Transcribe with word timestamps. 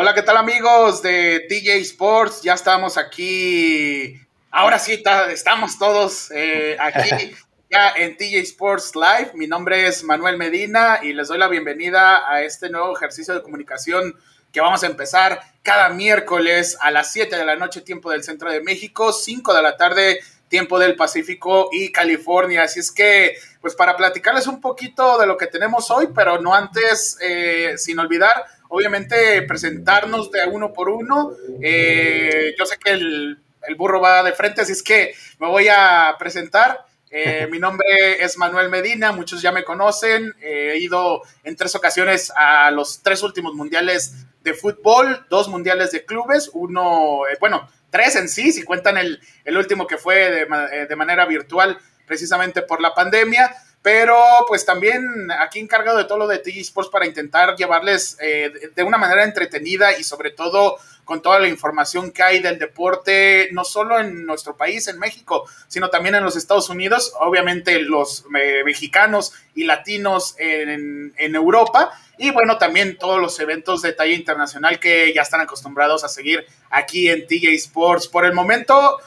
Hola, 0.00 0.14
¿qué 0.14 0.22
tal 0.22 0.36
amigos 0.36 1.02
de 1.02 1.44
TJ 1.48 1.80
Sports? 1.80 2.42
Ya 2.42 2.54
estamos 2.54 2.96
aquí. 2.96 4.14
Ahora 4.48 4.78
sí, 4.78 5.02
estamos 5.32 5.76
todos 5.76 6.30
eh, 6.30 6.76
aquí 6.78 7.34
ya 7.68 7.88
en 7.96 8.16
TJ 8.16 8.36
Sports 8.42 8.92
Live. 8.94 9.32
Mi 9.34 9.48
nombre 9.48 9.88
es 9.88 10.04
Manuel 10.04 10.36
Medina 10.36 11.00
y 11.02 11.14
les 11.14 11.26
doy 11.26 11.38
la 11.38 11.48
bienvenida 11.48 12.32
a 12.32 12.42
este 12.42 12.70
nuevo 12.70 12.96
ejercicio 12.96 13.34
de 13.34 13.42
comunicación 13.42 14.14
que 14.52 14.60
vamos 14.60 14.84
a 14.84 14.86
empezar 14.86 15.40
cada 15.64 15.88
miércoles 15.88 16.78
a 16.80 16.92
las 16.92 17.10
7 17.10 17.36
de 17.36 17.44
la 17.44 17.56
noche, 17.56 17.80
tiempo 17.80 18.12
del 18.12 18.22
centro 18.22 18.52
de 18.52 18.60
México, 18.60 19.12
5 19.12 19.52
de 19.52 19.62
la 19.62 19.76
tarde, 19.76 20.20
tiempo 20.46 20.78
del 20.78 20.94
Pacífico 20.94 21.70
y 21.72 21.90
California. 21.90 22.62
Así 22.62 22.78
es 22.78 22.92
que, 22.92 23.34
pues 23.60 23.74
para 23.74 23.96
platicarles 23.96 24.46
un 24.46 24.60
poquito 24.60 25.18
de 25.18 25.26
lo 25.26 25.36
que 25.36 25.48
tenemos 25.48 25.90
hoy, 25.90 26.08
pero 26.14 26.40
no 26.40 26.54
antes, 26.54 27.18
eh, 27.20 27.74
sin 27.76 27.98
olvidar 27.98 28.44
obviamente 28.68 29.42
presentarnos 29.42 30.30
de 30.30 30.46
uno 30.46 30.72
por 30.72 30.88
uno. 30.88 31.32
Eh, 31.62 32.54
yo 32.58 32.66
sé 32.66 32.76
que 32.78 32.90
el, 32.92 33.38
burro 33.76 34.00
va 34.00 34.22
de 34.22 34.32
frente, 34.32 34.62
así 34.62 34.72
es 34.72 34.82
que 34.82 35.14
me 35.38 35.46
voy 35.46 35.68
a 35.68 36.16
presentar. 36.18 36.86
Eh, 37.10 37.46
mi 37.50 37.58
nombre 37.58 37.86
es 38.22 38.36
Manuel 38.38 38.70
Medina, 38.70 39.12
muchos 39.12 39.42
ya 39.42 39.52
me 39.52 39.64
conocen. 39.64 40.34
Eh, 40.40 40.72
he 40.74 40.78
ido 40.78 41.22
en 41.44 41.56
tres 41.56 41.74
ocasiones 41.74 42.32
a 42.36 42.70
los 42.70 43.02
tres 43.02 43.22
últimos 43.22 43.54
mundiales 43.54 44.14
de 44.42 44.54
fútbol, 44.54 45.26
dos 45.28 45.48
mundiales 45.48 45.90
de 45.90 46.04
clubes, 46.04 46.50
uno, 46.54 47.22
bueno, 47.40 47.68
tres 47.90 48.16
en 48.16 48.28
sí, 48.28 48.52
si 48.52 48.62
cuentan 48.62 48.96
el, 48.96 49.20
último 49.56 49.86
que 49.86 49.98
fue 49.98 50.30
de, 50.30 50.86
de 50.86 50.96
manera 50.96 51.26
virtual 51.26 51.78
precisamente 52.06 52.62
por 52.62 52.80
la 52.80 52.94
pandemia 52.94 53.54
pero 53.82 54.16
pues 54.46 54.64
también 54.64 55.30
aquí 55.38 55.60
encargado 55.60 55.98
de 55.98 56.04
todo 56.04 56.18
lo 56.18 56.26
de 56.26 56.38
TG 56.38 56.58
Sports 56.58 56.90
para 56.90 57.06
intentar 57.06 57.56
llevarles 57.56 58.16
eh, 58.20 58.52
de 58.74 58.82
una 58.82 58.98
manera 58.98 59.24
entretenida 59.24 59.98
y 59.98 60.04
sobre 60.04 60.30
todo 60.30 60.78
con 61.04 61.22
toda 61.22 61.38
la 61.38 61.48
información 61.48 62.10
que 62.10 62.22
hay 62.22 62.40
del 62.40 62.58
deporte, 62.58 63.48
no 63.52 63.64
solo 63.64 63.98
en 63.98 64.26
nuestro 64.26 64.58
país, 64.58 64.88
en 64.88 64.98
México, 64.98 65.48
sino 65.66 65.88
también 65.88 66.14
en 66.14 66.22
los 66.22 66.36
Estados 66.36 66.68
Unidos, 66.68 67.14
obviamente 67.18 67.80
los 67.80 68.26
eh, 68.38 68.62
mexicanos 68.62 69.32
y 69.54 69.64
latinos 69.64 70.34
en, 70.38 71.14
en 71.16 71.34
Europa, 71.34 71.98
y 72.18 72.30
bueno, 72.30 72.58
también 72.58 72.98
todos 72.98 73.20
los 73.20 73.38
eventos 73.40 73.80
de 73.80 73.94
talla 73.94 74.12
internacional 74.12 74.80
que 74.80 75.14
ya 75.14 75.22
están 75.22 75.40
acostumbrados 75.40 76.04
a 76.04 76.08
seguir 76.08 76.44
aquí 76.68 77.08
en 77.08 77.26
TJ 77.26 77.54
Sports. 77.54 78.08
Por 78.08 78.26
el 78.26 78.34
momento, 78.34 78.98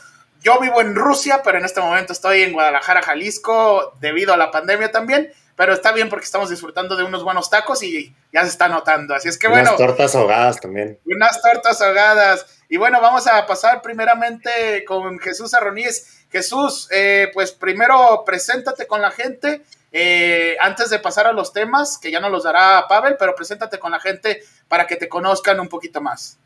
yo 0.41 0.59
vivo 0.59 0.81
en 0.81 0.95
Rusia, 0.95 1.41
pero 1.43 1.57
en 1.57 1.65
este 1.65 1.81
momento 1.81 2.13
estoy 2.13 2.41
en 2.41 2.53
Guadalajara, 2.53 3.01
Jalisco, 3.01 3.93
debido 3.99 4.33
a 4.33 4.37
la 4.37 4.51
pandemia 4.51 4.91
también. 4.91 5.31
Pero 5.55 5.73
está 5.73 5.91
bien 5.91 6.09
porque 6.09 6.25
estamos 6.25 6.49
disfrutando 6.49 6.95
de 6.95 7.03
unos 7.03 7.23
buenos 7.23 7.49
tacos 7.49 7.83
y 7.83 8.15
ya 8.33 8.41
se 8.41 8.47
está 8.47 8.67
notando. 8.67 9.13
Así 9.13 9.27
es 9.29 9.37
que 9.37 9.47
bueno. 9.47 9.69
Unas 9.69 9.77
tortas 9.77 10.15
ahogadas 10.15 10.59
también. 10.59 10.97
Unas 11.05 11.41
tortas 11.41 11.81
ahogadas. 11.81 12.63
Y 12.67 12.77
bueno, 12.77 12.99
vamos 12.99 13.27
a 13.27 13.45
pasar 13.45 13.81
primeramente 13.83 14.83
con 14.87 15.19
Jesús 15.19 15.53
Arroniz. 15.53 16.25
Jesús, 16.31 16.87
eh, 16.89 17.29
pues 17.33 17.51
primero 17.51 18.23
preséntate 18.25 18.87
con 18.87 19.01
la 19.01 19.11
gente. 19.11 19.61
Eh, 19.91 20.55
antes 20.61 20.89
de 20.89 20.97
pasar 20.99 21.27
a 21.27 21.33
los 21.33 21.53
temas, 21.53 21.97
que 21.97 22.09
ya 22.09 22.19
nos 22.19 22.31
los 22.31 22.43
dará 22.43 22.87
Pavel, 22.87 23.17
pero 23.19 23.35
preséntate 23.35 23.77
con 23.77 23.91
la 23.91 23.99
gente 23.99 24.41
para 24.67 24.87
que 24.87 24.95
te 24.95 25.09
conozcan 25.09 25.59
un 25.59 25.67
poquito 25.67 26.01
más. 26.01 26.39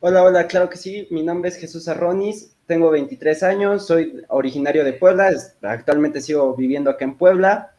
Hola, 0.00 0.22
hola, 0.22 0.46
claro 0.46 0.68
que 0.68 0.78
sí. 0.78 1.06
Mi 1.10 1.22
nombre 1.22 1.50
es 1.50 1.56
Jesús 1.58 1.86
Arronis, 1.86 2.53
tengo 2.66 2.90
23 2.90 3.42
años, 3.42 3.86
soy 3.86 4.22
originario 4.28 4.84
de 4.84 4.92
Puebla, 4.92 5.30
actualmente 5.62 6.20
sigo 6.20 6.54
viviendo 6.54 6.90
acá 6.90 7.04
en 7.04 7.16
Puebla 7.16 7.72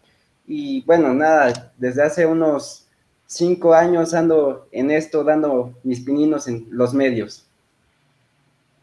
y 0.48 0.84
bueno, 0.84 1.14
nada, 1.14 1.74
desde 1.78 2.04
hace 2.04 2.26
unos 2.26 2.88
5 3.28 3.74
años 3.74 4.14
ando 4.14 4.68
en 4.72 4.92
esto 4.92 5.24
dando 5.24 5.78
mis 5.84 6.02
pininos 6.02 6.48
en 6.48 6.68
los 6.70 6.94
medios. 6.94 7.46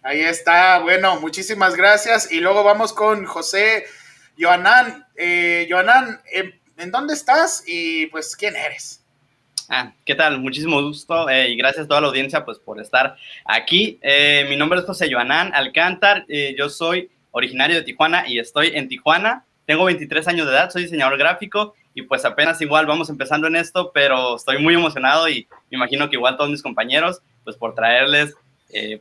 Ahí 0.03 0.21
está, 0.21 0.81
bueno, 0.81 1.21
muchísimas 1.21 1.77
gracias 1.77 2.33
y 2.33 2.41
luego 2.41 2.65
vamos 2.65 2.93
con 2.93 3.25
José 3.25 3.85
Joanán. 4.37 5.07
Eh, 5.15 5.69
Joanán, 5.71 6.21
¿en 6.77 6.91
dónde 6.91 7.15
estás 7.15 7.63
y 7.67 8.07
pues 8.07 8.35
quién 8.35 8.57
eres? 8.57 9.02
Ah, 9.69 9.93
¿qué 10.05 10.15
tal? 10.15 10.39
Muchísimo 10.39 10.83
gusto 10.83 11.29
eh, 11.29 11.51
y 11.51 11.57
gracias 11.57 11.85
a 11.85 11.89
toda 11.89 12.01
la 12.01 12.09
audiencia 12.09 12.45
pues, 12.45 12.59
por 12.59 12.81
estar 12.81 13.17
aquí. 13.45 13.99
Eh, 14.03 14.47
mi 14.49 14.57
nombre 14.57 14.81
es 14.81 14.87
José 14.87 15.11
Joanán 15.11 15.55
Alcántar, 15.55 16.25
eh, 16.29 16.55
yo 16.59 16.69
soy 16.69 17.11
originario 17.31 17.77
de 17.77 17.83
Tijuana 17.83 18.29
y 18.29 18.39
estoy 18.39 18.73
en 18.75 18.89
Tijuana. 18.89 19.45
Tengo 19.67 19.85
23 19.85 20.27
años 20.29 20.47
de 20.47 20.53
edad, 20.53 20.71
soy 20.71 20.83
diseñador 20.83 21.17
gráfico 21.17 21.75
y 21.95 22.03
pues 22.03 22.25
apenas 22.25 22.61
igual 22.61 22.87
vamos 22.87 23.09
empezando 23.09 23.47
en 23.47 23.57
esto, 23.57 23.93
pero 23.93 24.37
estoy 24.37 24.59
muy 24.59 24.75
emocionado 24.75 25.29
y 25.29 25.47
me 25.71 25.77
imagino 25.77 26.11
que 26.11 26.17
igual 26.17 26.37
todos 26.37 26.51
mis 26.51 26.63
compañeros, 26.63 27.21
pues 27.45 27.57
por 27.57 27.75
traerles 27.75 28.35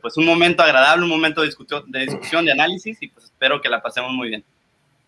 pues 0.02 0.18
un 0.18 0.26
momento 0.26 0.62
agradable, 0.62 1.02
un 1.02 1.08
momento 1.08 1.40
de 1.40 1.46
discusión, 1.46 1.90
de 1.90 2.00
discusión, 2.00 2.44
de 2.44 2.52
análisis 2.52 2.98
y 3.00 3.08
pues 3.08 3.24
espero 3.24 3.60
que 3.62 3.70
la 3.70 3.80
pasemos 3.80 4.12
muy 4.12 4.28
bien. 4.28 4.44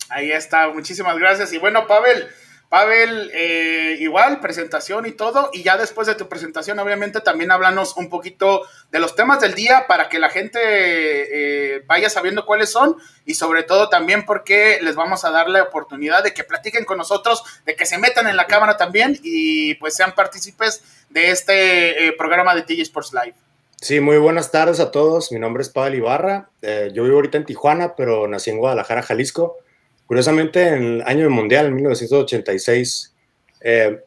Ahí 0.09 0.33
está, 0.33 0.69
muchísimas 0.69 1.19
gracias. 1.19 1.53
Y 1.53 1.59
bueno, 1.59 1.87
Pavel, 1.87 2.27
Pavel, 2.69 3.31
eh, 3.35 3.97
igual, 4.01 4.41
presentación 4.41 5.07
y 5.07 5.13
todo, 5.13 5.51
y 5.53 5.63
ya 5.63 5.77
después 5.77 6.07
de 6.07 6.15
tu 6.15 6.29
presentación, 6.29 6.79
obviamente, 6.79 7.21
también 7.21 7.53
háblanos 7.53 7.97
un 7.97 8.09
poquito 8.09 8.63
de 8.91 8.99
los 8.99 9.15
temas 9.15 9.41
del 9.41 9.55
día 9.55 9.85
para 9.87 10.09
que 10.09 10.19
la 10.19 10.29
gente 10.29 10.59
eh, 10.61 11.83
vaya 11.87 12.11
sabiendo 12.11 12.45
cuáles 12.47 12.73
son 12.73 12.97
y 13.25 13.35
sobre 13.35 13.63
todo 13.63 13.89
también 13.89 14.25
porque 14.25 14.81
les 14.83 14.97
vamos 14.97 15.25
a 15.25 15.31
dar 15.31 15.49
la 15.49 15.63
oportunidad 15.63 16.25
de 16.25 16.35
que 16.35 16.43
platiquen 16.43 16.85
con 16.85 16.99
nosotros, 16.99 17.45
de 17.65 17.77
que 17.77 17.87
se 17.87 17.99
metan 17.99 18.27
en 18.27 18.37
la 18.37 18.47
cámara 18.47 18.77
también 18.77 19.21
y 19.23 19.75
pues 19.75 19.95
sean 19.95 20.15
partícipes 20.15 20.83
de 21.11 21.31
este 21.31 22.09
eh, 22.09 22.13
programa 22.13 22.55
de 22.57 22.63
TG 22.63 22.81
Sports 22.81 23.13
Live. 23.13 23.35
Sí, 23.81 24.01
muy 24.01 24.17
buenas 24.17 24.51
tardes 24.51 24.81
a 24.81 24.91
todos. 24.91 25.31
Mi 25.31 25.39
nombre 25.39 25.63
es 25.63 25.69
Pavel 25.69 25.95
Ibarra. 25.95 26.49
yo 26.93 27.05
vivo 27.05 27.17
ahorita 27.17 27.39
en 27.39 27.45
Tijuana, 27.45 27.95
pero 27.95 28.27
nací 28.27 28.51
en 28.51 28.59
Guadalajara, 28.59 29.03
Jalisco. 29.03 29.59
Curiosamente, 30.07 30.69
en 30.69 30.83
el 30.83 31.03
año 31.03 31.21
del 31.21 31.31
Mundial, 31.31 31.67
en 31.67 31.75
1986, 31.75 33.15
eh, 33.63 34.01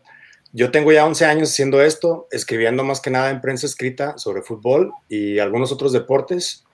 yo 0.53 0.71
tengo 0.71 0.91
ya 0.91 1.05
11 1.05 1.25
años 1.25 1.49
haciendo 1.49 1.81
esto, 1.81 2.27
escribiendo 2.31 2.83
más 2.83 3.01
que 3.01 3.09
nada 3.09 3.29
en 3.29 3.41
prensa 3.41 3.65
escrita 3.65 4.17
sobre 4.17 4.41
fútbol 4.41 4.93
y 5.09 5.39
algunos 5.39 5.71
otros 5.71 5.91
deportes, 5.91 6.65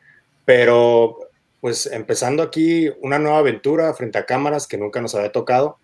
pero 0.46 1.18
pues 1.62 1.86
empezando 1.86 2.44
aquí 2.44 2.90
una 3.02 3.20
nueva 3.20 3.40
aventura 3.40 3.94
frente 3.94 4.18
a 4.18 4.26
cámaras 4.26 4.68
que 4.68 4.78
nunca 4.78 5.02
nos 5.02 5.16
había 5.16 5.32
tocado 5.32 5.78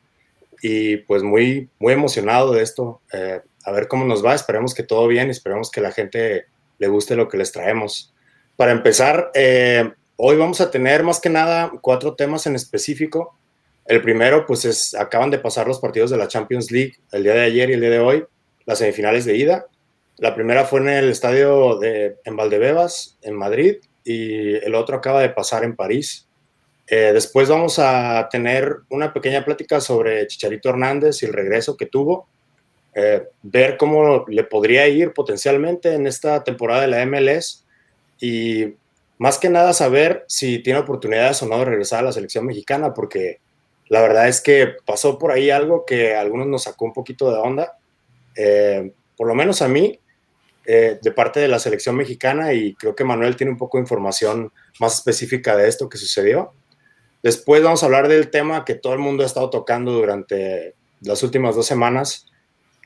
y 0.62 0.98
pues 0.98 1.24
muy, 1.24 1.70
muy 1.80 1.94
emocionado 1.94 2.54
de 2.54 2.64
esto. 2.64 3.02
Eh, 3.14 3.42
a 3.64 3.72
ver 3.72 3.88
cómo 3.88 4.06
nos 4.06 4.24
va, 4.24 4.36
esperemos 4.36 4.74
que 4.74 4.84
todo 4.84 5.08
bien 5.08 5.30
esperemos 5.30 5.72
que 5.72 5.82
la 5.82 5.92
gente 5.92 6.46
le 6.78 6.88
guste 6.88 7.16
lo 7.16 7.28
que 7.28 7.38
les 7.38 7.52
traemos. 7.52 8.14
Para 8.56 8.72
empezar, 8.72 9.32
eh, 9.34 9.94
Hoy 10.22 10.36
vamos 10.36 10.60
a 10.60 10.70
tener 10.70 11.02
más 11.04 11.22
que 11.22 11.30
nada 11.30 11.72
cuatro 11.80 12.14
temas 12.14 12.46
en 12.46 12.54
específico. 12.54 13.38
El 13.86 14.02
primero, 14.02 14.46
pues 14.46 14.66
es, 14.66 14.94
acaban 14.94 15.32
de 15.32 15.40
pasar 15.40 15.66
los 15.66 15.80
partidos 15.80 16.12
de 16.12 16.18
la 16.18 16.28
Champions 16.28 16.72
League 16.72 16.96
el 17.14 17.24
día 17.24 17.36
de 17.36 17.44
ayer 17.44 17.70
y 17.70 17.74
el 17.76 17.80
día 17.80 17.90
de 17.90 18.00
hoy, 18.00 18.26
las 18.66 18.80
semifinales 18.80 19.24
de 19.24 19.38
ida. 19.38 19.68
La 20.18 20.36
primera 20.36 20.66
fue 20.66 20.82
en 20.82 20.90
el 20.90 21.10
estadio 21.10 21.80
de, 21.80 22.18
en 22.26 22.36
Valdebebas, 22.36 23.18
en 23.22 23.34
Madrid, 23.34 23.78
y 24.04 24.56
el 24.56 24.76
otro 24.76 24.98
acaba 24.98 25.22
de 25.22 25.30
pasar 25.30 25.64
en 25.64 25.78
París. 25.78 26.28
Eh, 26.88 27.12
después 27.14 27.48
vamos 27.48 27.80
a 27.80 28.28
tener 28.30 28.80
una 28.90 29.14
pequeña 29.14 29.46
plática 29.46 29.80
sobre 29.80 30.28
Chicharito 30.28 30.68
Hernández 30.68 31.24
y 31.24 31.28
el 31.28 31.34
regreso 31.34 31.78
que 31.78 31.86
tuvo, 31.86 32.28
eh, 32.94 33.24
ver 33.42 33.78
cómo 33.78 34.26
le 34.28 34.44
podría 34.44 34.86
ir 34.90 35.14
potencialmente 35.14 35.94
en 35.94 36.08
esta 36.08 36.44
temporada 36.44 36.82
de 36.82 36.88
la 36.88 37.06
MLS 37.06 37.66
y 38.20 38.74
más 39.20 39.38
que 39.38 39.50
nada 39.50 39.74
saber 39.74 40.26
si 40.28 40.60
tiene 40.60 40.80
oportunidades 40.80 41.44
o 41.44 41.46
no 41.46 41.60
de 41.60 41.66
regresar 41.66 42.00
a 42.00 42.04
la 42.04 42.12
selección 42.12 42.46
mexicana, 42.46 42.94
porque 42.94 43.40
la 43.90 44.02
verdad 44.02 44.30
es 44.30 44.40
que 44.40 44.76
pasó 44.86 45.20
por 45.20 45.32
ahí 45.32 45.50
algo 45.50 45.86
que 45.86 46.16
a 46.16 46.22
algunos 46.22 46.48
nos 46.48 46.64
sacó 46.64 46.86
un 46.86 46.94
poquito 46.94 47.30
de 47.30 47.38
onda, 47.38 47.78
eh, 48.36 48.94
por 49.18 49.28
lo 49.28 49.36
menos 49.36 49.62
a 49.62 49.68
mí, 49.68 50.00
eh, 50.66 51.00
de 51.02 51.12
parte 51.12 51.42
de 51.42 51.50
la 51.50 51.60
selección 51.60 51.98
mexicana, 51.98 52.54
y 52.54 52.74
creo 52.76 52.96
que 52.96 53.04
Manuel 53.04 53.36
tiene 53.36 53.52
un 53.52 53.58
poco 53.58 53.78
de 53.78 53.82
información 53.82 54.54
más 54.80 54.96
específica 54.96 55.58
de 55.58 55.68
esto 55.68 55.90
que 55.90 55.98
sucedió. 55.98 56.54
Después 57.22 57.62
vamos 57.62 57.84
a 57.84 57.88
hablar 57.88 58.08
del 58.08 58.30
tema 58.30 58.64
que 58.64 58.76
todo 58.76 58.94
el 58.94 59.00
mundo 59.00 59.24
ha 59.24 59.26
estado 59.26 59.50
tocando 59.50 59.92
durante 59.92 60.76
las 61.02 61.24
últimas 61.24 61.56
dos 61.56 61.66
semanas, 61.66 62.28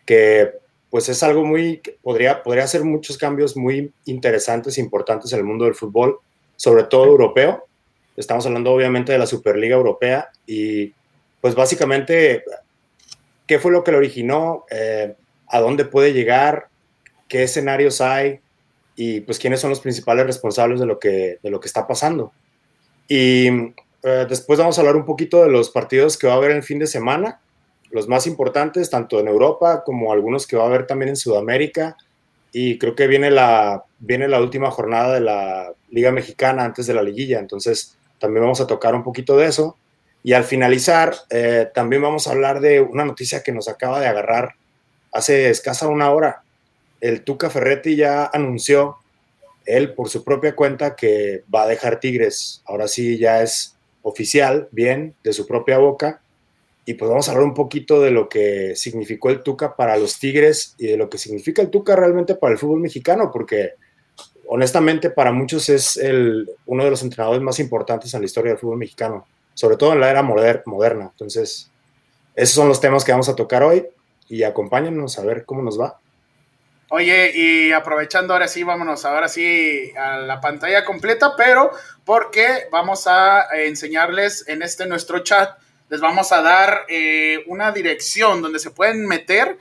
que 0.05 0.51
pues 0.89 1.09
es 1.09 1.23
algo 1.23 1.43
muy, 1.43 1.81
podría, 2.03 2.43
podría 2.43 2.65
hacer 2.65 2.83
muchos 2.83 3.17
cambios 3.17 3.57
muy 3.57 3.91
interesantes 4.05 4.77
e 4.77 4.81
importantes 4.81 5.33
en 5.33 5.39
el 5.39 5.45
mundo 5.45 5.65
del 5.65 5.73
fútbol, 5.73 6.19
sobre 6.63 6.85
todo 6.85 7.07
europeo. 7.07 7.67
Estamos 8.15 8.45
hablando 8.45 8.71
obviamente 8.71 9.11
de 9.11 9.17
la 9.17 9.25
Superliga 9.25 9.75
Europea 9.75 10.29
y 10.47 10.93
pues 11.41 11.55
básicamente, 11.55 12.45
¿qué 13.45 13.59
fue 13.59 13.73
lo 13.73 13.83
que 13.83 13.91
lo 13.91 13.97
originó? 13.97 14.63
Eh, 14.71 15.13
¿A 15.49 15.59
dónde 15.59 15.83
puede 15.83 16.13
llegar? 16.13 16.69
¿Qué 17.27 17.43
escenarios 17.43 17.99
hay? 17.99 18.39
Y 18.95 19.19
pues 19.19 19.39
quiénes 19.39 19.59
son 19.59 19.71
los 19.71 19.81
principales 19.81 20.25
responsables 20.25 20.79
de 20.79 20.85
lo 20.85 20.99
que, 20.99 21.37
de 21.43 21.49
lo 21.49 21.59
que 21.59 21.67
está 21.67 21.85
pasando. 21.85 22.31
Y 23.09 23.47
eh, 24.01 24.25
después 24.29 24.57
vamos 24.57 24.77
a 24.77 24.81
hablar 24.81 24.95
un 24.95 25.03
poquito 25.03 25.43
de 25.43 25.49
los 25.49 25.69
partidos 25.69 26.17
que 26.17 26.27
va 26.27 26.33
a 26.33 26.37
haber 26.37 26.51
el 26.51 26.63
fin 26.63 26.79
de 26.79 26.87
semana 26.87 27.41
los 27.91 28.07
más 28.07 28.25
importantes, 28.25 28.89
tanto 28.89 29.19
en 29.19 29.27
Europa 29.27 29.83
como 29.85 30.13
algunos 30.13 30.47
que 30.47 30.55
va 30.55 30.63
a 30.63 30.67
haber 30.67 30.87
también 30.87 31.09
en 31.09 31.17
Sudamérica. 31.17 31.97
Y 32.53 32.77
creo 32.77 32.95
que 32.95 33.07
viene 33.07 33.31
la, 33.31 33.83
viene 33.99 34.27
la 34.27 34.39
última 34.39 34.69
jornada 34.71 35.15
de 35.15 35.21
la 35.21 35.73
Liga 35.89 36.11
Mexicana 36.11 36.63
antes 36.63 36.85
de 36.85 36.93
la 36.93 37.01
liguilla, 37.01 37.39
entonces 37.39 37.97
también 38.19 38.43
vamos 38.43 38.61
a 38.61 38.67
tocar 38.67 38.95
un 38.95 39.03
poquito 39.03 39.35
de 39.35 39.47
eso. 39.47 39.77
Y 40.23 40.31
al 40.33 40.45
finalizar, 40.45 41.13
eh, 41.29 41.69
también 41.73 42.01
vamos 42.01 42.27
a 42.27 42.31
hablar 42.31 42.61
de 42.61 42.79
una 42.79 43.03
noticia 43.03 43.43
que 43.43 43.51
nos 43.51 43.67
acaba 43.67 43.99
de 43.99 44.07
agarrar 44.07 44.53
hace 45.11 45.49
escasa 45.49 45.87
una 45.87 46.11
hora. 46.11 46.43
El 47.01 47.23
Tuca 47.23 47.49
Ferretti 47.49 47.97
ya 47.97 48.29
anunció, 48.31 48.97
él 49.65 49.93
por 49.93 50.09
su 50.09 50.23
propia 50.23 50.55
cuenta, 50.55 50.95
que 50.95 51.43
va 51.53 51.63
a 51.63 51.67
dejar 51.67 51.99
Tigres. 51.99 52.61
Ahora 52.65 52.87
sí 52.87 53.17
ya 53.17 53.41
es 53.41 53.75
oficial, 54.01 54.69
bien, 54.71 55.15
de 55.23 55.33
su 55.33 55.45
propia 55.45 55.77
boca. 55.79 56.21
Y 56.85 56.95
pues 56.95 57.09
vamos 57.09 57.27
a 57.27 57.31
hablar 57.31 57.47
un 57.47 57.53
poquito 57.53 58.01
de 58.01 58.11
lo 58.11 58.27
que 58.27 58.75
significó 58.75 59.29
el 59.29 59.41
Tuca 59.41 59.75
para 59.75 59.97
los 59.97 60.19
Tigres 60.19 60.75
y 60.77 60.87
de 60.87 60.97
lo 60.97 61.09
que 61.09 61.17
significa 61.17 61.61
el 61.61 61.69
Tuca 61.69 61.95
realmente 61.95 62.35
para 62.35 62.53
el 62.53 62.59
fútbol 62.59 62.81
mexicano, 62.81 63.31
porque 63.31 63.73
honestamente 64.47 65.09
para 65.09 65.31
muchos 65.31 65.69
es 65.69 65.95
el, 65.97 66.49
uno 66.65 66.83
de 66.83 66.89
los 66.89 67.01
entrenadores 67.01 67.41
más 67.41 67.59
importantes 67.59 68.13
en 68.13 68.21
la 68.21 68.25
historia 68.25 68.51
del 68.51 68.59
fútbol 68.59 68.77
mexicano, 68.77 69.25
sobre 69.53 69.77
todo 69.77 69.93
en 69.93 70.01
la 70.01 70.09
era 70.09 70.21
moderna. 70.21 71.09
Entonces, 71.11 71.71
esos 72.35 72.55
son 72.55 72.67
los 72.67 72.81
temas 72.81 73.03
que 73.03 73.11
vamos 73.11 73.29
a 73.29 73.35
tocar 73.35 73.63
hoy 73.63 73.85
y 74.27 74.43
acompáñenos 74.43 75.17
a 75.19 75.25
ver 75.25 75.45
cómo 75.45 75.61
nos 75.61 75.79
va. 75.79 75.99
Oye, 76.89 77.31
y 77.33 77.71
aprovechando 77.71 78.33
ahora 78.33 78.47
sí, 78.47 78.61
vámonos 78.61 79.03
ahora 79.05 79.27
sí 79.27 79.91
a 79.97 80.17
la 80.17 80.39
pantalla 80.39 80.85
completa, 80.85 81.33
pero 81.35 81.71
porque 82.05 82.67
vamos 82.71 83.07
a 83.07 83.47
enseñarles 83.65 84.47
en 84.47 84.61
este 84.61 84.85
nuestro 84.85 85.19
chat, 85.23 85.57
les 85.93 86.01
vamos 86.01 86.31
a 86.31 86.41
dar 86.41 86.85
eh, 86.87 87.43
una 87.45 87.71
dirección 87.71 88.41
donde 88.41 88.57
se 88.57 88.71
pueden 88.71 89.05
meter 89.05 89.59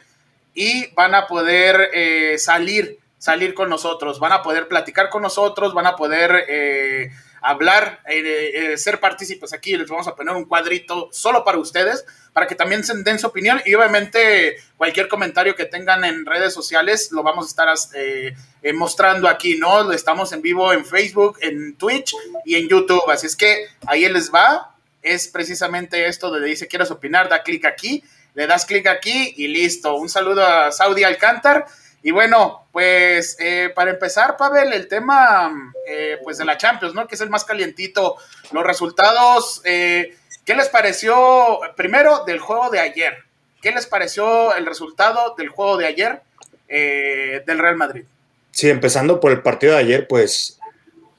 y 0.55 0.91
van 0.95 1.15
a 1.15 1.27
poder 1.27 1.91
eh, 1.93 2.39
salir, 2.39 2.99
salir 3.19 3.53
con 3.53 3.69
nosotros, 3.69 4.19
van 4.19 4.33
a 4.33 4.43
poder 4.43 4.67
platicar 4.67 5.11
con 5.11 5.21
nosotros, 5.21 5.75
van 5.75 5.87
a 5.87 5.95
poder... 5.95 6.47
Eh, 6.49 7.11
hablar, 7.45 8.01
eh, 8.07 8.77
ser 8.79 9.01
partícipes 9.01 9.53
aquí. 9.53 9.77
Les 9.77 9.89
vamos 9.89 10.07
a 10.07 10.15
poner 10.15 10.33
un 10.33 10.45
cuadrito 10.45 11.09
solo 11.11 11.43
para 11.43 11.59
ustedes, 11.59 12.05
para 12.33 12.47
que 12.47 12.55
también 12.55 12.85
se 12.85 12.95
den 13.03 13.19
su 13.19 13.27
opinión 13.27 13.61
y 13.67 13.75
obviamente 13.75 14.59
cualquier 14.77 15.09
comentario 15.09 15.57
que 15.57 15.65
tengan 15.65 16.05
en 16.05 16.25
redes 16.25 16.55
sociales 16.55 17.11
lo 17.11 17.25
vamos 17.25 17.47
a 17.47 17.49
estar 17.49 18.75
mostrando 18.75 19.27
aquí, 19.27 19.59
¿no? 19.59 19.91
Estamos 19.91 20.31
en 20.33 20.41
vivo 20.41 20.73
en 20.73 20.87
Facebook, 20.87 21.39
en 21.41 21.75
Twitch 21.75 22.15
y 22.45 22.55
en 22.55 22.69
YouTube. 22.69 23.11
Así 23.11 23.27
es 23.27 23.35
que 23.35 23.67
ahí 23.87 24.09
les 24.09 24.33
va. 24.33 24.72
Es 25.03 25.29
precisamente 25.29 26.07
esto 26.07 26.31
donde 26.31 26.49
dice 26.49 26.69
quieres 26.69 26.91
opinar, 26.91 27.29
da 27.29 27.43
clic 27.43 27.65
aquí, 27.65 28.03
le 28.35 28.47
das 28.47 28.65
clic 28.65 28.87
aquí 28.87 29.35
y 29.37 29.49
listo. 29.49 29.97
Un 29.97 30.09
saludo 30.09 30.47
a 30.47 30.73
Saudi 30.73 31.05
Alcántar 31.05 31.67
y 32.03 32.11
bueno, 32.11 32.67
pues 32.73 33.37
eh, 33.39 33.71
para 33.75 33.93
empezar, 33.93 34.37
Pavel, 34.37 34.73
el 34.73 34.89
tema 34.89 35.53
eh, 35.87 36.19
pues 36.23 36.39
de 36.39 36.45
la 36.45 36.57
Champions, 36.57 36.95
¿no? 36.95 37.07
Que 37.07 37.15
es 37.15 37.21
el 37.21 37.31
más 37.31 37.45
calientito. 37.45 38.17
Los 38.51 38.65
resultados, 38.65 39.61
eh, 39.65 40.17
¿qué 40.45 40.55
les 40.57 40.69
pareció 40.69 41.61
primero 41.77 42.25
del 42.25 42.41
juego 42.41 42.71
de 42.71 42.81
ayer? 42.81 43.19
¿Qué 43.61 43.71
les 43.71 43.87
pareció 43.87 44.55
el 44.55 44.67
resultado 44.67 45.37
del 45.37 45.49
juego 45.49 45.77
de 45.77 45.87
ayer 45.87 46.23
del 46.69 47.59
Real 47.59 47.77
Madrid? 47.77 48.05
Sí, 48.51 48.71
empezando 48.71 49.21
por 49.21 49.31
el 49.31 49.43
partido 49.43 49.75
de 49.75 49.79
ayer, 49.79 50.09
pues 50.09 50.59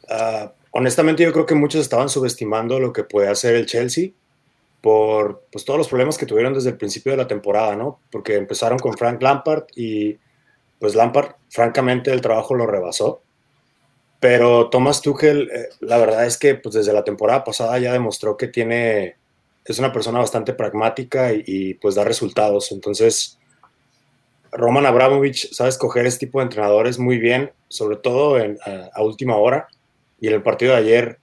ah, 0.10 0.52
honestamente 0.74 1.24
yo 1.24 1.32
creo 1.34 1.46
que 1.46 1.56
muchos 1.56 1.82
estaban 1.82 2.10
subestimando 2.10 2.80
lo 2.80 2.94
que 2.94 3.04
puede 3.04 3.30
hacer 3.30 3.56
el 3.56 3.66
Chelsea 3.66 4.12
por 4.82 5.46
pues, 5.50 5.64
todos 5.64 5.78
los 5.78 5.88
problemas 5.88 6.18
que 6.18 6.26
tuvieron 6.26 6.54
desde 6.54 6.72
el 6.72 6.78
principio 6.78 7.14
de 7.14 7.18
la 7.18 7.28
temporada, 7.28 7.76
¿no? 7.76 8.00
Porque 8.12 8.36
empezaron 8.36 8.78
con 8.78 8.98
Frank 8.98 9.22
Lampard 9.22 9.64
y 9.76 10.18
pues 10.78 10.96
Lampard, 10.96 11.36
francamente, 11.50 12.12
el 12.12 12.20
trabajo 12.20 12.54
lo 12.56 12.68
rebasó. 12.68 13.22
Pero 14.20 14.70
Thomas 14.70 15.02
Tuchel, 15.02 15.50
eh, 15.50 15.70
la 15.80 15.98
verdad 15.98 16.26
es 16.26 16.38
que 16.38 16.56
pues, 16.56 16.76
desde 16.76 16.92
la 16.92 17.06
temporada 17.06 17.46
pasada 17.46 17.80
ya 17.80 17.94
demostró 17.94 18.36
que 18.36 18.50
tiene, 18.50 19.16
es 19.64 19.80
una 19.80 19.94
persona 19.94 20.20
bastante 20.20 20.52
pragmática 20.54 21.32
y, 21.32 21.76
pues 21.76 21.96
da 21.96 22.04
resultados. 22.04 22.74
Entonces, 22.74 23.40
Roman 24.52 24.86
Abramovich 24.86 25.54
sabe 25.54 25.70
escoger 25.70 26.06
este 26.06 26.26
tipo 26.26 26.40
de 26.40 26.44
entrenadores 26.44 27.00
muy 27.00 27.18
bien, 27.18 27.54
sobre 27.70 27.96
todo 27.96 28.36
a, 28.38 29.02
última 29.02 29.38
hora. 29.38 29.70
Y 30.24 30.30
en 30.30 30.36
el 30.36 30.42
partido 30.42 30.72
de 30.72 30.78
ayer, 30.78 31.20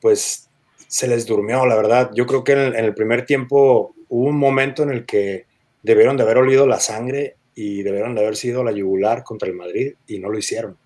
pues 0.00 0.48
se 0.88 1.06
les 1.06 1.26
durmió, 1.26 1.66
la 1.66 1.76
verdad. 1.76 2.10
Yo 2.14 2.26
creo 2.26 2.42
que 2.42 2.52
en 2.52 2.74
el 2.74 2.94
primer 2.94 3.26
tiempo 3.26 3.94
hubo 4.08 4.26
un 4.26 4.38
momento 4.38 4.84
en 4.84 4.88
el 4.88 5.04
que 5.04 5.44
debieron 5.82 6.16
de 6.16 6.22
haber 6.22 6.38
olido 6.38 6.66
la 6.66 6.80
sangre 6.80 7.36
y 7.54 7.82
debieron 7.82 8.14
de 8.14 8.22
haber 8.22 8.36
sido 8.36 8.64
la 8.64 8.72
yugular 8.72 9.22
contra 9.22 9.50
el 9.50 9.54
Madrid 9.54 9.96
y 10.06 10.18
no 10.18 10.30
lo 10.30 10.38
hicieron. 10.38 10.78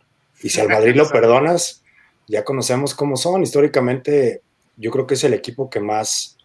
Y 0.42 0.48
si 0.48 0.60
al 0.60 0.68
Madrid 0.68 0.96
lo 0.96 1.08
perdonas, 1.08 1.84
ya 2.26 2.42
conocemos 2.42 2.94
cómo 2.94 3.16
son. 3.16 3.44
Históricamente, 3.44 4.42
yo 4.76 4.90
creo 4.90 5.06
que 5.06 5.14
es 5.14 5.22
el 5.22 5.32
equipo 5.32 5.70
que 5.70 5.78
más, 5.78 6.36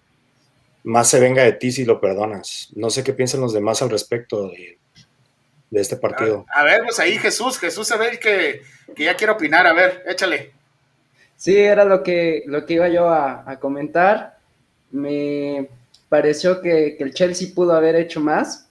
más 0.83 1.09
se 1.09 1.19
venga 1.19 1.41
de 1.41 1.53
ti 1.53 1.71
si 1.71 1.83
lo 1.83 1.99
perdonas. 1.99 2.69
No 2.75 2.91
sé 2.91 3.03
qué 3.03 3.13
piensan 3.13 3.41
los 3.41 3.53
demás 3.53 3.81
al 3.81 3.89
respecto 3.89 4.49
de, 4.49 4.77
este 5.71 5.95
partido. 5.95 6.45
A, 6.53 6.63
ver, 6.63 6.83
pues 6.83 6.99
ahí 6.99 7.17
Jesús, 7.17 7.57
Jesús 7.57 7.87
se 7.87 7.97
ve 7.97 8.19
que, 8.19 8.61
que 8.95 9.05
ya 9.05 9.15
quiere 9.15 9.33
opinar. 9.33 9.65
A 9.65 9.73
ver, 9.73 10.03
échale. 10.05 10.60
Sí, 11.41 11.57
era 11.57 11.85
lo 11.85 12.03
que, 12.03 12.43
lo 12.45 12.67
que 12.67 12.75
iba 12.75 12.87
yo 12.87 13.09
a, 13.09 13.57
comentar. 13.59 14.37
Me 14.91 15.69
pareció 16.07 16.61
que, 16.61 16.97
el 16.99 17.15
Chelsea 17.15 17.47
pudo 17.55 17.73
haber 17.73 17.95
hecho 17.95 18.19
más, 18.19 18.69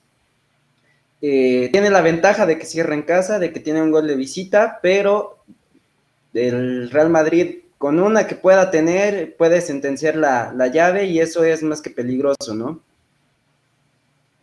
eh, 1.20 1.68
tiene 1.72 1.90
la 1.90 2.00
ventaja 2.00 2.46
de 2.46 2.58
que 2.58 2.66
cierra 2.66 2.94
en 2.94 3.02
casa, 3.02 3.40
de 3.40 3.52
que 3.52 3.58
tiene 3.58 3.82
un 3.82 3.90
gol 3.90 4.06
de 4.06 4.14
visita, 4.14 4.78
pero 4.80 5.42
el 6.32 6.92
Real 6.92 7.10
Madrid 7.10 7.56
con 7.76 7.98
una 7.98 8.28
que 8.28 8.36
pueda 8.36 8.70
tener 8.70 9.36
puede 9.36 9.62
sentenciar 9.62 10.14
la, 10.14 10.54
llave 10.68 11.06
y 11.06 11.18
eso 11.18 11.42
es 11.42 11.64
más 11.64 11.82
que 11.82 11.90
peligroso, 11.90 12.54
¿no? 12.54 12.78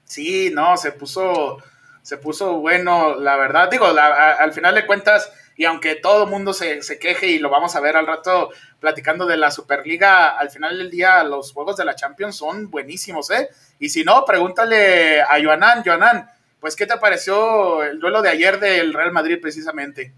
Sí, 0.03 0.51
no, 0.53 0.75
se 0.75 0.91
puso, 0.91 1.59
se 2.01 2.17
puso 2.17 2.57
bueno, 2.59 3.15
la 3.15 3.37
verdad. 3.37 3.71
Digo, 3.71 3.85
al 3.85 4.51
final 4.51 4.75
de 4.75 4.85
cuentas, 4.85 5.31
y 5.57 5.65
aunque 5.65 5.95
todo 5.95 6.23
el 6.23 6.29
mundo 6.29 6.53
se, 6.53 6.81
se, 6.83 6.99
queje 6.99 7.27
y 7.27 7.39
lo 7.39 7.49
vamos 7.49 7.75
a 7.75 7.81
ver 7.81 7.97
al 7.97 8.07
rato 8.07 8.51
platicando 8.79 9.25
de 9.25 9.37
la 9.37 9.51
Superliga, 9.51 10.37
al 10.37 10.49
final 10.51 10.77
del 10.77 10.91
día 10.91 11.23
los 11.23 11.51
juegos 11.51 11.75
de 11.75 11.85
la 11.85 11.95
Champions 11.95 12.37
son 12.37 12.69
buenísimos, 12.69 13.31
¿eh? 13.31 13.49
Y 13.79 13.89
si 13.89 14.03
no, 14.03 14.23
pregúntale 14.23 15.21
a 15.21 15.41
Joanán, 15.41 15.83
Joanán, 15.83 16.29
pues, 16.59 16.75
¿qué 16.75 16.85
te 16.85 16.97
pareció 16.97 17.81
el 17.81 17.97
duelo 17.99 18.21
de 18.21 18.29
ayer 18.29 18.59
del 18.59 18.93
Real 18.93 19.11
Madrid 19.11 19.39
precisamente? 19.41 20.11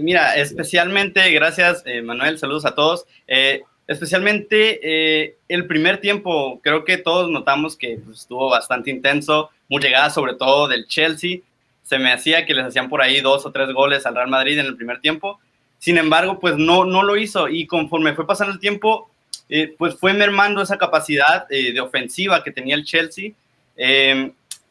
mira, 0.00 0.34
especialmente, 0.36 1.30
gracias 1.32 1.82
eh, 1.84 2.00
Manuel, 2.00 2.38
saludos 2.38 2.64
a 2.64 2.74
todos. 2.74 3.04
Eh, 3.26 3.64
especialmente 3.86 4.80
eh, 4.82 5.36
el 5.46 5.66
primer 5.66 6.00
tiempo, 6.00 6.58
creo 6.62 6.86
que 6.86 6.96
todos 6.96 7.30
notamos 7.30 7.76
que 7.76 7.98
pues, 8.02 8.20
estuvo 8.20 8.48
bastante 8.48 8.90
intenso, 8.90 9.50
muy 9.68 9.82
llegada 9.82 10.08
sobre 10.08 10.36
todo 10.36 10.68
del 10.68 10.86
Chelsea. 10.86 11.40
Se 11.84 11.98
me 11.98 12.12
hacía 12.12 12.44
que 12.44 12.54
les 12.54 12.66
hacían 12.66 12.88
por 12.88 13.00
ahí 13.00 13.20
dos 13.20 13.46
o 13.46 13.52
tres 13.52 13.72
goles 13.72 14.04
al 14.04 14.16
Real 14.16 14.28
Madrid 14.28 14.58
en 14.58 14.66
el 14.66 14.76
primer 14.76 15.00
tiempo. 15.00 15.38
Sin 15.78 15.96
embargo, 15.98 16.40
pues 16.40 16.56
no, 16.56 16.84
no 16.84 17.02
lo 17.02 17.16
hizo 17.16 17.48
y 17.48 17.66
conforme 17.66 18.14
fue 18.14 18.26
pasando 18.26 18.52
el 18.52 18.58
tiempo, 18.58 19.10
pues 19.78 19.94
fue 19.94 20.12
mermando 20.12 20.62
esa 20.62 20.78
capacidad 20.78 21.46
de 21.48 21.78
ofensiva 21.80 22.42
que 22.42 22.50
tenía 22.50 22.74
el 22.74 22.84
Chelsea. 22.84 23.32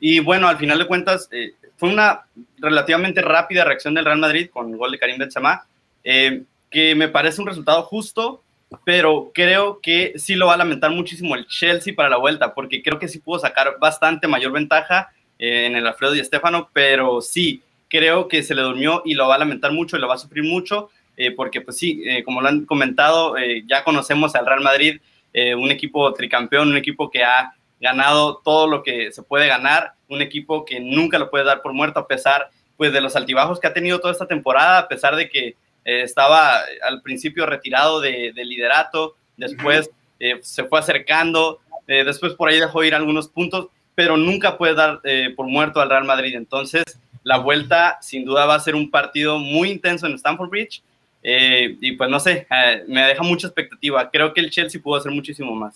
Y 0.06 0.20
bueno, 0.20 0.50
al 0.50 0.58
final 0.58 0.80
de 0.80 0.86
cuentas, 0.86 1.30
eh, 1.32 1.54
fue 1.78 1.88
una 1.88 2.26
relativamente 2.58 3.22
rápida 3.22 3.64
reacción 3.64 3.94
del 3.94 4.04
Real 4.04 4.18
Madrid 4.18 4.50
con 4.52 4.70
el 4.70 4.76
gol 4.76 4.92
de 4.92 5.00
Karim 5.00 5.18
Benzema, 5.18 5.66
eh, 6.04 6.44
que 6.70 6.94
me 6.94 7.08
parece 7.08 7.40
un 7.40 7.48
resultado 7.48 7.84
justo, 7.84 8.44
pero 8.84 9.32
creo 9.34 9.80
que 9.82 10.12
sí 10.18 10.36
lo 10.36 10.48
va 10.48 10.56
a 10.56 10.58
lamentar 10.58 10.92
muchísimo 10.92 11.36
el 11.36 11.48
Chelsea 11.48 11.94
para 11.96 12.10
la 12.10 12.18
vuelta, 12.18 12.54
porque 12.54 12.84
creo 12.84 13.00
que 13.00 13.08
sí 13.08 13.20
pudo 13.20 13.40
sacar 13.40 13.78
bastante 13.80 14.28
mayor 14.28 14.52
ventaja 14.52 15.14
eh, 15.44 15.66
en 15.66 15.76
el 15.76 15.86
Alfredo 15.86 16.16
y 16.16 16.20
Estefano, 16.20 16.70
pero 16.74 17.22
sí, 17.22 17.62
creo 17.90 18.28
que 18.28 18.44
se 18.44 18.56
le 18.56 18.62
durmió 18.62 19.02
y 19.06 19.14
lo 19.14 19.28
va 19.28 19.36
a 19.36 19.40
lamentar 19.40 19.72
mucho 19.72 19.98
y 19.98 20.00
lo 20.00 20.08
va 20.08 20.16
a 20.16 20.20
sufrir 20.20 20.44
mucho, 20.44 20.90
porque 21.36 21.62
pues 21.62 21.78
sí, 21.78 22.04
como 22.26 22.42
lo 22.42 22.48
han 22.48 22.66
comentado, 22.66 23.36
ya 23.68 23.84
conocemos 23.84 24.34
al 24.34 24.48
Real 24.48 24.62
Madrid, 24.62 25.00
un 25.56 25.70
equipo 25.70 26.12
tricampeón, 26.12 26.70
un 26.70 26.78
equipo 26.78 27.12
que 27.12 27.24
ha 27.24 27.54
ganado 27.80 28.42
todo 28.44 28.66
lo 28.66 28.82
que 28.82 29.12
se 29.12 29.22
puede 29.22 29.46
ganar, 29.46 29.94
un 30.08 30.24
equipo 30.24 30.66
que 30.66 30.80
nunca 30.80 31.20
lo 31.20 31.30
puede 31.30 31.44
dar 31.44 31.62
por 31.62 31.72
muerto 31.74 32.00
a 32.00 32.08
pesar 32.08 32.50
pues 32.78 32.94
de 32.94 33.02
los 33.02 33.16
altibajos 33.16 33.60
que 33.60 33.68
ha 33.68 33.74
tenido 33.74 34.00
toda 34.00 34.14
esta 34.14 34.28
temporada, 34.28 34.80
a 34.80 34.88
pesar 34.88 35.16
de 35.16 35.30
que 35.30 35.56
eh, 35.86 36.02
estaba 36.02 36.62
al 36.82 37.02
principio 37.02 37.46
retirado 37.46 38.00
de, 38.00 38.32
liderato, 38.36 39.16
después 39.38 39.90
eh, 40.20 40.40
se 40.42 40.64
fue 40.64 40.80
acercando, 40.80 41.60
eh, 41.88 42.04
después 42.04 42.34
por 42.34 42.50
ahí 42.50 42.60
dejó 42.60 42.84
ir 42.84 42.96
algunos 42.96 43.28
puntos, 43.28 43.68
pero 43.96 44.18
nunca 44.18 44.58
puede 44.58 44.76
dar 44.76 45.02
por 45.36 45.48
muerto 45.48 45.82
al 45.82 45.90
Real 45.90 46.06
Madrid. 46.06 46.36
Entonces, 46.36 46.84
la 47.24 47.38
vuelta 47.38 47.98
sin 48.02 48.26
duda 48.26 48.46
va 48.46 48.56
a 48.56 48.60
ser 48.60 48.76
un 48.76 48.90
partido 48.90 49.38
muy 49.38 49.70
intenso 49.72 50.08
en 50.08 50.14
Stamford 50.14 50.50
Bridge. 50.50 50.84
y 51.22 51.92
pues 51.94 52.10
no 52.10 52.20
sé, 52.20 52.48
me 52.88 53.04
deja 53.04 53.24
mucha 53.24 53.48
expectativa. 53.48 54.10
Creo 54.10 54.34
que 54.34 54.42
el 54.42 54.50
Chelsea 54.50 54.82
pudo 54.82 54.98
hacer 54.98 55.12
muchísimo 55.12 55.56
más. 55.56 55.76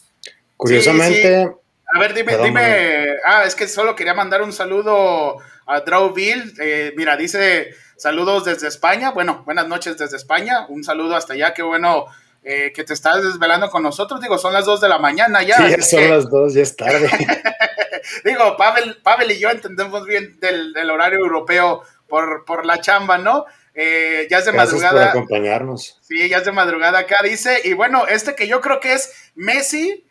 Curiosamente, 0.57 1.51
a 1.93 1.99
ver, 1.99 2.13
dime, 2.13 2.37
dime. 2.37 3.07
Ah, 3.25 3.43
es 3.45 3.55
que 3.55 3.67
solo 3.67 3.95
quería 3.95 4.13
mandar 4.13 4.41
un 4.41 4.51
saludo 4.51 5.37
a 5.65 5.79
Drawville. 5.81 6.53
Eh, 6.59 6.93
mira, 6.97 7.15
dice 7.15 7.69
saludos 7.95 8.45
desde 8.45 8.67
España. 8.67 9.11
Bueno, 9.11 9.43
buenas 9.45 9.67
noches 9.67 9.97
desde 9.97 10.17
España. 10.17 10.65
Un 10.67 10.83
saludo 10.83 11.15
hasta 11.15 11.33
allá. 11.33 11.53
Qué 11.53 11.63
bueno 11.63 12.05
eh, 12.43 12.73
que 12.75 12.83
te 12.83 12.93
estás 12.93 13.23
desvelando 13.23 13.69
con 13.69 13.83
nosotros. 13.83 14.19
Digo, 14.19 14.37
son 14.37 14.53
las 14.53 14.65
dos 14.65 14.81
de 14.81 14.89
la 14.89 14.99
mañana 14.99 15.43
ya. 15.43 15.57
Sí, 15.57 15.81
son 15.81 16.09
las 16.09 16.29
dos, 16.29 16.53
ya 16.53 16.61
es 16.61 16.75
tarde. 16.75 17.09
Digo, 18.23 18.57
Pavel, 18.57 18.97
Pavel 19.03 19.31
y 19.31 19.39
yo 19.39 19.49
entendemos 19.49 20.05
bien 20.05 20.39
del, 20.39 20.89
horario 20.89 21.19
europeo 21.19 21.83
por, 22.07 22.45
por 22.45 22.65
la 22.65 22.79
chamba, 22.79 23.17
¿no? 23.17 23.45
Eh, 23.73 24.27
ya 24.29 24.39
es 24.39 24.45
de 24.45 24.51
Gracias 24.51 24.81
madrugada. 24.81 25.11
Por 25.11 25.21
acompañarnos. 25.21 25.99
Sí, 26.01 26.27
ya 26.29 26.37
es 26.37 26.45
de 26.45 26.51
madrugada 26.51 26.99
acá, 26.99 27.17
dice. 27.23 27.61
Y 27.63 27.73
bueno, 27.73 28.07
este 28.07 28.33
que 28.33 28.47
yo 28.47 28.59
creo 28.59 28.79
que 28.79 28.93
es 28.93 29.31
Messi 29.35 30.03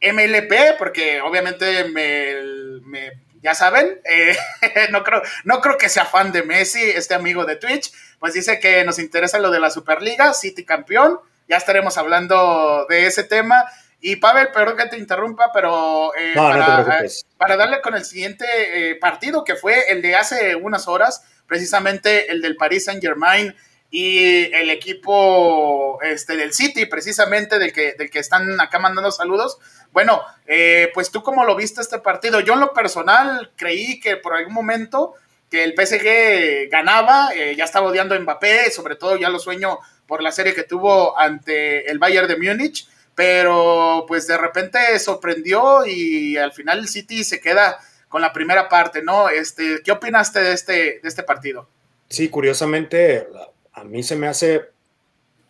MLP, 0.00 0.78
porque 0.78 1.20
obviamente 1.20 1.84
me, 1.88 3.12
ya 3.42 3.54
saben, 3.54 4.00
eh, 4.04 4.36
no, 4.90 5.02
creo, 5.02 5.22
no 5.44 5.60
creo 5.60 5.78
que 5.78 5.88
sea 5.88 6.04
fan 6.04 6.32
de 6.32 6.42
Messi, 6.42 6.80
este 6.80 7.14
amigo 7.14 7.44
de 7.44 7.56
Twitch, 7.56 7.92
pues 8.18 8.34
dice 8.34 8.60
que 8.60 8.84
nos 8.84 8.98
interesa 8.98 9.38
lo 9.38 9.50
de 9.50 9.60
la 9.60 9.70
Superliga, 9.70 10.32
City 10.34 10.64
campeón, 10.64 11.18
ya 11.48 11.56
estaremos 11.56 11.98
hablando 11.98 12.86
de 12.88 13.06
ese 13.06 13.24
tema. 13.24 13.64
Y 14.04 14.16
Pavel, 14.16 14.48
perdón 14.48 14.76
que 14.76 14.86
te 14.86 14.98
interrumpa, 14.98 15.52
pero 15.54 16.12
eh, 16.16 16.34
para, 16.34 17.56
darle 17.56 17.80
con 17.80 17.94
el 17.94 18.04
siguiente 18.04 18.44
eh, 18.90 18.96
partido, 18.96 19.44
que 19.44 19.54
fue 19.54 19.90
el 19.90 20.02
de 20.02 20.16
hace 20.16 20.56
unas 20.56 20.88
horas, 20.88 21.22
precisamente 21.46 22.30
el 22.32 22.42
del 22.42 22.56
Paris 22.56 22.86
Saint 22.86 23.00
Germain 23.00 23.54
y 23.92 24.52
el 24.54 24.70
equipo 24.70 26.00
este, 26.02 26.36
del 26.36 26.52
City, 26.52 26.86
precisamente 26.86 27.60
del 27.60 27.72
que, 27.72 27.92
del 27.92 28.10
que 28.10 28.18
están 28.18 28.60
acá 28.60 28.80
mandando 28.80 29.12
saludos. 29.12 29.58
Bueno, 29.92 30.22
eh, 30.46 30.90
pues 30.94 31.12
tú 31.12 31.22
cómo 31.22 31.44
lo 31.44 31.54
viste 31.54 31.80
este 31.80 32.00
partido. 32.00 32.40
Yo 32.40 32.54
en 32.54 32.60
lo 32.60 32.72
personal 32.72 33.52
creí 33.54 34.00
que 34.00 34.16
por 34.16 34.34
algún 34.34 34.54
momento 34.54 35.14
que 35.48 35.62
el 35.62 35.74
PSG 35.76 36.70
ganaba, 36.70 37.28
eh, 37.34 37.54
ya 37.54 37.64
estaba 37.64 37.86
odiando 37.86 38.14
a 38.14 38.18
Mbappé, 38.18 38.70
sobre 38.70 38.96
todo 38.96 39.16
ya 39.16 39.28
lo 39.28 39.38
sueño 39.38 39.78
por 40.06 40.22
la 40.22 40.32
serie 40.32 40.54
que 40.54 40.64
tuvo 40.64 41.16
ante 41.18 41.90
el 41.90 41.98
Bayern 41.98 42.26
de 42.26 42.36
Múnich, 42.36 42.88
pero 43.14 44.04
pues 44.08 44.26
de 44.26 44.38
repente 44.38 44.78
sorprendió 44.98 45.84
y 45.86 46.36
al 46.36 46.52
final 46.52 46.80
el 46.80 46.88
City 46.88 47.24
se 47.24 47.40
queda 47.40 47.78
con 48.08 48.22
la 48.22 48.32
primera 48.32 48.68
parte, 48.68 49.02
¿no? 49.02 49.28
Este, 49.28 49.80
¿Qué 49.84 49.92
opinaste 49.92 50.40
de 50.40 50.52
este, 50.52 50.72
de 50.72 51.08
este 51.08 51.22
partido? 51.22 51.68
Sí, 52.08 52.28
curiosamente, 52.28 53.26
a 53.72 53.84
mí 53.84 54.02
se 54.02 54.16
me 54.16 54.28
hace, 54.28 54.62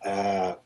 ah, 0.01 0.57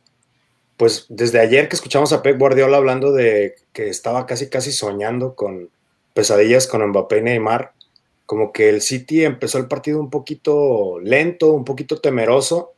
pues 0.78 1.08
desde 1.10 1.40
ayer 1.40 1.68
que 1.68 1.76
escuchamos 1.76 2.14
a 2.14 2.22
Pep 2.22 2.38
Guardiola 2.38 2.78
hablando 2.78 3.12
de 3.12 3.56
que 3.74 3.90
estaba 3.90 4.28
casi 4.28 4.50
casi 4.50 4.72
soñando 4.72 5.34
con 5.36 5.72
pesadillas 6.14 6.68
con 6.68 6.88
Mbappé 6.88 7.18
y 7.18 7.22
Neymar, 7.22 7.74
como 8.28 8.52
que 8.52 8.70
el 8.70 8.82
City 8.82 9.24
empezó 9.24 9.58
el 9.58 9.68
partido 9.68 10.00
un 10.00 10.10
poquito 10.10 11.00
lento, 11.00 11.52
un 11.54 11.66
poquito 11.66 12.00
temeroso 12.00 12.74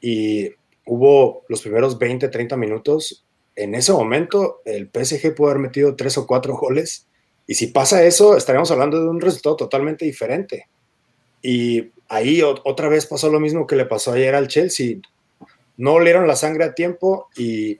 y 0.00 0.50
hubo 0.86 1.44
los 1.48 1.60
primeros 1.60 1.98
20, 1.98 2.28
30 2.28 2.56
minutos. 2.56 3.24
En 3.58 3.74
ese 3.74 3.92
momento 3.92 4.62
el 4.64 4.88
PSG 4.88 5.34
pudo 5.34 5.48
haber 5.48 5.60
metido 5.60 5.96
tres 5.96 6.16
o 6.16 6.28
cuatro 6.28 6.56
goles 6.56 7.08
y 7.44 7.54
si 7.54 7.66
pasa 7.66 8.04
eso 8.04 8.36
estaríamos 8.36 8.70
hablando 8.70 9.00
de 9.00 9.08
un 9.08 9.20
resultado 9.20 9.56
totalmente 9.56 10.04
diferente. 10.04 10.68
Y 11.42 11.90
ahí 12.08 12.40
otra 12.42 12.88
vez 12.88 13.06
pasó 13.06 13.30
lo 13.30 13.40
mismo 13.40 13.66
que 13.66 13.74
le 13.74 13.84
pasó 13.84 14.12
ayer 14.12 14.36
al 14.36 14.46
Chelsea. 14.46 14.98
No 15.76 15.94
olieron 15.94 16.28
la 16.28 16.36
sangre 16.36 16.66
a 16.66 16.74
tiempo 16.74 17.30
y 17.36 17.78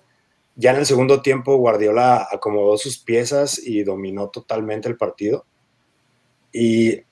ya 0.57 0.73
en 0.73 0.79
el 0.79 0.87
segundo 0.87 1.23
tiempo 1.23 1.57
Guardiola 1.59 2.27
acomodó 2.29 2.77
sus 2.77 2.99
piezas 2.99 3.61
y 3.65 3.85
dominó 3.85 4.31
totalmente 4.31 4.89
el 4.89 4.97
partido. 4.97 5.47
Y 6.53 7.03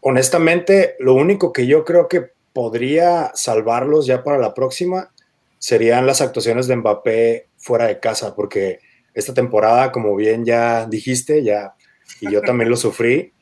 honestamente, 0.00 0.96
lo 0.98 1.14
único 1.14 1.52
que 1.52 1.68
yo 1.68 1.84
creo 1.84 2.08
que 2.08 2.30
podría 2.52 3.30
salvarlos 3.34 4.06
ya 4.06 4.24
para 4.24 4.38
la 4.38 4.54
próxima 4.54 5.12
serían 5.58 6.06
las 6.06 6.20
actuaciones 6.20 6.66
de 6.66 6.76
Mbappé 6.76 7.47
fuera 7.68 7.86
de 7.86 8.00
casa, 8.00 8.34
porque 8.34 8.80
esta 9.12 9.34
temporada, 9.34 9.92
como 9.92 10.16
bien 10.16 10.44
ya 10.44 10.86
dijiste, 10.86 11.44
ya 11.44 11.74
y 12.22 12.32
yo 12.32 12.40
también 12.40 12.70
lo 12.70 12.76
sufrí, 12.76 13.34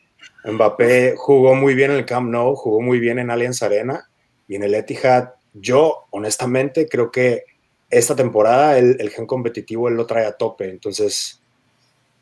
Mbappé 0.45 1.15
jugó 1.17 1.55
muy 1.55 1.75
bien 1.75 1.93
en 1.93 1.99
el 1.99 2.05
Camp 2.05 2.29
Nou, 2.29 2.57
jugó 2.57 2.81
muy 2.81 2.99
bien 2.99 3.21
en 3.21 3.31
Allianz 3.31 3.63
Arena 3.63 4.11
y 4.49 4.57
en 4.57 4.65
el 4.65 4.75
Etihad. 4.75 5.31
Yo, 5.55 6.07
honestamente, 6.11 6.89
creo 6.89 7.11
que 7.13 7.45
esta 7.89 8.17
temporada 8.17 8.79
el, 8.79 8.97
el 9.01 9.11
gen 9.11 9.27
competitivo 9.27 9.89
él 9.89 9.95
lo 9.95 10.07
trae 10.07 10.27
a 10.27 10.33
tope. 10.33 10.69
Entonces, 10.69 11.41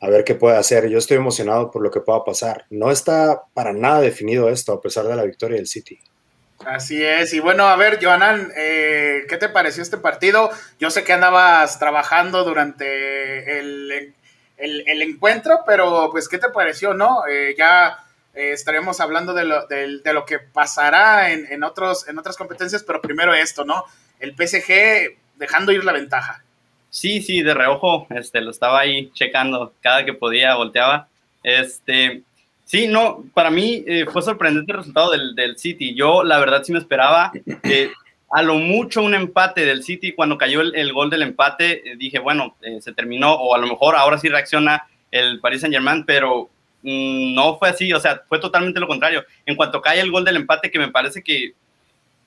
a 0.00 0.10
ver 0.10 0.24
qué 0.24 0.34
puede 0.34 0.58
hacer. 0.58 0.88
Yo 0.88 0.98
estoy 0.98 1.16
emocionado 1.16 1.70
por 1.70 1.82
lo 1.82 1.90
que 1.90 2.00
pueda 2.00 2.22
pasar. 2.22 2.66
No 2.68 2.90
está 2.90 3.44
para 3.54 3.72
nada 3.72 4.02
definido 4.02 4.50
esto, 4.50 4.74
a 4.74 4.80
pesar 4.80 5.06
de 5.06 5.16
la 5.16 5.24
victoria 5.24 5.56
del 5.56 5.66
City. 5.66 5.98
Así 6.64 7.02
es, 7.02 7.34
y 7.34 7.40
bueno, 7.40 7.66
a 7.66 7.76
ver, 7.76 7.98
Joanan, 8.02 8.50
eh, 8.56 9.24
¿qué 9.28 9.36
te 9.36 9.48
pareció 9.48 9.82
este 9.82 9.98
partido? 9.98 10.50
Yo 10.78 10.90
sé 10.90 11.04
que 11.04 11.12
andabas 11.12 11.78
trabajando 11.78 12.44
durante 12.44 13.58
el, 13.58 14.14
el, 14.56 15.02
encuentro, 15.02 15.60
pero 15.66 16.08
pues, 16.10 16.28
¿qué 16.28 16.38
te 16.38 16.48
pareció, 16.48 16.94
no? 16.94 17.26
Eh, 17.28 17.54
ya 17.58 17.98
eh, 18.34 18.52
estaremos 18.52 19.00
hablando 19.00 19.34
de 19.34 19.44
lo, 19.44 19.66
de, 19.66 20.12
lo 20.12 20.24
que 20.24 20.38
pasará 20.38 21.32
en, 21.32 21.46
en, 21.50 21.64
otros, 21.64 22.08
en 22.08 22.18
otras 22.18 22.36
competencias, 22.36 22.82
pero 22.82 23.02
primero 23.02 23.34
esto, 23.34 23.64
¿no? 23.64 23.84
El 24.18 24.34
PSG 24.34 25.18
dejando 25.36 25.72
ir 25.72 25.84
la 25.84 25.92
ventaja. 25.92 26.42
Sí, 26.88 27.20
sí, 27.20 27.42
de 27.42 27.54
reojo, 27.54 28.06
este, 28.10 28.40
lo 28.40 28.52
estaba 28.52 28.80
ahí 28.80 29.10
checando, 29.12 29.74
cada 29.82 30.04
que 30.04 30.14
podía 30.14 30.54
volteaba. 30.54 31.08
Este, 31.42 32.22
sí, 32.64 32.86
no, 32.88 33.24
para 33.34 33.50
mí 33.50 33.84
eh, 33.86 34.06
fue 34.10 34.22
sorprendente 34.22 34.72
el 34.72 34.78
resultado 34.78 35.10
del, 35.10 35.34
del, 35.34 35.58
City. 35.58 35.94
Yo, 35.94 36.24
la 36.24 36.38
verdad, 36.38 36.62
sí 36.64 36.72
me 36.72 36.78
esperaba 36.78 37.32
que 37.62 37.90
a 38.30 38.42
lo 38.42 38.56
mucho 38.56 39.02
un 39.02 39.14
empate 39.14 39.64
del 39.64 39.82
City. 39.82 40.12
Cuando 40.12 40.38
cayó 40.38 40.60
el, 40.60 40.92
gol 40.92 41.10
del 41.10 41.22
empate, 41.22 41.92
eh, 41.92 41.96
dije, 41.96 42.18
bueno, 42.18 42.56
se 42.80 42.92
terminó, 42.92 43.32
o 43.34 43.54
a 43.54 43.58
lo 43.58 43.66
mejor 43.66 43.96
ahora 43.96 44.18
sí 44.18 44.28
reacciona 44.28 44.86
el 45.10 45.40
Paris 45.40 45.60
Saint 45.60 45.74
Germain, 45.74 46.04
pero 46.04 46.50
Mm, 46.84 47.34
no 47.34 47.56
fue 47.58 47.70
así, 47.70 47.90
o 47.94 48.00
sea, 48.00 48.22
fue 48.28 48.38
totalmente 48.38 48.78
lo 48.78 48.86
contrario. 48.86 49.24
En 49.46 49.56
cuanto 49.56 49.80
cae 49.80 50.00
el 50.00 50.10
gol 50.10 50.24
del 50.24 50.36
empate, 50.36 50.70
que 50.70 50.78
me 50.78 50.90
parece 50.90 51.22
que, 51.22 51.54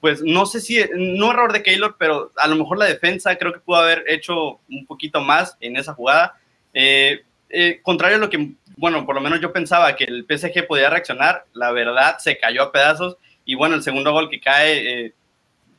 pues 0.01 0.23
no 0.23 0.47
sé 0.47 0.61
si, 0.61 0.79
no 0.95 1.31
error 1.31 1.53
de 1.53 1.61
Keylor, 1.61 1.95
pero 1.99 2.31
a 2.35 2.47
lo 2.47 2.55
mejor 2.55 2.79
la 2.79 2.85
defensa 2.85 3.35
creo 3.37 3.53
que 3.53 3.59
pudo 3.59 3.77
haber 3.77 4.03
hecho 4.07 4.59
un 4.69 4.85
poquito 4.87 5.21
más 5.21 5.55
en 5.61 5.77
esa 5.77 5.93
jugada. 5.93 6.35
Eh, 6.73 7.21
eh, 7.49 7.79
contrario 7.81 8.17
a 8.17 8.19
lo 8.19 8.29
que, 8.29 8.53
bueno, 8.75 9.05
por 9.05 9.15
lo 9.15 9.21
menos 9.21 9.41
yo 9.41 9.53
pensaba 9.53 9.95
que 9.95 10.03
el 10.03 10.25
PSG 10.25 10.67
podía 10.67 10.89
reaccionar, 10.89 11.45
la 11.53 11.71
verdad 11.71 12.17
se 12.19 12.37
cayó 12.37 12.63
a 12.63 12.71
pedazos 12.71 13.17
y 13.45 13.55
bueno, 13.55 13.75
el 13.75 13.83
segundo 13.83 14.11
gol 14.11 14.29
que 14.29 14.39
cae 14.39 15.05
eh, 15.05 15.13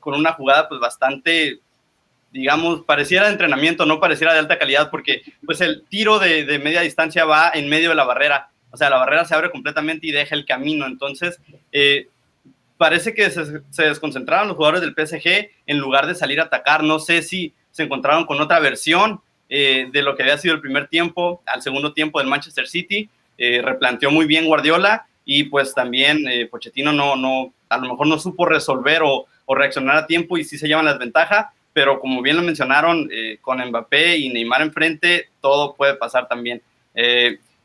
con 0.00 0.14
una 0.14 0.32
jugada 0.32 0.68
pues 0.68 0.80
bastante 0.80 1.60
digamos, 2.30 2.82
pareciera 2.82 3.24
de 3.24 3.32
entrenamiento, 3.32 3.86
no 3.86 4.00
pareciera 4.00 4.34
de 4.34 4.40
alta 4.40 4.58
calidad, 4.58 4.90
porque 4.90 5.22
pues 5.46 5.62
el 5.62 5.84
tiro 5.88 6.18
de, 6.18 6.44
de, 6.44 6.58
media 6.58 6.82
distancia 6.82 7.24
va 7.24 7.50
en 7.54 7.70
medio 7.70 7.88
de 7.88 7.94
la 7.94 8.04
barrera 8.04 8.50
o 8.70 8.76
sea, 8.76 8.90
la 8.90 8.98
barrera 8.98 9.24
se 9.24 9.34
abre 9.34 9.50
completamente 9.50 10.06
y 10.06 10.12
deja 10.12 10.34
el 10.34 10.44
camino. 10.44 10.86
Entonces, 10.86 11.40
eh, 11.72 12.08
parece 12.76 13.14
que 13.14 13.30
se, 13.30 13.82
desconcentraron 13.82 14.48
los 14.48 14.56
jugadores 14.56 14.82
del 14.82 14.94
PSG 14.94 15.50
en 15.66 15.78
lugar 15.78 16.06
de 16.06 16.14
salir 16.14 16.40
a 16.40 16.44
atacar. 16.44 16.82
No 16.82 16.98
sé 16.98 17.22
si 17.22 17.54
se 17.70 17.84
encontraron 17.84 18.26
con 18.26 18.40
otra 18.40 18.58
versión 18.60 19.20
eh, 19.48 19.88
de 19.90 20.02
lo 20.02 20.16
que 20.16 20.22
había 20.22 20.38
sido 20.38 20.54
el 20.54 20.60
primer 20.60 20.88
tiempo 20.88 21.42
al 21.46 21.62
segundo 21.62 21.92
tiempo 21.92 22.18
del 22.18 22.28
Manchester 22.28 22.66
City. 22.66 23.08
Eh, 23.36 23.62
replanteó 23.62 24.10
muy 24.10 24.26
bien 24.26 24.46
Guardiola 24.46 25.06
y 25.24 25.44
pues 25.44 25.74
también 25.74 26.24
Pochettino 26.50 26.92
no, 26.92 27.14
no, 27.16 27.52
a 27.68 27.76
lo 27.76 27.88
mejor 27.90 28.06
no 28.06 28.18
supo 28.18 28.46
resolver 28.46 29.02
o, 29.02 29.26
o, 29.44 29.54
reaccionar 29.54 29.96
a 29.96 30.06
tiempo 30.06 30.38
y 30.38 30.44
sí 30.44 30.56
se 30.56 30.66
llevan 30.66 30.86
las 30.86 30.98
ventajas, 30.98 31.46
pero 31.74 32.00
como 32.00 32.22
bien 32.22 32.36
lo 32.36 32.42
mencionaron, 32.42 33.10
con 33.42 33.62
Mbappé 33.62 34.16
y 34.16 34.30
Neymar 34.30 34.62
enfrente, 34.62 35.28
todo 35.42 35.74
puede 35.74 35.96
pasar 35.96 36.28
también 36.28 36.62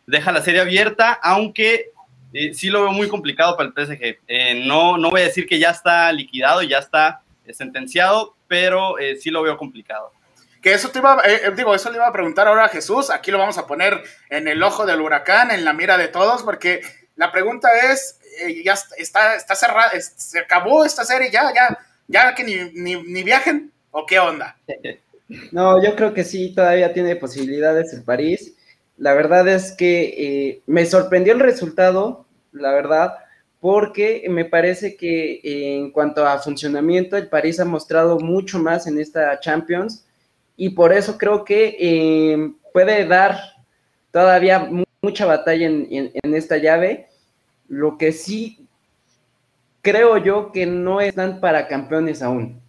deja 0.05 0.31
la 0.31 0.41
serie 0.41 0.61
abierta, 0.61 1.13
aunque 1.21 1.91
eh, 2.33 2.53
sí 2.53 2.69
lo 2.69 2.81
veo 2.81 2.91
muy 2.91 3.07
complicado 3.07 3.55
para 3.55 3.69
el 3.69 3.73
PSG. 3.73 4.19
Eh, 4.27 4.63
no, 4.65 4.97
no 4.97 5.11
voy 5.11 5.21
a 5.21 5.25
decir 5.25 5.47
que 5.47 5.59
ya 5.59 5.69
está 5.69 6.11
liquidado, 6.11 6.61
ya 6.63 6.79
está 6.79 7.21
eh, 7.45 7.53
sentenciado, 7.53 8.35
pero 8.47 8.95
sí 9.19 9.31
lo 9.31 9.41
veo 9.41 9.57
complicado. 9.57 10.11
Que 10.63 10.73
eso 10.73 10.89
te 10.89 10.99
iba, 10.99 11.21
digo, 11.55 11.75
eso 11.75 11.91
le 11.91 11.97
iba 11.97 12.07
a 12.07 12.13
preguntar 12.13 12.47
ahora 12.47 12.65
a 12.65 12.69
Jesús. 12.69 13.11
Aquí 13.11 13.29
lo 13.29 13.37
vamos 13.37 13.59
a 13.59 13.67
poner 13.67 14.01
en 14.29 14.47
el 14.47 14.63
ojo 14.63 14.85
del 14.85 15.01
huracán, 15.01 15.51
en 15.51 15.65
la 15.65 15.73
mira 15.73 15.97
de 15.97 16.07
todos, 16.07 16.41
porque 16.41 16.81
la 17.15 17.31
pregunta 17.31 17.67
es, 17.91 18.19
ya 18.63 18.73
está, 18.97 19.35
está 19.35 19.53
cerrada, 19.53 19.91
se 19.99 20.39
acabó 20.39 20.85
esta 20.85 21.03
serie, 21.03 21.29
ya, 21.29 21.53
ya, 21.53 21.77
ya 22.07 22.33
que 22.33 22.43
ni, 22.43 22.55
ni, 22.73 23.03
ni 23.03 23.23
viajen, 23.23 23.71
o 23.91 24.05
qué 24.05 24.19
onda. 24.19 24.57
No, 25.51 25.81
yo 25.81 25.95
creo 25.95 26.13
que 26.13 26.23
sí, 26.23 26.53
todavía 26.53 26.93
tiene 26.93 27.15
posibilidades 27.15 27.91
el 27.93 28.03
París 28.03 28.53
la 28.97 29.13
verdad 29.13 29.47
es 29.47 29.71
que 29.71 30.03
eh, 30.17 30.61
me 30.67 30.85
sorprendió 30.85 31.33
el 31.33 31.39
resultado, 31.39 32.25
la 32.51 32.71
verdad, 32.71 33.15
porque 33.59 34.25
me 34.29 34.45
parece 34.45 34.95
que 34.95 35.41
eh, 35.43 35.77
en 35.77 35.91
cuanto 35.91 36.25
a 36.25 36.39
funcionamiento, 36.39 37.17
el 37.17 37.27
París 37.27 37.59
ha 37.59 37.65
mostrado 37.65 38.19
mucho 38.19 38.59
más 38.59 38.87
en 38.87 38.99
esta 38.99 39.39
Champions 39.39 40.05
y 40.55 40.69
por 40.69 40.93
eso 40.93 41.17
creo 41.17 41.43
que 41.43 41.75
eh, 41.79 42.53
puede 42.71 43.05
dar 43.05 43.37
todavía 44.11 44.69
mucha 45.01 45.25
batalla 45.25 45.67
en, 45.67 46.13
esta 46.23 46.57
llave. 46.57 47.09
Lo 47.67 47.97
que 47.97 48.11
sí 48.11 48.67
creo 49.81 50.17
yo 50.17 50.51
que 50.51 50.65
no 50.65 51.01
están 51.01 51.39
para 51.39 51.67
campeones 51.67 52.21
aún. 52.21 52.61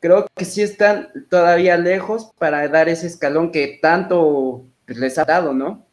Creo 0.00 0.26
que 0.34 0.44
sí 0.44 0.62
están 0.62 1.10
todavía 1.30 1.76
lejos 1.76 2.30
para 2.38 2.66
dar 2.68 2.88
ese 2.88 3.06
escalón 3.06 3.52
que 3.52 3.78
tanto 3.80 4.64
les 4.86 5.16
ha 5.18 5.24
dado, 5.24 5.54
¿no? 5.54 5.86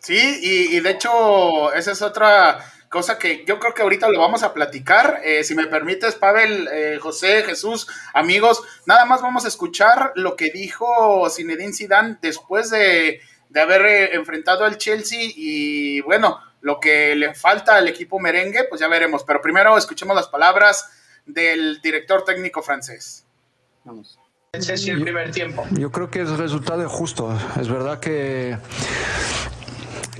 Sí, 0.00 0.18
y, 0.42 0.80
de 0.80 0.90
hecho, 0.90 1.72
esa 1.72 1.92
es 1.92 2.02
otra 2.02 2.58
cosa 2.88 3.18
que 3.18 3.44
yo 3.46 3.58
creo 3.58 3.74
que 3.74 3.82
ahorita 3.82 4.08
lo 4.08 4.20
vamos 4.20 4.42
a 4.42 4.54
platicar. 4.54 5.20
Eh, 5.24 5.44
si 5.44 5.54
me 5.54 5.66
permites, 5.66 6.14
Pavel, 6.14 6.68
eh, 6.72 6.98
José, 7.00 7.42
Jesús, 7.42 7.86
amigos, 8.12 8.62
nada 8.86 9.04
más 9.04 9.22
vamos 9.22 9.44
a 9.44 9.48
escuchar 9.48 10.12
lo 10.14 10.36
que 10.36 10.50
dijo 10.50 11.28
Zinedine 11.30 11.72
Zidane 11.72 12.18
después 12.20 12.70
de, 12.70 13.20
de 13.48 13.60
haber 13.60 13.86
eh, 13.86 14.14
enfrentado 14.14 14.64
al 14.64 14.78
Chelsea 14.78 15.20
y 15.22 16.00
bueno, 16.02 16.40
lo 16.60 16.80
que 16.80 17.14
le 17.14 17.34
falta 17.34 17.76
al 17.76 17.88
equipo 17.88 18.18
merengue, 18.18 18.64
pues 18.64 18.80
ya 18.80 18.88
veremos. 18.88 19.22
Pero 19.24 19.40
primero 19.40 19.76
escuchemos 19.76 20.16
las 20.16 20.28
palabras 20.28 20.88
del 21.26 21.80
director 21.82 22.24
técnico 22.24 22.62
francés. 22.62 23.26
Vamos. 23.84 24.18
el 24.52 25.02
primer 25.02 25.30
tiempo. 25.30 25.66
Yo 25.72 25.90
creo 25.90 26.10
que 26.10 26.20
el 26.20 26.38
resultado 26.38 26.82
es 26.82 26.90
justo. 26.90 27.36
Es 27.60 27.68
verdad 27.68 28.00
que 28.00 28.56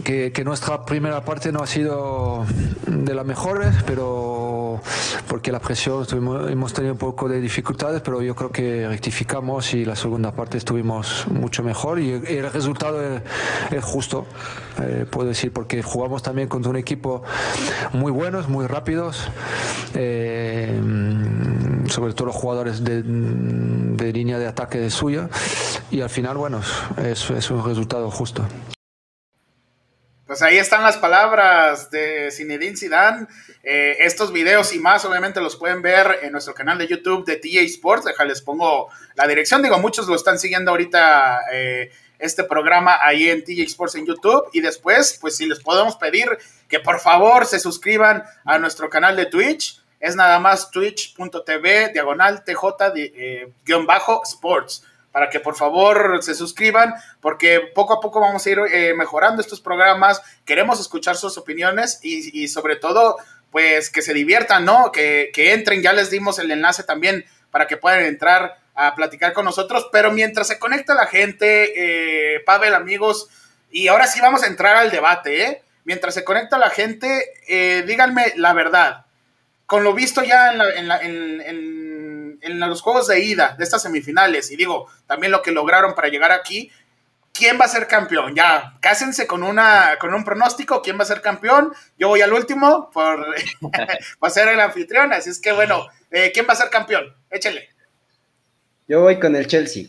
que, 0.03 0.45
nuestra 0.45 0.85
primera 0.85 1.25
parte 1.25 1.53
no 1.53 1.63
ha 1.63 1.67
sido 1.67 2.45
de 2.87 3.15
las 3.15 3.25
mejores, 3.25 3.75
pero 3.87 4.81
porque 5.29 5.53
la 5.53 5.61
presión 5.61 6.05
hemos 6.49 6.73
tenido 6.73 6.93
un 6.93 6.99
poco 6.99 7.29
de 7.29 7.41
dificultades, 7.41 8.03
pero 8.03 8.21
yo 8.21 8.35
creo 8.35 8.51
que 8.51 8.89
rectificamos 8.89 9.73
y 9.75 9.85
la 9.85 9.95
segunda 9.95 10.33
parte 10.33 10.59
estuvimos 10.59 11.27
mucho 11.29 11.63
mejor 11.63 12.01
y 12.01 12.11
el 12.11 12.51
resultado 12.51 13.01
es, 13.03 13.85
justo, 13.85 14.27
eh, 14.81 15.07
puedo 15.09 15.29
decir, 15.29 15.53
porque 15.53 15.83
jugamos 15.83 16.23
también 16.23 16.49
contra 16.49 16.71
un 16.71 16.77
equipo 16.77 17.23
muy 17.93 18.11
buenos, 18.11 18.49
muy 18.49 18.67
rápidos, 18.67 19.29
eh, 19.95 20.81
sobre 21.89 22.15
todo 22.15 22.27
los 22.27 22.37
jugadores 22.37 22.83
de, 22.83 23.03
línea 24.13 24.39
de 24.39 24.47
ataque 24.47 24.79
de 24.79 24.91
suya 24.91 25.29
y 25.91 26.01
al 26.01 26.11
final, 26.11 26.37
bueno, 26.37 26.61
es, 26.99 27.31
es 27.31 27.51
un 27.51 27.65
resultado 27.65 28.11
justo. 28.11 28.45
Pues 30.35 30.43
ahí 30.43 30.59
están 30.59 30.83
las 30.83 30.97
palabras 30.97 31.93
de 31.93 32.29
Zinedine 32.33 32.77
Zidane. 32.77 33.29
Eh, 33.63 33.99
estos 34.01 34.33
videos 34.33 34.75
y 34.75 34.81
más, 34.81 35.05
obviamente, 35.05 35.41
los 35.41 35.55
pueden 35.55 35.81
ver 35.81 36.19
en 36.23 36.33
nuestro 36.33 36.55
canal 36.55 36.77
de 36.77 36.89
YouTube 36.89 37.25
de 37.25 37.37
TJ 37.37 37.61
Sports. 37.67 38.07
les 38.27 38.43
pongo 38.43 38.89
la 39.15 39.29
dirección. 39.29 39.63
Digo, 39.63 39.79
muchos 39.79 40.09
lo 40.09 40.17
están 40.17 40.41
siguiendo 40.41 40.73
ahorita 40.73 41.39
eh, 41.53 41.93
este 42.19 42.43
programa 42.43 42.99
ahí 43.01 43.31
en 43.31 43.45
TJ 43.45 43.61
Sports 43.61 43.95
en 43.95 44.07
YouTube. 44.07 44.51
Y 44.53 44.61
después, 44.61 45.17
pues 45.21 45.37
si 45.37 45.47
les 45.47 45.61
podemos 45.61 45.95
pedir 45.95 46.27
que 46.69 46.81
por 46.81 46.99
favor 46.99 47.47
se 47.47 47.61
suscriban 47.61 48.25
a 48.45 48.59
nuestro 48.59 48.91
canal 48.91 49.15
de 49.15 49.27
Twitch. 49.27 49.81
Es 50.01 50.17
nada 50.17 50.41
más 50.41 50.73
twitch.tv 50.73 51.93
diagonal 51.93 52.43
TJ-sports. 52.45 54.83
Para 55.15 55.31
que 55.31 55.39
por 55.39 55.55
favor 55.55 56.19
se 56.25 56.35
suscriban, 56.35 56.93
porque 57.21 57.61
poco 57.73 57.93
a 57.93 58.01
poco 58.01 58.19
vamos 58.19 58.45
a 58.45 58.51
ir 58.51 58.59
eh, 58.73 58.95
mejorando 58.95 59.41
estos 59.41 59.61
programas, 59.61 60.21
queremos 60.45 60.81
escuchar 60.81 61.15
sus 61.15 61.39
opiniones 61.39 62.01
y, 62.03 62.49
sobre 62.49 62.75
todo, 62.75 63.19
pues 63.53 63.91
que 63.91 64.03
se 64.03 64.13
diviertan, 64.13 64.65
¿no? 64.65 64.91
Que, 64.91 65.31
entren, 65.37 65.83
ya 65.83 65.93
les 65.93 66.11
dimos 66.11 66.41
el 66.41 66.51
enlace 66.51 66.83
también 66.83 67.25
para 67.53 67.69
que 67.69 67.77
puedan 67.77 68.03
entrar 68.03 68.59
a 68.75 68.97
platicar 68.97 69.33
con 69.35 69.45
nosotros, 69.45 69.87
pero 69.93 70.11
mientras 70.11 70.49
se 70.49 70.59
conecta 70.59 70.95
la 70.95 71.07
gente, 71.07 71.75
eh, 71.77 72.41
Pavel, 72.41 72.75
amigos, 72.75 73.29
y 73.71 73.87
ahora 73.87 74.09
sí 74.09 74.21
vamos 74.21 74.43
a 74.43 74.49
entrar 74.49 74.75
al 74.75 74.91
debate, 74.91 75.45
¿eh? 75.45 75.63
Mientras 75.85 76.15
se 76.15 76.25
conecta 76.25 76.59
la 76.59 76.71
gente, 76.71 77.35
eh, 77.47 77.85
díganme 77.87 78.33
la 78.35 78.53
verdad, 78.53 79.07
con 79.67 79.85
lo 79.85 79.95
visto 79.95 80.25
ya 80.25 80.51
en, 80.51 80.89
la, 80.89 80.99
en 80.99 81.41
en 81.41 81.94
los 82.43 82.83
juegos 82.83 83.07
de 83.09 83.21
ida 83.21 83.55
de 83.57 83.65
estas 83.65 83.83
semifinales, 83.83 84.51
y 84.51 84.57
digo, 84.57 84.89
también 85.07 85.33
lo 85.33 85.43
que 85.43 85.53
lograron 85.53 85.95
para 85.95 86.09
llegar 86.09 86.33
aquí, 86.33 86.71
¿quién 87.33 87.59
va 87.61 87.67
a 87.67 87.69
ser 87.69 87.87
campeón? 87.87 88.35
Ya, 88.35 88.77
cásense 88.81 89.27
con, 89.27 89.43
una, 89.43 89.97
con 90.01 90.15
un 90.15 90.25
pronóstico, 90.25 90.81
¿quién 90.81 90.99
va 90.99 91.03
a 91.03 91.07
ser 91.07 91.21
campeón? 91.21 91.75
Yo 91.99 92.09
voy 92.09 92.23
al 92.23 92.33
último 92.33 92.91
por, 92.93 93.27
ser 94.31 94.49
el 94.49 94.61
anfitrión, 94.61 95.13
así 95.13 95.31
es 95.31 95.41
que 95.41 95.53
bueno, 95.53 95.87
eh, 96.11 96.31
¿quién 96.33 96.47
va 96.49 96.55
a 96.55 96.57
ser 96.57 96.71
campeón? 96.71 97.15
Échele. 97.31 97.69
Yo 98.87 99.01
voy 99.01 99.19
con 99.19 99.35
el 99.35 99.47
Chelsea. 99.47 99.87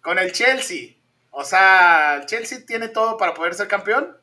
Con 0.00 0.18
el 0.18 0.32
Chelsea. 0.32 0.94
O 1.30 1.44
sea, 1.44 2.16
¿el 2.16 2.26
Chelsea 2.26 2.60
tiene 2.66 2.88
todo 2.88 3.16
para 3.16 3.34
poder 3.34 3.54
ser 3.54 3.68
campeón? 3.68 4.16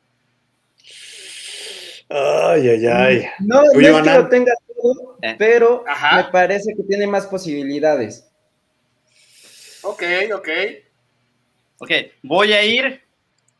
Ay, 2.08 2.68
ay, 2.68 2.86
ay. 2.86 3.28
No, 3.40 3.62
no 3.62 3.70
es 3.72 4.02
que 4.02 4.10
lo 4.10 4.28
tenga 4.28 4.52
todo, 4.80 5.18
eh. 5.22 5.34
pero 5.38 5.84
me 6.14 6.24
parece 6.24 6.74
que 6.74 6.82
tiene 6.82 7.06
más 7.06 7.26
posibilidades. 7.26 8.28
Ok, 9.82 10.02
ok. 10.34 10.48
Ok, 11.78 11.90
voy 12.22 12.52
a 12.52 12.64
ir 12.64 13.02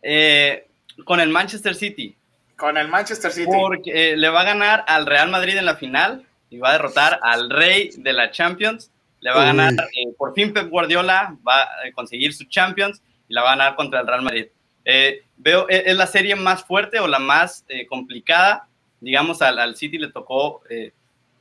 eh, 0.02 0.66
con 1.04 1.20
el 1.20 1.28
Manchester 1.28 1.74
City. 1.74 2.16
Con 2.56 2.76
el 2.76 2.88
Manchester 2.88 3.30
City. 3.30 3.50
Porque 3.52 4.12
eh, 4.12 4.16
le 4.16 4.28
va 4.28 4.40
a 4.40 4.44
ganar 4.44 4.84
al 4.88 5.06
Real 5.06 5.30
Madrid 5.30 5.56
en 5.56 5.66
la 5.66 5.76
final 5.76 6.26
y 6.48 6.58
va 6.58 6.70
a 6.70 6.72
derrotar 6.72 7.20
al 7.22 7.50
rey 7.50 7.90
de 7.96 8.12
la 8.12 8.30
Champions. 8.30 8.90
Le 9.20 9.30
va 9.30 9.42
a 9.42 9.46
ganar, 9.46 9.72
por 10.16 10.34
fin 10.34 10.52
Pep 10.52 10.68
Guardiola 10.68 11.36
va 11.46 11.62
a 11.62 11.92
conseguir 11.94 12.32
su 12.32 12.44
Champions 12.44 13.02
y 13.28 13.34
la 13.34 13.42
va 13.42 13.52
a 13.52 13.56
ganar 13.56 13.76
contra 13.76 14.00
el 14.00 14.06
Real 14.06 14.22
Madrid. 14.22 14.46
Eh, 14.88 15.24
veo, 15.36 15.68
es 15.68 15.96
la 15.96 16.06
serie 16.06 16.36
más 16.36 16.64
fuerte 16.64 17.00
o 17.00 17.08
la 17.08 17.18
más 17.18 17.64
eh, 17.68 17.86
complicada. 17.86 18.68
Digamos, 19.00 19.42
al, 19.42 19.74
City 19.76 19.98
le 19.98 20.12
tocó, 20.12 20.62
eh, 20.70 20.92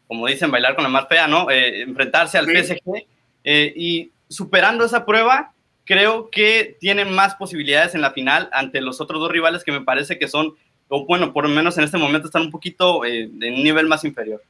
como 0.08 0.28
dicen, 0.28 0.52
bailar 0.52 0.76
con 0.76 0.84
la 0.84 0.90
más 0.90 1.08
fea, 1.08 1.28
¿no? 1.28 1.50
enfrentarse 1.50 2.38
al 2.38 2.46
PSG. 2.46 3.06
y 3.44 4.12
superando 4.28 4.86
esa 4.86 5.06
prueba, 5.06 5.54
creo 5.86 6.30
que 6.30 6.78
tienen 6.80 7.12
más 7.14 7.36
posibilidades 7.36 7.96
en 7.96 8.02
la 8.02 8.12
final 8.12 8.50
ante 8.52 8.82
los 8.82 9.02
otros 9.02 9.20
dos 9.20 9.32
rivales 9.32 9.64
que 9.64 9.72
me 9.72 9.82
parece 9.82 10.18
que 10.18 10.28
son, 10.28 10.56
o 10.88 11.06
bueno, 11.06 11.34
por 11.34 11.48
lo 11.48 11.50
menos 11.50 11.78
en 11.78 11.84
este 11.84 11.98
momento 11.98 12.28
están 12.28 12.44
un 12.44 12.52
poquito 12.52 13.02
de 13.02 13.30
un 13.32 13.64
nivel 13.64 13.88
más 13.88 14.04
inferior. 14.04 14.42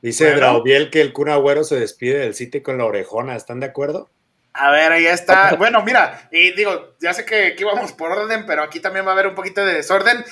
Dice 0.00 0.36
bueno. 0.36 0.62
que 0.62 1.00
el 1.00 1.12
Kun 1.12 1.28
Agüero 1.28 1.64
se 1.64 1.78
despide 1.78 2.18
del 2.18 2.34
City 2.34 2.60
con 2.60 2.78
la 2.78 2.84
orejona, 2.84 3.34
¿están 3.34 3.60
de 3.60 3.66
acuerdo? 3.66 4.08
A 4.52 4.70
ver, 4.70 4.92
ahí 4.92 5.06
está. 5.06 5.54
Bueno, 5.58 5.82
mira, 5.82 6.28
y 6.30 6.52
digo, 6.52 6.94
ya 7.00 7.12
sé 7.14 7.24
que 7.24 7.48
aquí 7.48 7.64
vamos 7.64 7.92
por 7.92 8.12
orden, 8.12 8.44
pero 8.46 8.62
aquí 8.62 8.80
también 8.80 9.04
va 9.06 9.10
a 9.10 9.14
haber 9.14 9.28
un 9.28 9.34
poquito 9.34 9.64
de 9.64 9.74
desorden. 9.74 10.24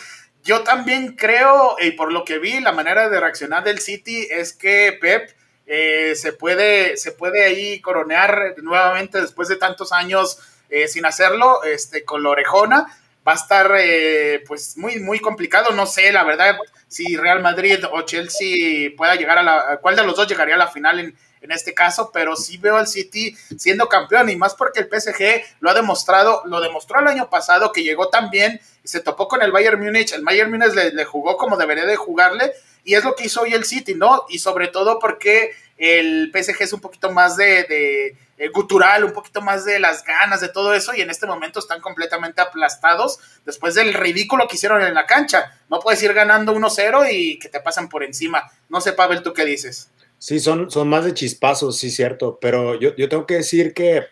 Yo 0.47 0.63
también 0.63 1.17
creo, 1.17 1.77
y 1.81 1.91
por 1.91 2.13
lo 2.13 2.25
que 2.25 2.39
vi, 2.39 2.61
la 2.61 2.71
manera 2.71 3.09
de 3.09 3.19
reaccionar 3.19 3.65
del 3.65 3.81
City 3.81 4.29
es 4.31 4.53
que 4.53 4.97
Pep 5.01 5.31
eh, 5.67 6.15
se, 6.15 6.33
puede, 6.33 6.97
se 6.97 7.11
puede 7.11 7.45
ahí 7.45 7.81
coronear 7.81 8.55
nuevamente 8.63 9.21
después 9.21 9.49
de 9.49 9.57
tantos 9.57 9.93
años 9.93 10.39
eh, 10.71 10.87
sin 10.87 11.05
hacerlo, 11.05 11.65
este, 11.65 12.05
con 12.05 12.23
la 12.23 12.31
orejona. 12.31 12.87
Va 13.27 13.33
a 13.33 13.35
estar 13.35 13.73
eh, 13.77 14.45
pues 14.47 14.77
muy, 14.77 15.01
muy 15.01 15.19
complicado. 15.19 15.73
No 15.73 15.85
sé, 15.85 16.13
la 16.13 16.23
verdad, 16.23 16.57
si 16.87 17.17
Real 17.17 17.43
Madrid 17.43 17.85
o 17.91 18.03
Chelsea 18.03 18.93
pueda 18.97 19.17
llegar 19.17 19.39
a 19.39 19.43
la. 19.43 19.79
¿Cuál 19.83 19.97
de 19.97 20.05
los 20.05 20.15
dos 20.15 20.29
llegaría 20.29 20.55
a 20.55 20.59
la 20.59 20.69
final 20.69 21.01
en, 21.01 21.17
en 21.47 21.53
este 21.53 21.75
caso, 21.75 22.11
pero 22.13 22.35
sí 22.35 22.59
veo 22.59 22.77
al 22.77 22.89
City 22.89 23.37
siendo 23.57 23.89
campeón 23.89 24.29
y 24.29 24.37
más 24.37 24.55
porque 24.55 24.81
el 24.81 24.89
PSG 24.89 25.45
lo 25.61 25.71
ha 25.71 25.75
demostrado, 25.75 26.43
lo 26.45 26.61
demostró 26.61 26.99
el 27.01 27.07
año 27.07 27.31
pasado 27.31 27.73
que 27.73 27.85
llegó 27.85 28.09
tan 28.09 28.31
bien 28.31 28.61
y 28.83 28.89
se 28.89 29.01
topó 29.01 29.29
con 29.29 29.43
el 29.43 29.53
Bayern 29.53 29.81
Múnich, 29.81 30.13
el 30.13 30.25
Bayern 30.25 30.51
Múnich 30.51 30.75
le, 30.75 31.05
jugó 31.05 31.37
como 31.37 31.57
debería 31.57 31.87
de 31.87 31.95
jugarle 31.95 32.53
y 32.83 32.95
es 32.95 33.05
lo 33.05 33.15
que 33.15 33.27
hizo 33.27 33.43
hoy 33.43 33.55
el 33.55 33.65
City, 33.65 33.95
¿no? 33.95 34.27
Y 34.29 34.41
sobre 34.41 34.69
todo 34.69 34.99
porque 34.99 35.53
el 35.79 36.33
PSG 36.35 36.63
es 36.63 36.73
un 36.73 36.81
poquito 36.81 37.13
más 37.13 37.37
de, 37.37 37.63
de 37.65 38.17
eh, 38.39 38.49
gutural, 38.49 39.05
un 39.05 39.13
poquito 39.13 39.41
más 39.41 39.65
de 39.65 39.79
las 39.79 40.03
ganas 40.05 40.41
de 40.41 40.49
todo 40.49 40.75
eso 40.75 40.93
y 40.95 41.01
en 41.01 41.11
este 41.11 41.27
momento 41.27 41.61
están 41.61 41.81
completamente 41.81 42.41
aplastados 42.41 43.21
después 43.45 43.77
del 43.77 43.95
ridículo 43.95 44.49
que 44.49 44.57
hicieron 44.57 44.83
en 44.83 44.95
la 44.95 45.07
cancha. 45.07 45.57
No 45.71 45.79
puedes 45.79 46.03
ir 46.03 46.13
ganando 46.13 46.53
1-0 46.55 47.09
y 47.13 47.39
que 47.39 47.49
te 47.49 47.61
pasan 47.61 47.89
por 47.89 48.03
encima. 48.03 48.51
No 48.69 48.81
sé, 48.81 48.93
Pavel, 48.93 49.23
¿tú 49.23 49.33
qué 49.33 49.45
dices? 49.45 49.91
Sí, 50.27 50.41
son, 50.41 50.73
son 50.73 50.89
más 50.89 51.05
de 51.05 51.15
chispazos, 51.15 51.79
sí, 51.79 51.89
cierto. 51.89 52.37
Pero 52.41 52.75
yo, 52.81 52.97
yo 52.97 53.09
tengo 53.09 53.27
que 53.27 53.35
decir 53.35 53.73
que 53.73 54.07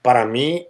para 0.00 0.24
mí, 0.24 0.66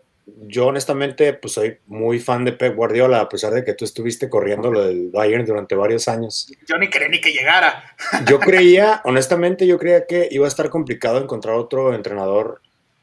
yo 0.48 0.66
honestamente, 0.66 1.32
pues 1.32 1.52
soy 1.52 1.78
muy 1.86 2.18
fan 2.18 2.44
de 2.44 2.54
Pep 2.54 2.74
Guardiola, 2.74 3.20
a 3.20 3.28
pesar 3.28 3.52
de 3.52 3.62
que 3.62 3.74
tú 3.74 3.84
estuviste 3.84 4.28
corriendo 4.28 4.68
lo 4.68 4.84
del 4.84 5.10
Bayern 5.12 5.46
durante 5.46 5.76
varios 5.76 6.08
años. 6.08 6.52
Yo 6.66 6.76
ni 6.76 6.90
creía 6.90 7.08
ni 7.08 7.20
que 7.20 7.30
llegara. 7.30 7.84
Yo 8.28 8.40
creía, 8.40 9.00
honestamente, 9.04 9.64
yo 9.64 9.78
creía 9.78 10.06
que 10.06 10.26
iba 10.28 10.46
a 10.46 10.48
estar 10.48 10.70
complicado 10.70 11.22
encontrar 11.22 11.54
otro 11.54 11.94
entrenador 11.94 12.60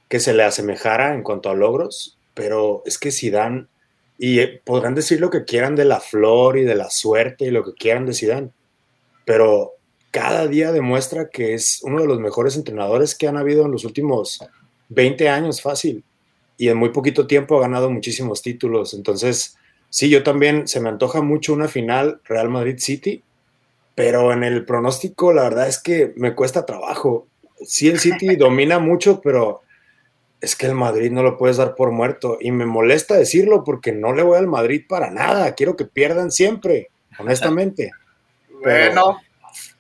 que 0.10 0.20
se 0.20 0.34
le 0.34 0.44
asemejara 0.44 1.14
en 1.14 1.24
cuanto 1.24 1.50
a 1.50 1.56
logros, 1.56 2.20
pero 2.34 2.84
es 2.86 2.98
que 2.98 3.14
Zidane, 3.14 3.68
y 4.18 4.40
eh, 4.40 4.62
podrán 4.66 4.94
decir 4.94 5.22
lo 5.22 5.30
que 5.30 5.46
quieran 5.46 5.78
de 5.78 5.86
la 5.86 6.02
flor 6.02 6.58
y 6.58 6.66
de 6.66 6.76
la 6.76 6.90
suerte 6.90 7.46
y 7.46 7.52
lo 7.52 7.64
que 7.64 7.72
quieran 7.72 8.06
de 8.06 8.14
Zidane, 8.14 8.50
pero 9.24 9.77
cada 10.12 10.48
día 10.48 10.72
demuestra 10.72 11.30
que 11.30 11.54
es 11.54 11.82
uno 11.84 12.02
de 12.02 12.08
los 12.08 12.20
mejores 12.20 12.56
entrenadores 12.56 13.16
que 13.16 13.28
han 13.28 13.38
habido 13.38 13.66
en 13.66 13.72
los 13.72 13.86
últimos 13.86 14.40
20 14.90 15.30
años 15.30 15.62
fácil. 15.62 16.04
Y 16.58 16.70
en 16.70 16.78
muy 16.78 16.90
poquito 16.90 17.28
tiempo 17.28 17.58
ha 17.58 17.62
ganado 17.62 17.90
muchísimos 17.90 18.42
títulos. 18.42 18.94
Entonces, 18.94 19.58
sí, 19.90 20.10
yo 20.10 20.24
también 20.24 20.68
se 20.68 20.80
me 20.80 20.90
antoja 20.90 21.22
mucho 21.22 21.54
una 21.54 21.68
final 21.68 22.22
Real 22.26 22.50
Madrid 22.50 22.78
City, 22.80 23.24
pero 23.96 24.32
en 24.32 24.44
el 24.44 24.66
pronóstico 24.66 25.34
la 25.34 25.44
verdad 25.44 25.68
es 25.68 25.80
que 25.80 26.14
me 26.16 26.34
cuesta 26.34 26.66
trabajo. 26.66 27.28
Sí, 27.64 27.88
el 27.88 28.00
City 28.00 28.36
domina 28.38 28.80
mucho, 28.80 29.22
pero 29.22 29.62
es 30.40 30.56
que 30.56 30.68
el 30.68 30.74
Madrid 30.74 31.12
no 31.12 31.24
lo 31.24 31.38
puedes 31.38 31.58
dar 31.58 31.76
por 31.76 31.92
muerto. 31.92 32.38
Y 32.40 32.52
me 32.52 32.66
molesta 32.66 33.16
decirlo 33.16 33.64
porque 33.64 33.92
no 33.92 34.14
le 34.14 34.24
voy 34.24 34.38
al 34.38 34.48
Madrid 34.48 34.84
para 34.88 35.12
nada. 35.12 35.54
Quiero 35.54 35.76
que 35.76 35.86
pierdan 35.86 36.32
siempre, 36.32 36.90
honestamente. 37.20 37.92
Bueno. 38.64 39.20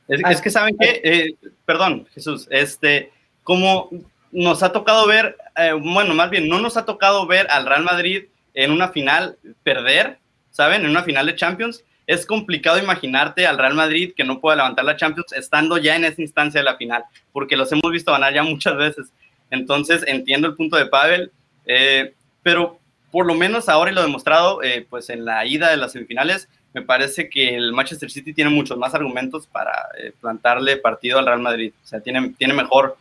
Es, 0.07 0.41
que 0.41 0.49
saben 0.49 0.77
que, 0.77 1.01
eh, 1.03 1.35
perdón, 1.65 2.07
Jesús, 2.13 2.47
este, 2.49 3.11
como 3.43 3.89
nos 4.31 4.63
ha 4.63 4.71
tocado 4.71 5.07
ver, 5.07 5.37
eh, 5.55 5.73
bueno, 5.73 6.13
más 6.13 6.29
bien, 6.29 6.47
no 6.47 6.59
nos 6.59 6.77
ha 6.77 6.85
tocado 6.85 7.25
ver 7.27 7.47
al 7.49 7.65
Real 7.65 7.83
Madrid 7.83 8.25
en 8.53 8.71
una 8.71 8.89
final 8.89 9.37
perder, 9.63 10.19
¿saben? 10.51 10.83
En 10.83 10.89
una 10.89 11.03
final 11.03 11.25
de 11.25 11.35
Champions. 11.35 11.83
Es 12.07 12.25
complicado 12.25 12.79
imaginarte 12.79 13.45
al 13.45 13.57
Real 13.57 13.73
Madrid 13.73 14.13
que 14.15 14.23
no 14.23 14.39
pueda 14.39 14.55
levantar 14.55 14.85
la 14.85 14.95
Champions 14.95 15.33
estando 15.33 15.77
ya 15.77 15.95
en 15.95 16.05
esa 16.05 16.21
instancia 16.21 16.61
de 16.61 16.65
la 16.65 16.77
final, 16.77 17.03
porque 17.33 17.57
los 17.57 17.71
hemos 17.71 17.91
visto 17.91 18.13
ganar 18.13 18.33
ya 18.33 18.43
muchas 18.43 18.77
veces. 18.77 19.07
Entonces 19.51 20.03
entiendo 20.07 20.47
el 20.47 20.55
punto 20.55 20.77
de 20.77 20.85
Pavel, 20.85 21.31
eh, 21.65 22.13
pero 22.43 22.79
por 23.11 23.25
lo 23.25 23.33
menos 23.33 23.69
ahora 23.69 23.91
y 23.91 23.93
lo 23.93 24.01
demostrado, 24.01 24.63
eh, 24.63 24.85
pues 24.89 25.09
en 25.09 25.25
la 25.25 25.45
ida 25.45 25.69
de 25.69 25.77
las 25.77 25.91
semifinales, 25.91 26.49
me 26.77 26.83
parece 26.83 27.27
que 27.27 27.55
el 27.55 27.73
Manchester 27.73 28.11
City 28.11 28.33
tiene 28.33 28.51
muchos 28.51 28.77
más 28.77 28.93
argumentos 28.93 29.47
para 29.47 29.89
eh, 29.97 30.13
plantarle 30.21 30.77
partido 30.77 31.17
al 31.17 31.25
Real 31.25 31.39
Madrid. 31.39 31.73
O 31.83 31.87
sea, 31.87 31.99
tiene, 31.99 32.35
tiene 32.37 32.53
mejor, 32.53 32.97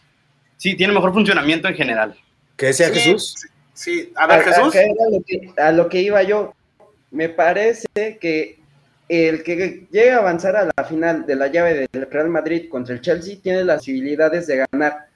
sí, 0.57 0.75
tiene 0.75 0.95
mejor 0.95 1.13
funcionamiento 1.13 1.69
en 1.69 1.75
general. 1.75 2.15
¿Qué 2.57 2.67
decía 2.67 2.89
Jesús? 2.89 3.35
Sí, 3.75 4.15
a 4.17 4.27
ver, 4.27 4.45
Jesús. 4.45 4.75
A, 5.59 5.73
lo 5.73 5.91
que, 5.91 6.01
iba 6.01 6.23
yo, 6.23 6.55
me 7.11 7.29
parece 7.29 8.17
que 8.19 8.59
el 9.11 9.43
que 9.43 9.87
llegue 9.91 10.13
a 10.13 10.19
avanzar 10.21 10.57
a 10.57 10.71
la 10.75 10.85
final 10.85 11.27
de 11.27 11.37
la 11.37 11.49
llave 11.49 11.87
del 11.93 12.11
Real 12.11 12.31
Madrid 12.31 12.71
contra 12.71 12.95
el 12.95 13.03
Chelsea 13.03 13.37
tiene 13.43 13.63
las 13.63 13.81
posibilidades 13.81 14.47
de 14.47 14.65
ganar 14.73 15.07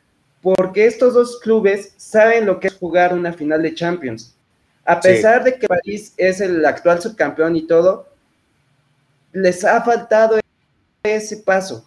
porque 0.42 0.84
estos 0.84 1.14
dos 1.14 1.40
clubes 1.40 1.94
saben 1.96 2.44
lo 2.44 2.60
que 2.60 2.68
es 2.68 2.74
jugar 2.74 3.14
una 3.14 3.32
final 3.32 3.62
de 3.62 3.74
Champions. 3.74 4.34
A 4.84 5.00
pesar 5.00 5.44
de 5.44 5.54
que 5.54 5.66
París 5.66 6.12
es 6.18 6.42
el 6.42 6.64
actual 6.66 7.00
subcampeón 7.00 7.56
y 7.56 7.66
todo, 7.66 8.09
les 9.32 9.64
ha 9.64 9.82
faltado 9.82 10.40
ese 11.02 11.36
paso. 11.38 11.86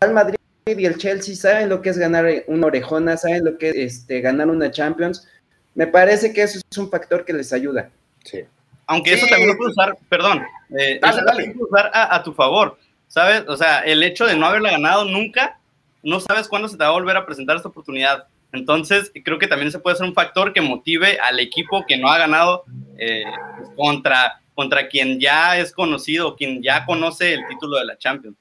El 0.00 0.12
Madrid 0.12 0.36
y 0.66 0.84
el 0.84 0.98
Chelsea 0.98 1.34
saben 1.34 1.68
lo 1.68 1.82
que 1.82 1.90
es 1.90 1.98
ganar 1.98 2.26
una 2.46 2.66
orejona, 2.66 3.16
saben 3.16 3.44
lo 3.44 3.58
que 3.58 3.70
es 3.70 3.76
este, 3.76 4.20
ganar 4.20 4.48
una 4.48 4.70
Champions. 4.70 5.26
Me 5.74 5.86
parece 5.86 6.32
que 6.32 6.42
eso 6.42 6.60
es 6.70 6.78
un 6.78 6.90
factor 6.90 7.24
que 7.24 7.32
les 7.32 7.52
ayuda. 7.52 7.90
Sí. 8.24 8.44
Aunque 8.86 9.14
eso 9.14 9.26
también 9.26 9.50
lo 9.50 9.56
puedes 9.56 9.72
usar, 9.72 9.96
perdón, 10.08 10.42
eh, 10.76 11.00
usar 11.60 11.90
a, 11.92 12.16
a 12.16 12.22
tu 12.22 12.32
favor, 12.32 12.76
¿sabes? 13.06 13.44
O 13.46 13.56
sea, 13.56 13.80
el 13.80 14.02
hecho 14.02 14.26
de 14.26 14.36
no 14.36 14.46
haberla 14.46 14.72
ganado 14.72 15.04
nunca 15.04 15.60
no 16.02 16.20
sabes 16.20 16.48
cuándo 16.48 16.68
se 16.68 16.76
te 16.76 16.84
va 16.84 16.90
a 16.90 16.92
volver 16.92 17.16
a 17.16 17.26
presentar 17.26 17.56
esta 17.56 17.68
oportunidad. 17.68 18.26
Entonces, 18.52 19.12
creo 19.24 19.38
que 19.38 19.46
también 19.46 19.70
se 19.70 19.78
puede 19.78 19.96
ser 19.96 20.06
un 20.06 20.14
factor 20.14 20.52
que 20.52 20.60
motive 20.60 21.18
al 21.20 21.38
equipo 21.38 21.84
que 21.86 21.96
no 21.96 22.08
ha 22.08 22.18
ganado 22.18 22.64
eh, 22.98 23.22
contra, 23.76 24.39
contra 24.60 24.88
quien 24.88 25.18
ya 25.18 25.56
es 25.56 25.72
conocido, 25.72 26.36
quien 26.36 26.62
ya 26.62 26.84
conoce 26.84 27.32
el 27.32 27.46
título 27.48 27.78
de 27.78 27.86
la 27.86 27.96
Champions. 27.96 28.36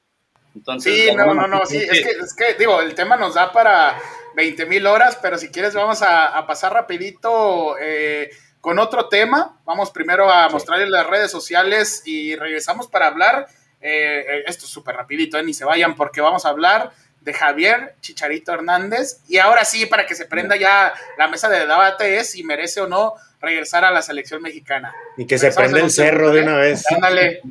Entonces, 0.54 0.94
sí, 0.94 1.16
no, 1.16 1.34
no, 1.34 1.48
no, 1.48 1.66
sí, 1.66 1.78
es 1.78 1.90
que, 1.90 2.10
es 2.10 2.34
que, 2.36 2.56
digo, 2.56 2.82
el 2.82 2.94
tema 2.94 3.16
nos 3.16 3.36
da 3.36 3.54
para 3.54 3.98
20 4.36 4.66
mil 4.66 4.86
horas, 4.86 5.18
pero 5.22 5.38
si 5.38 5.48
quieres 5.48 5.74
vamos 5.74 6.02
a, 6.02 6.46
pasar 6.46 6.74
rapidito 6.74 7.78
eh, 7.80 8.32
con 8.60 8.80
otro 8.80 9.08
tema. 9.08 9.62
Vamos 9.64 9.92
primero 9.92 10.30
a 10.30 10.50
mostrarles 10.50 10.90
las 10.90 11.08
redes 11.08 11.32
sociales 11.32 12.04
y 12.04 12.36
regresamos 12.36 12.90
para 12.90 13.08
hablar. 13.08 13.48
Eh, 13.80 14.44
esto 14.46 14.66
es 14.66 14.72
súper 14.72 14.98
rapidito, 14.98 15.42
ni 15.42 15.54
se 15.54 15.64
vayan 15.64 15.96
porque 15.96 16.20
vamos 16.20 16.46
a 16.46 16.50
hablar 16.50 16.92
de 17.22 17.34
Javier 17.34 17.96
Chicharito 18.02 18.52
Hernández. 18.52 19.22
Y 19.30 19.38
ahora 19.38 19.64
sí, 19.64 19.86
para 19.86 20.06
que 20.06 20.16
se 20.16 20.26
prenda 20.26 20.58
ya 20.58 20.94
la 21.18 21.30
mesa 21.30 21.48
de 21.48 21.60
debate 21.60 22.18
es 22.18 22.32
si 22.32 22.44
merece 22.44 22.82
o 22.82 22.88
no 22.88 23.14
regresar 23.42 23.86
a 23.86 23.92
la 23.92 24.02
selección 24.02 24.42
mexicana. 24.42 24.94
Y 25.18 25.26
que 25.26 25.38
se 25.38 25.52
prenda 25.52 25.80
el 25.80 25.92
cerro 25.92 26.32
de 26.32 26.44
una 26.44 26.56
vez. 26.58 26.84
Ándale. 26.92 27.42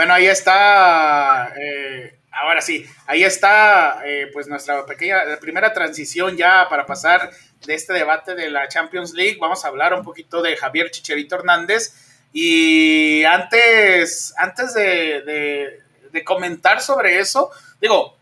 Bueno, 0.00 0.14
ahí 0.14 0.28
está, 0.28 1.52
eh, 1.60 2.20
ahora 2.32 2.62
sí, 2.62 2.86
ahí 3.06 3.22
está 3.22 4.00
eh, 4.06 4.30
pues 4.32 4.48
nuestra 4.48 4.86
pequeña, 4.86 5.18
primera 5.38 5.74
transición 5.74 6.38
ya 6.38 6.66
para 6.70 6.86
pasar 6.86 7.30
de 7.66 7.74
este 7.74 7.92
debate 7.92 8.34
de 8.34 8.50
la 8.50 8.68
Champions 8.68 9.12
League. 9.12 9.38
Vamos 9.40 9.64
a 9.64 9.68
hablar 9.68 9.94
un 9.94 10.02
poquito 10.02 10.42
de 10.42 10.56
Javier 10.56 10.90
Chicherito 10.90 11.36
Hernández. 11.36 11.94
Y 12.32 13.24
antes, 13.24 14.34
antes 14.36 14.74
de, 14.74 15.80
de 16.12 16.24
comentar 16.24 16.80
sobre 16.80 17.18
eso, 17.18 17.50
digo, 17.80 18.16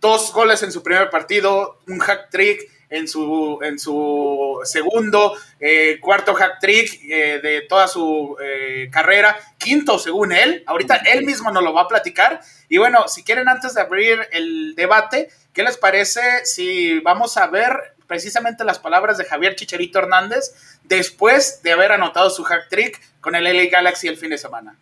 dos 0.00 0.32
goles 0.32 0.62
en 0.62 0.72
su 0.72 0.82
primer 0.82 1.10
partido, 1.10 1.78
un 1.86 1.98
hack 1.98 2.30
trick, 2.30 2.70
en 2.90 3.08
su, 3.08 3.58
en 3.62 3.78
su 3.78 4.60
segundo, 4.64 5.36
eh, 5.58 5.98
cuarto 6.00 6.34
hack 6.34 6.60
trick 6.60 7.00
eh, 7.10 7.40
de 7.42 7.62
toda 7.62 7.88
su 7.88 8.36
eh, 8.40 8.88
carrera, 8.92 9.36
quinto 9.58 9.98
según 9.98 10.32
él, 10.32 10.62
ahorita 10.66 10.96
él 10.96 11.24
mismo 11.24 11.50
nos 11.50 11.62
lo 11.62 11.72
va 11.72 11.82
a 11.82 11.88
platicar. 11.88 12.40
Y 12.68 12.78
bueno, 12.78 13.08
si 13.08 13.24
quieren 13.24 13.48
antes 13.48 13.74
de 13.74 13.80
abrir 13.80 14.28
el 14.30 14.74
debate, 14.76 15.28
¿qué 15.52 15.62
les 15.62 15.76
parece 15.76 16.44
si 16.44 17.00
vamos 17.00 17.36
a 17.36 17.48
ver 17.48 17.93
precisamente 18.06 18.64
las 18.64 18.78
palabras 18.78 19.18
de 19.18 19.24
Javier 19.24 19.56
Chicherito 19.56 19.98
Hernández 19.98 20.54
después 20.84 21.62
de 21.62 21.72
haber 21.72 21.92
anotado 21.92 22.30
su 22.30 22.44
hack 22.44 22.68
trick 22.68 23.00
con 23.20 23.34
el 23.34 23.44
LA 23.44 23.70
Galaxy 23.70 24.08
el 24.08 24.16
fin 24.16 24.30
de 24.30 24.38
semana? 24.38 24.78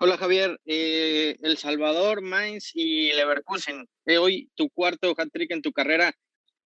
Hola 0.00 0.18
Javier, 0.18 0.60
eh, 0.66 1.38
El 1.40 1.56
Salvador, 1.56 2.20
Mainz 2.20 2.72
y 2.74 3.12
Leverkusen. 3.12 3.88
Eh, 4.04 4.18
hoy 4.18 4.50
tu 4.54 4.68
cuarto 4.68 5.14
hat-trick 5.16 5.52
en 5.52 5.62
tu 5.62 5.72
carrera. 5.72 6.12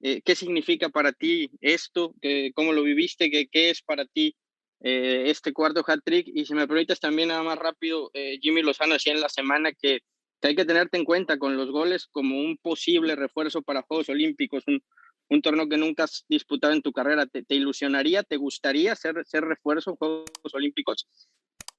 Eh, 0.01 0.23
¿Qué 0.25 0.35
significa 0.35 0.89
para 0.89 1.13
ti 1.13 1.51
esto? 1.61 2.15
¿Cómo 2.55 2.73
lo 2.73 2.83
viviste? 2.83 3.31
¿Qué, 3.31 3.47
qué 3.47 3.71
es 3.71 3.83
para 3.83 4.07
ti 4.07 4.35
este 4.81 5.53
cuarto 5.53 5.85
hat-trick? 5.87 6.27
Y 6.35 6.47
si 6.47 6.55
me 6.55 6.67
permites 6.67 7.01
también 7.01 7.29
nada 7.29 7.43
más 7.43 7.59
rápido, 7.59 8.11
Jimmy 8.41 8.63
Lozano 8.63 8.95
decía 8.95 9.13
en 9.13 9.21
la 9.21 9.29
semana 9.29 9.73
que, 9.73 10.01
hay 10.47 10.55
que 10.55 10.65
tenerte 10.65 10.97
en 10.97 11.05
cuenta 11.05 11.39
con 11.39 11.57
los 11.57 11.71
goles 11.71 12.07
como 12.07 12.39
un 12.39 12.57
posible 12.59 13.17
refuerzo 13.17 13.63
para 13.63 13.83
Juegos 13.83 14.09
Olímpicos, 14.09 14.63
un, 14.69 14.81
un 15.29 15.43
torneo 15.43 15.69
que 15.69 15.77
nunca 15.77 16.05
has 16.05 16.25
disputado 16.29 16.73
en 16.73 16.83
tu 16.83 16.93
carrera. 16.93 17.27
¿Te, 17.27 17.43
te 17.43 17.57
ilusionaría? 17.57 18.23
¿Te 18.23 18.37
gustaría 18.37 18.95
ser, 18.95 19.17
ser 19.27 19.43
refuerzo 19.43 19.91
en 19.91 19.97
Juegos 19.97 20.55
Olímpicos? 20.55 21.09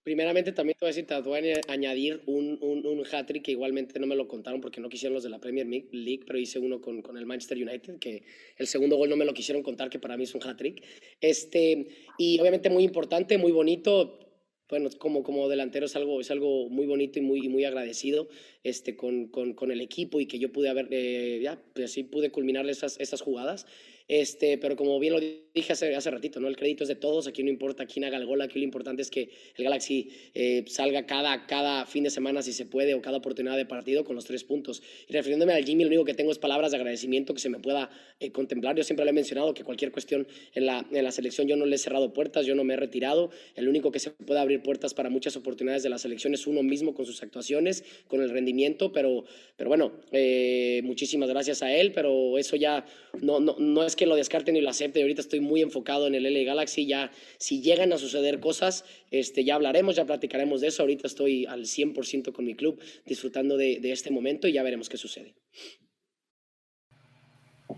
Primeramente 0.01 0.53
también 0.53 0.75
te 0.79 0.85
voy 0.85 0.87
a 0.87 0.93
decir, 0.95 1.05
te 1.05 1.21
voy 1.21 1.51
a 1.51 1.61
añadir 1.67 2.23
un, 2.25 2.57
un, 2.61 2.85
un 2.85 3.03
hat-trick 3.05 3.43
que 3.43 3.51
igualmente 3.51 3.99
no 3.99 4.07
me 4.07 4.15
lo 4.15 4.27
contaron 4.27 4.59
porque 4.59 4.81
no 4.81 4.89
quisieron 4.89 5.13
los 5.13 5.23
de 5.23 5.29
la 5.29 5.39
Premier 5.39 5.67
League, 5.67 6.23
pero 6.25 6.39
hice 6.39 6.57
uno 6.57 6.81
con, 6.81 7.01
con 7.01 7.17
el 7.17 7.25
Manchester 7.25 7.57
United, 7.57 7.99
que 7.99 8.23
el 8.57 8.65
segundo 8.65 8.95
gol 8.95 9.09
no 9.09 9.17
me 9.17 9.25
lo 9.25 9.33
quisieron 9.33 9.61
contar, 9.61 9.89
que 9.89 9.99
para 9.99 10.17
mí 10.17 10.23
es 10.23 10.33
un 10.33 10.41
hat-trick. 10.41 10.83
Este, 11.19 11.87
y 12.17 12.39
obviamente 12.39 12.69
muy 12.69 12.83
importante, 12.83 13.37
muy 13.37 13.51
bonito, 13.51 14.28
bueno, 14.69 14.89
como, 14.99 15.23
como 15.23 15.49
delantero 15.49 15.87
es 15.87 15.95
algo, 15.95 16.21
es 16.21 16.29
algo 16.29 16.69
muy 16.69 16.85
bonito 16.85 17.19
y 17.19 17.23
muy, 17.23 17.49
muy 17.49 17.65
agradecido 17.65 18.29
este, 18.63 18.95
con, 18.95 19.27
con, 19.27 19.53
con 19.53 19.71
el 19.71 19.81
equipo 19.81 20.19
y 20.19 20.27
que 20.27 20.37
yo 20.37 20.51
pude 20.51 20.69
haber, 20.69 20.87
eh, 20.91 21.39
ya, 21.41 21.61
pues 21.73 21.91
sí 21.91 22.03
pude 22.03 22.31
culminar 22.31 22.69
esas, 22.69 22.99
esas 22.99 23.21
jugadas. 23.21 23.65
Este, 24.09 24.57
pero 24.57 24.75
como 24.75 24.99
bien 24.99 25.13
lo 25.13 25.19
dije 25.19 25.71
hace, 25.71 25.95
hace 25.95 26.09
ratito, 26.09 26.39
¿no? 26.39 26.47
El 26.47 26.57
crédito 26.57 26.83
es 26.83 26.87
de 26.87 26.95
todos, 26.95 27.27
aquí 27.27 27.43
no 27.43 27.49
importa 27.51 27.85
quién 27.85 28.05
haga 28.05 28.17
el 28.17 28.25
gol, 28.25 28.41
aquí 28.41 28.57
lo 28.57 28.65
importante 28.65 29.03
es 29.03 29.11
que 29.11 29.29
el 29.55 29.63
Galaxy 29.63 30.09
eh, 30.33 30.65
salga 30.65 31.05
cada, 31.05 31.45
cada 31.45 31.85
fin 31.85 32.03
de 32.03 32.09
semana, 32.09 32.41
si 32.41 32.51
se 32.51 32.65
puede, 32.65 32.95
o 32.95 33.03
cada 33.03 33.17
oportunidad 33.17 33.55
de 33.55 33.67
partido 33.67 34.03
con 34.03 34.15
los 34.15 34.25
tres 34.25 34.43
puntos. 34.43 34.81
Y 35.07 35.13
refiriéndome 35.13 35.53
al 35.53 35.63
Jimmy, 35.63 35.83
lo 35.83 35.89
único 35.89 36.05
que 36.05 36.15
tengo 36.15 36.31
es 36.31 36.39
palabras 36.39 36.71
de 36.71 36.77
agradecimiento 36.77 37.35
que 37.35 37.39
se 37.39 37.49
me 37.49 37.59
pueda 37.59 37.91
eh, 38.19 38.31
contemplar. 38.31 38.75
Yo 38.75 38.83
siempre 38.83 39.05
le 39.05 39.11
he 39.11 39.13
mencionado 39.13 39.53
que 39.53 39.63
cualquier 39.63 39.91
cuestión 39.91 40.27
en 40.55 40.65
la, 40.65 40.83
en 40.91 41.03
la 41.03 41.11
selección 41.11 41.47
yo 41.47 41.55
no 41.55 41.67
le 41.67 41.75
he 41.75 41.79
cerrado 41.79 42.11
puertas, 42.11 42.47
yo 42.47 42.55
no 42.55 42.63
me 42.63 42.73
he 42.73 42.77
retirado. 42.77 43.29
El 43.55 43.69
único 43.69 43.91
que 43.91 43.99
se 43.99 44.09
puede 44.09 44.39
abrir 44.39 44.63
puertas 44.63 44.95
para 44.95 45.11
muchas 45.11 45.35
oportunidades 45.35 45.83
de 45.83 45.89
la 45.89 45.99
selección 45.99 46.33
es 46.33 46.47
uno 46.47 46.63
mismo 46.63 46.95
con 46.95 47.05
sus 47.05 47.21
actuaciones, 47.21 47.83
con 48.07 48.23
el 48.23 48.31
rendimiento, 48.31 48.91
pero, 48.91 49.23
pero 49.55 49.67
bueno, 49.67 49.91
eh, 50.11 50.81
muchísimas 50.83 51.29
gracias 51.29 51.61
a 51.61 51.71
él, 51.71 51.91
pero 51.93 52.39
eso 52.39 52.55
ya 52.55 52.87
no, 53.21 53.39
no, 53.39 53.55
no 53.59 53.83
es 53.83 53.98
que 53.99 54.05
lo 54.05 54.15
descarte 54.15 54.53
ni 54.53 54.61
lo 54.61 54.69
acepte. 54.69 55.01
Ahorita 55.01 55.19
estoy 55.19 55.41
muy 55.41 55.61
enfocado 55.61 56.07
en 56.07 56.15
el 56.15 56.23
LA 56.23 56.45
Galaxy. 56.45 56.87
Ya, 56.87 57.11
si 57.37 57.61
llegan 57.61 57.91
a 57.91 57.97
suceder 57.97 58.39
cosas, 58.39 58.85
este, 59.11 59.43
ya 59.43 59.55
hablaremos, 59.55 59.97
ya 59.97 60.05
platicaremos 60.05 60.61
de 60.61 60.69
eso. 60.69 60.83
Ahorita 60.83 61.05
estoy 61.05 61.45
al 61.45 61.65
100% 61.65 62.31
con 62.31 62.45
mi 62.45 62.55
club, 62.55 62.81
disfrutando 63.05 63.57
de, 63.57 63.81
este 63.91 64.09
momento 64.09 64.47
y 64.47 64.53
ya 64.53 64.63
veremos 64.63 64.87
qué 64.87 64.95
sucede. 64.95 65.35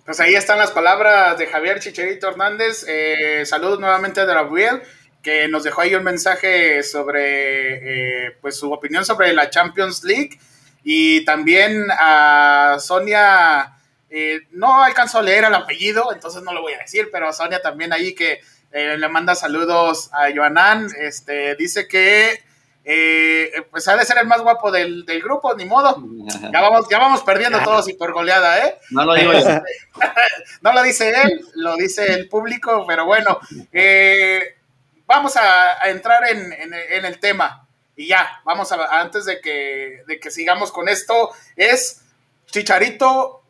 Pues 0.06 0.20
ahí 0.20 0.36
están 0.36 0.60
las 0.60 0.70
palabras 0.70 1.40
de 1.40 1.48
Javier 1.48 1.80
Chicharito 1.80 2.30
Hernández. 2.30 2.86
Eh, 2.88 3.44
saludos 3.46 3.80
nuevamente 3.80 4.22
de 4.22 4.28
Gabriel, 4.28 4.82
que 5.24 5.48
nos 5.48 5.64
dejó 5.64 5.82
ahí 5.82 5.96
un 5.96 6.04
mensaje 6.04 6.84
sobre 6.84 8.28
eh, 8.28 8.32
pues 8.42 8.58
su 8.58 8.72
opinión 8.72 9.06
sobre 9.06 9.34
la 9.34 9.50
Champions 9.50 10.04
League. 10.04 10.38
Y 10.84 11.26
también 11.26 11.88
a 11.90 12.78
Sonia, 12.80 13.81
eh, 14.12 14.42
no 14.52 14.84
alcanzó 14.84 15.20
a 15.20 15.24
leer 15.24 15.46
el 15.46 15.56
apellido, 15.56 16.14
entonces 16.14 16.44
no 16.44 16.54
lo 16.54 16.62
voy 16.62 16.74
a 16.74 16.80
decir, 16.80 17.10
pero 17.12 17.34
Sonia 17.34 17.62
también 17.62 17.94
ahí 17.94 18.14
que 18.14 18.42
le 18.74 19.10
manda 19.10 19.36
saludos 19.36 20.10
a 20.14 20.34
Joanán. 20.34 20.88
Este, 20.98 21.56
dice 21.56 21.88
que 21.88 22.42
eh, 22.84 23.64
pues 23.70 23.88
ha 23.88 23.96
de 23.96 24.06
ser 24.06 24.18
el 24.18 24.28
más 24.28 24.42
guapo 24.42 24.72
del, 24.72 25.06
grupo, 25.22 25.56
ni 25.56 25.66
modo. 25.66 26.04
Ya 26.52 26.62
vamos, 26.62 26.88
ya 26.90 26.98
vamos 26.98 27.22
perdiendo 27.22 27.60
todos 27.60 27.88
y 27.90 27.94
por 27.94 28.12
goleada, 28.12 28.66
¿eh? 28.66 28.78
No 28.90 29.06
lo 29.06 29.14
digo 29.14 29.34
yo. 29.34 29.40
no 30.62 30.74
lo 30.74 30.82
dice 30.82 31.14
él, 31.22 31.46
lo 31.56 31.76
dice 31.76 32.12
el 32.14 32.28
público, 32.28 32.86
pero 32.88 33.06
bueno, 33.06 33.40
eh, 33.72 34.58
vamos 35.06 35.38
a, 35.38 35.90
entrar 35.90 36.24
en, 36.28 37.06
el 37.06 37.20
tema. 37.20 37.68
Y 37.96 38.08
ya, 38.08 38.42
vamos 38.46 38.72
a, 38.72 39.00
antes 39.00 39.26
de 39.26 39.40
que, 39.42 40.04
de 40.08 40.20
que 40.20 40.32
sigamos 40.32 40.72
con 40.72 40.90
esto, 40.90 41.30
es 41.56 42.02
Chicharito 42.48 43.41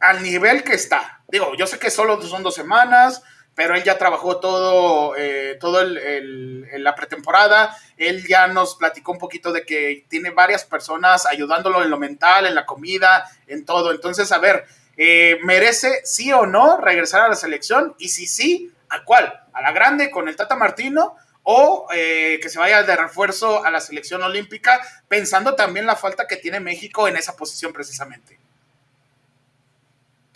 al 0.00 0.22
nivel 0.22 0.62
que 0.64 0.74
está. 0.74 1.22
Digo, 1.28 1.54
yo 1.56 1.66
sé 1.66 1.78
que 1.78 1.90
solo 1.90 2.20
son 2.22 2.42
dos 2.42 2.54
semanas, 2.54 3.22
pero 3.54 3.74
él 3.74 3.82
ya 3.82 3.98
trabajó 3.98 4.38
todo, 4.38 5.16
eh, 5.16 5.56
todo 5.60 5.82
la 5.84 6.94
pretemporada, 6.94 7.76
él 7.96 8.24
ya 8.28 8.46
nos 8.46 8.76
platicó 8.76 9.10
un 9.10 9.18
poquito 9.18 9.52
de 9.52 9.66
que 9.66 10.06
tiene 10.08 10.30
varias 10.30 10.64
personas 10.64 11.26
ayudándolo 11.26 11.82
en 11.82 11.90
lo 11.90 11.98
mental, 11.98 12.46
en 12.46 12.54
la 12.54 12.64
comida, 12.64 13.24
en 13.48 13.64
todo. 13.64 13.90
Entonces, 13.90 14.30
a 14.30 14.38
ver, 14.38 14.64
eh, 14.96 15.38
¿merece 15.42 16.02
sí 16.04 16.32
o 16.32 16.46
no 16.46 16.76
regresar 16.76 17.22
a 17.22 17.28
la 17.28 17.34
selección? 17.34 17.96
Y 17.98 18.10
si 18.10 18.26
sí, 18.26 18.72
¿a 18.90 19.02
cuál? 19.02 19.40
¿A 19.52 19.60
la 19.60 19.72
grande 19.72 20.10
con 20.10 20.28
el 20.28 20.36
Tata 20.36 20.54
Martino? 20.54 21.16
o 21.50 21.88
eh, 21.94 22.38
que 22.42 22.50
se 22.50 22.58
vaya 22.58 22.82
de 22.82 22.94
refuerzo 22.94 23.64
a 23.64 23.70
la 23.70 23.80
selección 23.80 24.22
olímpica, 24.22 24.82
pensando 25.08 25.54
también 25.54 25.86
la 25.86 25.96
falta 25.96 26.26
que 26.26 26.36
tiene 26.36 26.60
México 26.60 27.08
en 27.08 27.16
esa 27.16 27.36
posición 27.36 27.72
precisamente. 27.72 28.38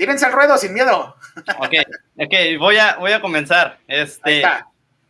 Tírense 0.02 0.26
el 0.26 0.32
ruedo 0.32 0.58
sin 0.58 0.74
miedo. 0.74 1.14
Ok, 1.58 1.74
ok, 2.18 2.34
voy 2.58 2.76
a, 2.76 2.96
voy 2.96 3.12
a 3.12 3.20
comenzar 3.20 3.78
este, 3.86 4.42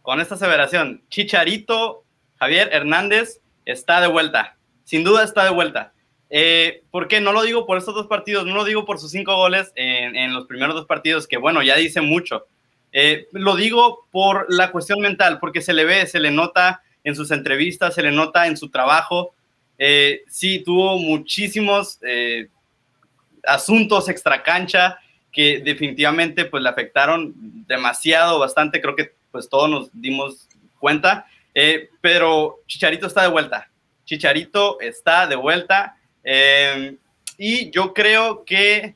con 0.03 0.21
esta 0.21 0.35
aseveración. 0.35 1.03
Chicharito 1.09 2.05
Javier 2.39 2.69
Hernández 2.71 3.41
está 3.65 4.03
de 4.03 4.09
vuelta. 4.09 4.59
Sin 4.85 5.03
duda 5.03 5.25
está 5.25 5.45
de 5.45 5.51
vuelta. 5.51 5.95
Eh, 6.29 6.83
¿Por 6.91 7.09
qué? 7.09 7.23
No 7.23 7.33
lo 7.33 7.41
digo 7.41 7.65
por 7.65 7.79
estos 7.79 7.95
dos 7.95 8.07
partidos, 8.07 8.45
no 8.45 8.55
lo 8.55 8.65
digo 8.65 8.85
por 8.85 8.99
sus 8.99 9.13
cinco 9.13 9.35
goles 9.35 9.73
en, 9.77 10.35
los 10.35 10.47
primeros 10.47 10.75
dos 10.75 10.85
partidos, 10.85 11.27
que 11.27 11.39
bueno, 11.39 11.63
ya 11.63 11.77
dice 11.77 12.03
mucho. 12.03 12.47
Eh, 12.93 13.29
lo 13.33 13.57
digo 13.57 14.07
por 14.11 14.45
la 14.53 14.73
cuestión 14.73 15.01
mental, 15.01 15.39
porque 15.41 15.63
se 15.63 15.73
le 15.73 15.87
ve, 15.87 16.07
se 16.07 16.21
le 16.21 16.31
nota 16.31 16.83
en 17.03 17.17
sus 17.17 17.31
entrevistas, 17.31 17.95
se 17.95 18.03
le 18.03 18.13
nota 18.13 18.47
en 18.47 18.59
su 18.59 18.69
trabajo. 18.69 19.35
Eh, 19.79 20.21
sí, 20.29 20.63
tuvo 20.63 20.99
muchísimos 20.99 21.99
eh, 22.03 22.49
asuntos 23.45 24.09
extra 24.09 24.43
cancha 24.43 24.99
que 25.33 25.61
definitivamente 25.61 26.45
pues 26.45 26.63
le 26.63 26.69
afectaron 26.69 27.33
demasiado, 27.67 28.39
bastante, 28.39 28.81
creo 28.81 28.95
que 28.95 29.15
pues 29.31 29.49
todos 29.49 29.71
nos 29.71 29.91
dimos 29.93 30.49
cuenta, 30.79 31.27
eh, 31.55 31.89
pero 32.01 32.61
Chicharito 32.67 33.07
está 33.07 33.23
de 33.23 33.29
vuelta, 33.29 33.71
Chicharito 34.05 34.81
está 34.81 35.27
de 35.27 35.37
vuelta. 35.37 35.97
Eh, 36.23 36.97
y 37.39 37.71
yo 37.71 37.95
creo 37.95 38.45
que 38.45 38.95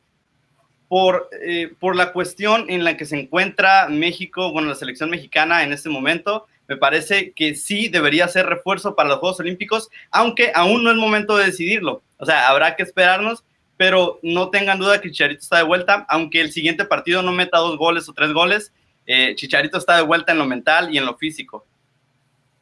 por, 0.89 1.29
eh, 1.43 1.73
por 1.81 1.97
la 1.97 2.13
cuestión 2.13 2.67
en 2.69 2.85
la 2.85 2.97
que 2.97 3.07
se 3.07 3.19
encuentra 3.19 3.89
México, 3.89 4.53
bueno, 4.53 4.69
la 4.69 4.75
selección 4.75 5.11
mexicana 5.11 5.65
en 5.65 5.73
este 5.73 5.89
momento, 5.89 6.47
me 6.69 6.77
parece 6.77 7.33
que 7.33 7.55
sí 7.55 7.89
debería 7.89 8.29
ser 8.29 8.47
refuerzo 8.47 8.95
para 8.95 9.09
los 9.09 9.19
Juegos 9.19 9.41
Olímpicos, 9.41 9.89
aunque 10.11 10.53
aún 10.55 10.85
no 10.85 10.91
es 10.91 10.97
momento 10.97 11.37
de 11.37 11.47
decidirlo. 11.47 12.03
O 12.19 12.27
sea, 12.27 12.49
habrá 12.49 12.77
que 12.77 12.83
esperarnos 12.83 13.45
pero 13.77 14.19
no 14.23 14.51
tengan 14.51 14.79
duda 14.79 15.01
que 15.01 15.11
Chicharito 15.11 15.43
está 15.43 15.59
de 15.59 15.65
vuelta, 15.65 16.07
aunque 16.09 16.41
el 16.41 16.53
siguiente 16.53 16.85
partido 16.85 17.23
no 17.23 17.33
meta 17.33 17.59
dos 17.59 17.77
goles 17.77 18.09
o 18.09 18.15
tres 18.15 18.33
goles, 18.33 18.73
eh, 19.07 19.35
Chicharito 19.35 19.79
está 19.79 19.97
de 19.97 20.03
vuelta 20.03 20.33
en 20.33 20.39
lo 20.39 20.47
mental 20.47 20.93
y 20.93 20.99
en 20.99 21.07
lo 21.07 21.17
físico. 21.17 21.67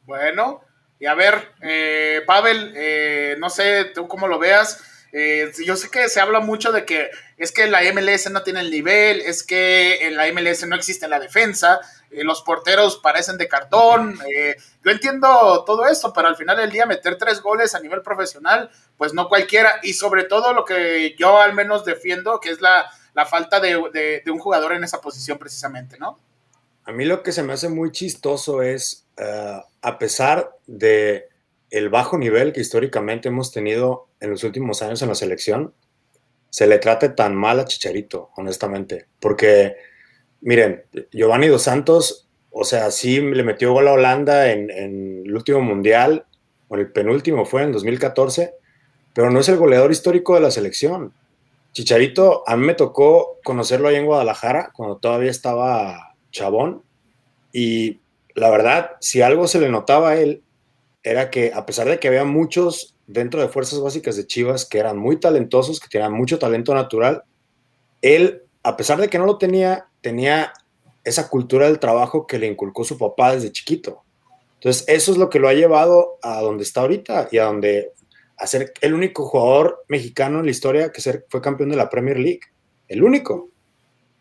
Bueno, 0.03 0.61
y 0.99 1.05
a 1.05 1.15
ver, 1.15 1.53
eh, 1.61 2.21
Pavel, 2.25 2.73
eh, 2.75 3.35
no 3.39 3.49
sé 3.49 3.85
tú 3.85 4.07
cómo 4.07 4.27
lo 4.27 4.39
veas. 4.39 4.83
yo 5.65 5.77
sé 5.77 5.89
que 5.89 6.09
se 6.09 6.19
habla 6.19 6.41
mucho 6.41 6.73
de 6.73 6.83
que 6.83 7.09
es 7.37 7.53
que 7.53 7.67
la 7.67 7.81
MLS 7.93 8.29
no 8.31 8.43
tiene 8.43 8.59
el 8.59 8.69
nivel, 8.69 9.21
es 9.21 9.43
que 9.43 10.07
en 10.07 10.17
la 10.17 10.27
MLS 10.27 10.67
no 10.67 10.75
existe 10.75 11.07
la 11.07 11.21
defensa, 11.21 11.79
los 12.11 12.41
porteros 12.41 12.97
parecen 12.97 13.37
de 13.37 13.47
cartón. 13.47 14.19
yo 14.83 14.91
entiendo 14.91 15.63
todo 15.65 15.87
esto, 15.87 16.11
pero 16.11 16.27
al 16.27 16.35
final 16.35 16.57
del 16.57 16.69
día 16.69 16.85
meter 16.85 17.17
tres 17.17 17.41
goles 17.41 17.73
a 17.75 17.79
nivel 17.79 18.01
profesional 18.01 18.69
pues 18.97 19.13
no 19.13 19.27
cualquiera, 19.27 19.79
y 19.83 19.93
sobre 19.93 20.23
todo 20.23 20.53
lo 20.53 20.63
que 20.65 21.15
yo 21.17 21.39
al 21.39 21.53
menos 21.53 21.85
defiendo, 21.85 22.39
que 22.39 22.49
es 22.49 22.61
la, 22.61 22.85
falta 23.25 23.59
de, 23.59 24.21
un 24.27 24.39
jugador 24.39 24.73
en 24.73 24.83
esa 24.83 25.01
posición 25.01 25.37
precisamente, 25.37 25.97
¿no? 25.97 26.19
A 26.85 26.91
mí 26.91 27.05
lo 27.05 27.23
que 27.23 27.31
se 27.31 27.43
me 27.43 27.53
hace 27.53 27.67
muy 27.67 27.91
chistoso 27.91 28.61
es, 28.61 29.07
eh, 29.17 29.61
a 29.81 29.97
pesar 29.97 30.51
de 30.67 31.29
el 31.71 31.89
bajo 31.89 32.17
nivel 32.17 32.53
que 32.53 32.61
históricamente 32.61 33.29
hemos 33.29 33.51
tenido 33.51 34.07
en 34.19 34.29
los 34.29 34.43
últimos 34.43 34.81
años 34.81 35.01
en 35.01 35.09
la 35.09 35.15
selección, 35.15 35.73
se 36.49 36.67
le 36.67 36.77
trate 36.77 37.09
tan 37.09 37.35
mal 37.35 37.59
a 37.59 37.65
Chicharito, 37.65 38.29
honestamente, 38.37 39.07
porque, 39.19 39.75
miren, 40.41 40.85
Giovanni 41.11 41.47
Dos 41.47 41.63
Santos, 41.63 42.29
o 42.49 42.63
sea, 42.63 42.91
sí 42.91 43.19
le 43.19 43.43
metió 43.43 43.73
gol 43.73 43.89
a 43.89 43.93
Holanda 43.93 44.51
en, 44.51 44.69
en 44.69 45.23
el 45.25 45.35
último 45.35 45.59
mundial, 45.59 46.25
o 46.69 46.75
el 46.75 46.91
penúltimo 46.91 47.45
fue 47.45 47.63
en 47.63 47.73
2014, 47.73 48.53
pero 49.15 49.31
no 49.31 49.39
es 49.39 49.47
el 49.47 49.55
goleador 49.55 49.91
histórico 49.91 50.35
de 50.35 50.41
la 50.41 50.51
selección. 50.51 51.13
Chicharito, 51.71 52.43
a 52.45 52.57
mí 52.57 52.65
me 52.65 52.73
tocó 52.73 53.37
conocerlo 53.45 53.87
ahí 53.87 53.95
en 53.95 54.05
Guadalajara, 54.05 54.71
cuando 54.75 54.97
todavía 54.97 55.31
estaba 55.31 56.15
chabón, 56.31 56.83
y 57.53 58.01
la 58.33 58.49
verdad, 58.49 58.91
si 58.99 59.21
algo 59.21 59.47
se 59.47 59.61
le 59.61 59.69
notaba 59.69 60.09
a 60.09 60.17
él, 60.17 60.43
era 61.01 61.29
que 61.29 61.53
a 61.55 61.65
pesar 61.65 61.87
de 61.87 61.97
que 61.97 62.09
había 62.09 62.25
muchos 62.25 62.93
dentro 63.07 63.39
de 63.39 63.47
fuerzas 63.47 63.79
básicas 63.79 64.17
de 64.17 64.27
Chivas 64.27 64.65
que 64.65 64.79
eran 64.79 64.97
muy 64.97 65.17
talentosos, 65.17 65.79
que 65.79 65.87
tenían 65.87 66.11
mucho 66.11 66.37
talento 66.37 66.75
natural, 66.75 67.23
él, 68.01 68.43
a 68.63 68.75
pesar 68.75 68.99
de 68.99 69.07
que 69.07 69.17
no 69.17 69.25
lo 69.25 69.37
tenía, 69.37 69.87
tenía 70.01 70.51
esa 71.05 71.29
cultura 71.29 71.67
del 71.67 71.79
trabajo 71.79 72.27
que 72.27 72.37
le 72.37 72.47
inculcó 72.47 72.83
su 72.83 72.97
papá 72.97 73.33
desde 73.33 73.53
chiquito. 73.53 74.03
Entonces, 74.55 74.83
eso 74.87 75.13
es 75.13 75.17
lo 75.17 75.29
que 75.29 75.39
lo 75.39 75.47
ha 75.47 75.53
llevado 75.53 76.17
a 76.21 76.41
donde 76.41 76.63
está 76.63 76.81
ahorita 76.81 77.29
y 77.31 77.37
a 77.37 77.45
donde 77.45 77.93
a 78.37 78.47
ser 78.47 78.73
el 78.81 78.93
único 78.93 79.25
jugador 79.25 79.83
mexicano 79.87 80.39
en 80.39 80.45
la 80.45 80.51
historia 80.51 80.91
que 80.91 81.01
fue 81.29 81.41
campeón 81.41 81.69
de 81.69 81.75
la 81.75 81.89
Premier 81.89 82.19
League. 82.19 82.41
El 82.87 83.03
único. 83.03 83.49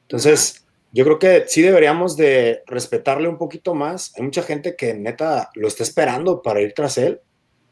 Entonces, 0.03 0.65
yo 0.93 1.05
creo 1.05 1.19
que 1.19 1.45
sí 1.49 1.61
deberíamos 1.63 2.17
de 2.17 2.63
respetarle 2.67 3.29
un 3.29 3.39
poquito 3.39 3.75
más. 3.75 4.13
Hay 4.17 4.23
mucha 4.23 4.43
gente 4.43 4.77
que 4.77 4.95
neta 4.95 5.51
lo 5.55 5.67
está 5.67 5.83
esperando 5.83 6.41
para 6.41 6.61
ir 6.61 6.73
tras 6.73 6.99
él, 6.99 7.21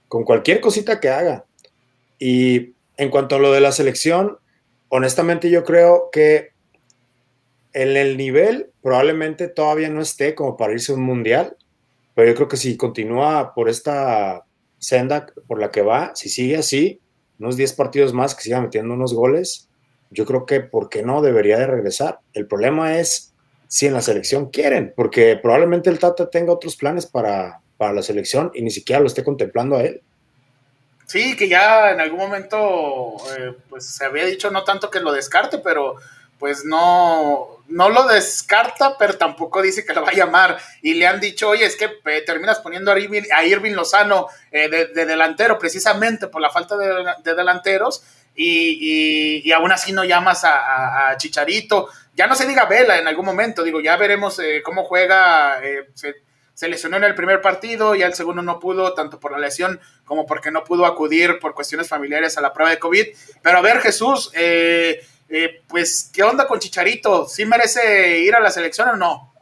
con 0.09 0.25
cualquier 0.25 0.61
cosita 0.61 0.99
que 0.99 1.09
haga. 1.09 1.45
Y 2.19 2.75
en 2.97 3.11
cuanto 3.11 3.37
a 3.37 3.39
lo 3.39 3.53
de 3.53 3.61
la 3.61 3.73
selección, 3.73 4.39
honestamente 4.89 5.51
yo 5.51 5.65
creo 5.65 6.11
que 6.11 6.51
en 7.73 7.97
el 7.97 8.17
nivel 8.17 8.71
probablemente 8.83 9.49
todavía 9.49 9.89
no 9.89 10.03
esté 10.03 10.35
como 10.35 10.57
para 10.57 10.73
irse 10.73 10.93
a 10.93 10.97
un 10.97 11.03
mundial, 11.03 11.57
pero 12.15 12.29
yo 12.29 12.35
creo 12.35 12.49
que 12.49 12.57
si 12.57 12.77
continúa 12.77 13.55
por 13.55 13.69
esta 13.69 14.45
senda 14.83 15.27
por 15.47 15.61
la 15.61 15.71
que 15.71 15.83
va, 15.83 16.13
si 16.15 16.29
sigue 16.29 16.57
así, 16.57 17.01
unos 17.39 17.57
10 17.57 17.73
partidos 17.75 18.13
más 18.13 18.35
que 18.35 18.43
siga 18.43 18.61
metiendo 18.61 18.93
unos 18.95 19.15
goles, 19.15 19.69
yo 20.11 20.27
creo 20.27 20.45
que, 20.45 20.61
¿por 20.61 20.89
qué 20.89 21.03
no 21.03 21.23
debería 21.23 21.59
de 21.59 21.67
regresar? 21.67 22.19
El 22.35 22.47
problema 22.47 22.99
es 22.99 23.33
si 23.69 23.87
en 23.87 23.95
la 23.95 24.03
selección 24.03 24.51
quieren, 24.51 24.93
porque 24.95 25.39
probablemente 25.41 25.89
el 25.89 25.99
Tata 25.99 26.29
tenga 26.29 26.53
otros 26.53 26.77
planes 26.77 27.07
para, 27.07 27.61
para 27.79 27.93
la 27.93 28.03
selección 28.03 28.51
y 28.55 28.63
ni 28.63 28.71
siquiera 28.71 29.01
lo 29.01 29.07
esté 29.07 29.25
contemplando 29.25 29.77
a 29.77 29.85
él. 29.85 30.03
Sí, 31.07 31.37
que 31.37 31.49
ya 31.49 31.93
en 31.93 32.01
algún 32.01 32.19
momento 32.19 33.17
eh, 33.39 33.55
pues 33.71 33.87
se 33.87 34.05
había 34.05 34.27
dicho 34.27 34.51
no 34.51 34.65
tanto 34.65 34.91
que 34.91 35.01
lo 35.01 35.13
descarte, 35.13 35.59
pero 35.59 35.97
pues 36.39 36.65
no, 36.65 37.52
no 37.73 37.89
lo 37.89 38.07
descarta, 38.07 38.97
pero 38.99 39.17
tampoco 39.17 39.63
dice 39.63 39.85
que 39.85 39.95
lo 39.95 40.03
va 40.03 40.11
a 40.11 40.15
llamar. 40.15 40.59
Y 40.83 40.95
le 40.95 41.07
han 41.07 41.21
dicho, 41.21 41.49
oye, 41.49 41.65
es 41.65 41.77
que 41.77 41.91
eh, 42.05 42.23
terminas 42.25 42.61
poniendo 42.61 42.93
a 42.93 43.45
Irving, 43.45 43.73
Lozano 43.73 44.29
eh, 44.51 44.69
de, 44.69 45.07
delantero 45.07 45.59
precisamente 45.59 46.29
por 46.29 46.41
la 46.41 46.51
falta 46.51 46.77
de, 46.77 47.35
delanteros 47.35 48.05
y, 48.35 49.43
y, 49.45 49.53
aún 49.53 49.73
así 49.73 49.93
no 49.93 50.05
llamas 50.05 50.43
a, 50.45 51.15
Chicharito. 51.17 51.89
Ya 52.15 52.27
no 52.27 52.35
se 52.35 52.47
diga 52.47 52.67
Vela 52.67 52.99
en 52.99 53.09
algún 53.09 53.25
momento, 53.25 53.63
digo, 53.63 53.81
ya 53.81 53.97
veremos 53.97 54.39
eh, 54.39 54.63
cómo 54.63 54.85
juega. 54.85 55.61
Se, 55.95 56.15
se, 56.53 56.69
lesionó 56.69 56.99
en 56.99 57.05
el 57.05 57.15
primer 57.15 57.41
partido, 57.41 57.95
ya 57.95 58.07
el 58.07 58.15
segundo 58.15 58.43
no 58.43 58.61
pudo, 58.61 58.93
tanto 58.93 59.19
por 59.19 59.33
la 59.33 59.39
lesión 59.39 59.81
como 60.05 60.27
porque 60.27 60.51
no 60.51 60.63
pudo 60.63 60.85
acudir 60.85 61.39
por 61.39 61.55
cuestiones 61.55 61.89
familiares 61.89 62.37
a 62.37 62.43
la 62.43 62.53
prueba 62.53 62.71
de 62.71 62.79
COVID. 62.79 63.07
Pero 63.41 63.59
a 63.59 63.63
ver, 63.63 63.81
Jesús, 63.81 64.31
eh, 64.35 65.03
eh, 65.35 65.63
pues, 65.67 66.11
¿qué 66.13 66.23
onda 66.23 66.47
con 66.47 66.59
Chicharito? 66.59 67.27
¿Sí 67.27 67.47
merece 67.47 68.19
ir 68.21 68.35
a 68.35 68.41
la 68.41 68.51
selección 68.51 68.91
o 68.91 68.97
no? 68.97 69.33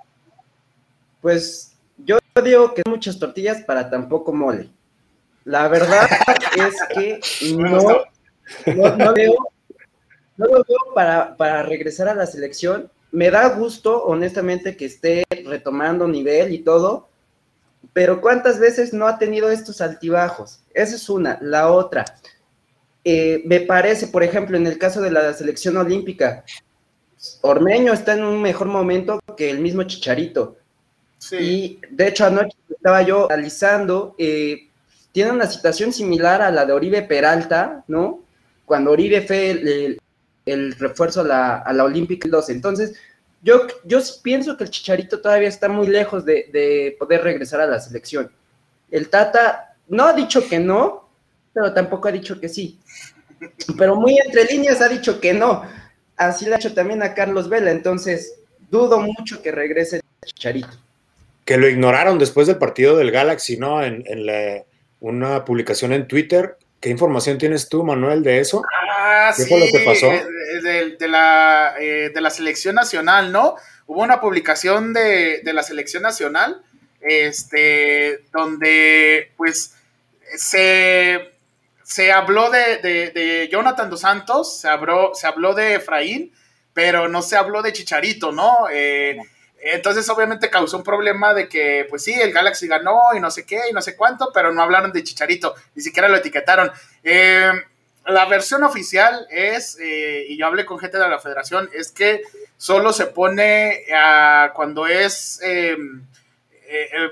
Pues 1.21 1.73
yo 1.99 2.19
digo 2.45 2.73
que 2.75 2.83
muchas 2.87 3.19
tortillas 3.19 3.63
para 3.65 3.91
tampoco 3.91 4.33
mole. 4.33 4.71
La 5.45 5.67
verdad 5.67 6.09
es 6.57 6.77
que 6.95 7.21
no, 7.57 8.05
no, 8.97 9.13
veo, 9.13 9.35
no 10.37 10.47
lo 10.47 10.65
veo 10.65 10.95
para, 10.95 11.37
para 11.37 11.65
regresar 11.65 12.07
a 12.07 12.15
la 12.15 12.27
selección. 12.27 12.89
Me 13.11 13.29
da 13.33 13.49
gusto, 13.49 14.05
honestamente, 14.05 14.77
que 14.77 14.85
esté 14.85 15.25
retomando 15.45 16.07
nivel 16.07 16.55
y 16.55 16.61
todo, 16.61 17.09
pero 17.93 18.21
¿cuántas 18.21 18.61
veces 18.61 18.93
no 18.93 19.09
ha 19.09 19.19
tenido 19.19 19.51
estos 19.51 19.81
altibajos? 19.81 20.61
Esa 20.73 20.95
es 20.95 21.09
una. 21.09 21.37
La 21.41 21.73
otra, 21.73 22.05
eh, 23.05 23.43
me 23.45 23.61
parece, 23.61 24.09
por 24.09 24.23
ejemplo, 24.23 24.57
en 24.57 24.67
el 24.67 24.79
caso 24.79 25.01
de 25.01 25.11
la 25.11 25.33
selección 25.33 25.77
olímpica, 25.77 26.45
Ormeño 27.43 27.93
está 27.93 28.15
en 28.15 28.25
un 28.25 28.41
mejor 28.41 28.69
momento 28.69 29.21
que 29.37 29.51
el 29.51 29.61
mismo 29.61 29.83
Chicharito. 29.85 30.57
Y 31.33 31.79
de 31.91 32.09
hecho, 32.09 32.25
anoche 32.25 32.57
estaba 32.69 33.03
yo 33.03 33.31
analizando, 33.31 34.15
eh, 34.19 34.69
tiene 35.13 35.33
una 35.33 35.47
situación 35.47 35.93
similar 35.93 36.41
a 36.41 36.51
la 36.51 36.65
de 36.65 36.73
Oribe 36.73 37.03
Peralta, 37.03 37.85
¿no? 37.89 38.21
Cuando 38.65 38.93
Oribe 38.93 39.21
fue 39.23 39.51
el, 40.47 40.75
refuerzo 40.79 41.21
a 41.21 41.25
la, 41.25 41.57
a 41.59 41.73
la 41.73 41.85
Olímpica 41.85 42.29
12. 42.29 42.53
Entonces, 42.53 42.95
yo, 43.43 43.67
yo 43.85 44.01
pienso 44.23 44.57
que 44.57 44.65
el 44.65 44.71
Chicharito 44.71 45.21
todavía 45.21 45.49
está 45.49 45.69
muy 45.69 45.87
lejos 45.87 46.25
de, 46.25 46.97
poder 46.99 47.23
regresar 47.23 47.61
a 47.61 47.67
la 47.67 47.81
selección. 47.81 48.31
El 48.91 49.09
Tata 49.09 49.77
no 49.89 50.05
ha 50.05 50.13
dicho 50.13 50.47
que 50.47 50.59
no, 50.59 51.09
pero 51.53 51.73
tampoco 51.73 52.09
ha 52.09 52.13
dicho 52.13 52.41
que 52.41 52.49
sí. 52.49 52.79
Pero 53.79 53.97
muy 53.97 54.19
entre 54.19 54.45
líneas 54.45 54.81
ha 54.81 54.89
dicho 54.89 55.21
que 55.21 55.33
no. 55.33 55.63
Así 56.17 56.47
lo 56.47 56.55
ha 56.55 56.59
hecho 56.59 56.75
también 56.75 57.03
a 57.03 57.15
Carlos 57.15 57.49
Vela. 57.49 57.71
Entonces, 57.71 58.35
dudo 58.71 59.01
mucho 59.01 59.43
que 59.43 59.51
regrese 59.51 59.97
el 59.97 60.03
Chicharito. 60.25 60.69
Que 61.45 61.57
lo 61.57 61.69
ignoraron 61.69 62.19
después 62.19 62.47
del 62.47 62.59
partido 62.59 62.97
del 62.97 63.11
Galaxy, 63.11 63.57
¿no? 63.57 63.83
En, 63.83 64.05
una 65.01 65.47
publicación 65.47 65.95
en 65.95 66.07
Twitter. 66.07 66.59
¿Qué 66.79 66.91
información 66.91 67.39
tienes 67.39 67.69
tú, 67.69 67.83
Manuel, 67.83 68.23
de 68.23 68.41
eso? 68.41 68.63
Ah, 68.91 69.33
¿Qué 69.35 69.47
fue 69.47 69.61
lo 69.61 69.67
que 69.67 69.81
pasó? 69.85 70.11
de, 70.63 71.09
la, 71.09 71.75
eh, 71.81 72.11
de 72.15 72.21
la 72.21 72.31
selección 72.31 72.75
nacional, 72.75 73.33
¿no? 73.33 73.57
Hubo 73.87 74.03
una 74.03 74.21
publicación 74.21 74.93
de, 74.93 75.41
la 75.45 75.63
selección 75.63 76.03
nacional, 76.03 76.63
este, 77.01 78.21
donde 78.33 79.33
pues 79.37 79.75
se, 80.37 81.33
se 81.91 82.13
habló 82.13 82.51
de, 82.51 83.49
Jonathan 83.51 83.91
dos 83.91 84.03
Santos, 84.03 84.61
se 84.61 84.69
habló, 84.69 85.11
se 85.15 85.27
habló 85.27 85.55
de 85.55 85.75
Efraín, 85.75 86.33
pero 86.73 87.09
no 87.09 87.21
se 87.21 87.37
habló 87.37 87.63
de 87.63 87.73
Chicharito, 87.73 88.31
¿no? 88.31 88.69
Eh, 88.71 89.19
entonces 89.63 90.09
obviamente 90.09 90.49
causó 90.49 90.77
un 90.77 90.85
problema 90.85 91.35
de 91.35 91.49
que, 91.49 91.87
pues 91.91 92.05
sí, 92.05 92.15
el 92.15 92.33
Galaxy 92.33 92.69
ganó 92.69 93.15
y 93.15 93.21
no 93.21 93.31
sé 93.31 93.45
qué 93.45 93.61
y 93.69 93.73
no 93.73 93.83
sé 93.83 93.97
cuánto, 93.97 94.31
pero 94.33 94.53
no 94.53 94.63
hablaron 94.63 94.93
de 94.93 95.03
Chicharito, 95.03 95.57
ni 95.75 95.83
siquiera 95.83 96.09
lo 96.09 96.17
etiquetaron. 96.17 96.71
Eh, 97.03 97.51
la 98.07 98.25
versión 98.27 98.63
oficial 98.63 99.27
es, 99.29 99.77
eh, 99.81 100.27
y 100.29 100.39
yo 100.39 100.47
hablé 100.47 100.65
con 100.65 100.79
gente 100.79 100.97
de 100.97 101.09
la 101.09 101.19
federación, 101.19 101.69
es 101.75 101.91
que 101.91 102.23
solo 102.57 102.93
se 102.93 103.07
pone 103.07 103.85
cuando 104.55 104.87
es 104.87 105.41
eh, 105.43 105.77
eh, 106.93 107.11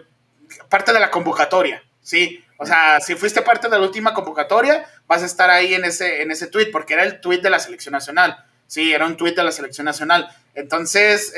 parte 0.69 0.93
de 0.93 1.01
la 1.01 1.11
convocatoria, 1.11 1.83
¿sí? 2.01 2.45
O 2.59 2.67
sea, 2.67 3.01
si 3.01 3.15
fuiste 3.15 3.41
parte 3.41 3.69
de 3.69 3.79
la 3.79 3.85
última 3.85 4.13
convocatoria, 4.13 4.85
vas 5.07 5.23
a 5.23 5.27
estar 5.27 5.49
ahí 5.49 5.75
en 5.75 5.85
ese, 5.85 6.23
en 6.23 6.31
ese 6.31 6.49
tweet, 6.49 6.71
porque 6.71 6.95
era 6.95 7.05
el 7.05 7.21
tweet 7.21 7.41
de 7.41 7.51
la 7.51 7.59
selección 7.59 7.93
nacional. 7.93 8.45
Sí, 8.67 8.93
era 8.93 9.07
un 9.07 9.17
tweet 9.17 9.35
de 9.35 9.45
la 9.45 9.53
selección 9.53 9.87
nacional. 9.87 10.29
Entonces, 10.55 11.33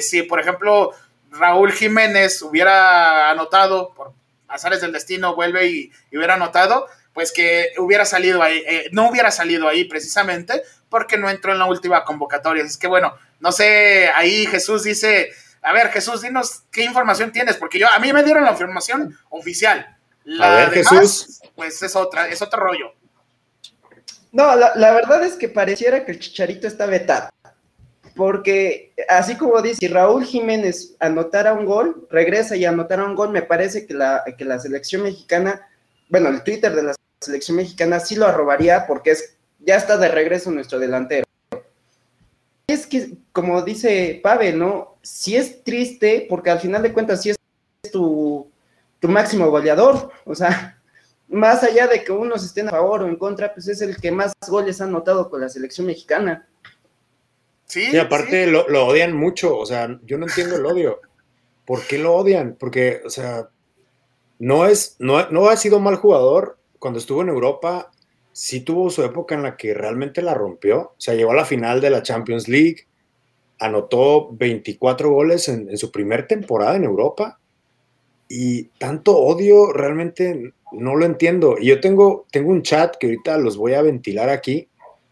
si 0.00 0.22
por 0.22 0.40
ejemplo 0.40 0.94
Raúl 1.30 1.72
Jiménez 1.72 2.40
hubiera 2.42 3.30
anotado, 3.30 3.92
por 3.94 4.12
azares 4.48 4.80
del 4.80 4.92
destino, 4.92 5.34
vuelve 5.34 5.66
y 5.66 5.92
hubiera 6.12 6.34
anotado, 6.34 6.86
pues 7.12 7.32
que 7.32 7.72
hubiera 7.78 8.04
salido 8.04 8.42
ahí, 8.42 8.62
eh, 8.66 8.88
no 8.92 9.08
hubiera 9.08 9.30
salido 9.30 9.68
ahí 9.68 9.84
precisamente 9.84 10.62
porque 10.88 11.18
no 11.18 11.28
entró 11.28 11.52
en 11.52 11.58
la 11.58 11.66
última 11.66 12.04
convocatoria. 12.04 12.62
Es 12.62 12.78
que 12.78 12.86
bueno, 12.86 13.12
no 13.40 13.52
sé, 13.52 14.08
ahí 14.14 14.46
Jesús 14.46 14.84
dice, 14.84 15.30
a 15.62 15.72
ver 15.72 15.90
Jesús, 15.90 16.22
dinos 16.22 16.62
qué 16.70 16.84
información 16.84 17.32
tienes, 17.32 17.56
porque 17.56 17.78
yo, 17.78 17.88
a 17.88 17.98
mí 17.98 18.12
me 18.12 18.22
dieron 18.22 18.44
la 18.44 18.52
información 18.52 19.18
oficial. 19.30 19.97
La 20.36 20.52
a 20.52 20.56
ver, 20.56 20.70
Jesús. 20.70 21.40
Pues 21.54 21.82
es 21.82 21.96
otra, 21.96 22.28
es 22.28 22.42
otro 22.42 22.60
rollo. 22.60 22.92
No, 24.30 24.54
la, 24.54 24.72
la 24.76 24.92
verdad 24.92 25.24
es 25.24 25.34
que 25.34 25.48
pareciera 25.48 26.04
que 26.04 26.12
el 26.12 26.18
Chicharito 26.18 26.66
está 26.66 26.86
vetado 26.86 27.30
porque 28.18 28.94
así 29.08 29.36
como 29.36 29.62
dice, 29.62 29.76
si 29.76 29.86
Raúl 29.86 30.24
Jiménez 30.24 30.96
anotara 30.98 31.54
un 31.54 31.64
gol, 31.64 32.08
regresa 32.10 32.56
y 32.56 32.64
anotara 32.64 33.04
un 33.04 33.14
gol, 33.14 33.30
me 33.30 33.42
parece 33.42 33.86
que 33.86 33.94
la, 33.94 34.24
que 34.36 34.44
la 34.44 34.58
selección 34.58 35.04
mexicana, 35.04 35.68
bueno, 36.08 36.28
el 36.28 36.42
Twitter 36.42 36.74
de 36.74 36.82
la 36.82 36.94
selección 37.20 37.58
mexicana 37.58 38.00
sí 38.00 38.16
lo 38.16 38.26
arrobaría 38.26 38.88
porque 38.88 39.12
es, 39.12 39.36
ya 39.60 39.76
está 39.76 39.96
de 39.96 40.08
regreso 40.08 40.50
nuestro 40.50 40.80
delantero. 40.80 41.24
Es 42.66 42.88
que, 42.88 43.12
como 43.30 43.62
dice 43.62 44.18
Pavel, 44.20 44.58
¿no? 44.58 44.98
Sí 45.00 45.36
es 45.36 45.62
triste 45.62 46.26
porque 46.28 46.50
al 46.50 46.58
final 46.58 46.82
de 46.82 46.92
cuentas 46.92 47.22
sí 47.22 47.30
es 47.30 47.36
tu, 47.92 48.17
tu 49.00 49.08
máximo 49.08 49.50
goleador. 49.50 50.10
O 50.24 50.34
sea, 50.34 50.80
más 51.28 51.62
allá 51.62 51.86
de 51.86 52.04
que 52.04 52.12
unos 52.12 52.44
estén 52.44 52.68
a 52.68 52.72
favor 52.72 53.02
o 53.02 53.08
en 53.08 53.16
contra, 53.16 53.52
pues 53.52 53.68
es 53.68 53.80
el 53.80 53.96
que 53.96 54.10
más 54.10 54.32
goles 54.48 54.80
ha 54.80 54.84
anotado 54.84 55.28
con 55.30 55.40
la 55.40 55.48
selección 55.48 55.86
mexicana. 55.86 56.48
Sí, 57.66 57.90
y 57.92 57.98
aparte 57.98 58.46
Lo, 58.46 58.64
odian 58.86 59.14
mucho, 59.14 59.56
o 59.58 59.66
sea, 59.66 59.98
yo 60.04 60.16
no 60.16 60.26
entiendo 60.26 60.56
el 60.56 60.64
odio. 60.64 61.00
¿Por 61.66 61.82
qué 61.82 61.98
lo 61.98 62.14
odian? 62.14 62.56
Porque, 62.58 63.02
o 63.04 63.10
sea, 63.10 63.50
no 64.38 64.66
es, 64.66 64.96
no, 64.98 65.28
no 65.30 65.48
ha 65.48 65.56
sido 65.56 65.78
mal 65.78 65.96
jugador, 65.96 66.58
cuando 66.78 66.98
estuvo 66.98 67.22
en 67.22 67.28
Europa, 67.28 67.90
sí 68.32 68.60
tuvo 68.60 68.88
su 68.88 69.02
época 69.02 69.34
en 69.34 69.42
la 69.42 69.56
que 69.56 69.74
realmente 69.74 70.22
la 70.22 70.34
rompió. 70.34 70.80
O 70.80 70.94
sea, 70.96 71.14
llegó 71.14 71.32
a 71.32 71.36
la 71.36 71.44
final 71.44 71.80
de 71.80 71.90
la 71.90 72.02
Champions 72.02 72.48
League, 72.48 72.86
anotó 73.58 74.30
24 74.32 75.10
goles 75.10 75.48
en, 75.48 75.76
su 75.76 75.90
primer 75.90 76.26
temporada 76.26 76.76
en 76.76 76.84
Europa. 76.84 77.40
Y 78.28 78.64
tanto 78.78 79.16
odio 79.16 79.72
realmente 79.72 80.52
no 80.72 80.96
lo 80.96 81.06
entiendo. 81.06 81.56
Y 81.58 81.66
yo 81.66 81.80
tengo, 81.80 82.26
tengo 82.30 82.50
un 82.50 82.62
chat 82.62 82.96
que 82.96 83.06
ahorita 83.06 83.38
los 83.38 83.56
voy 83.56 83.74
a 83.74 83.82
ventilar 83.82 84.28
aquí. 84.28 84.68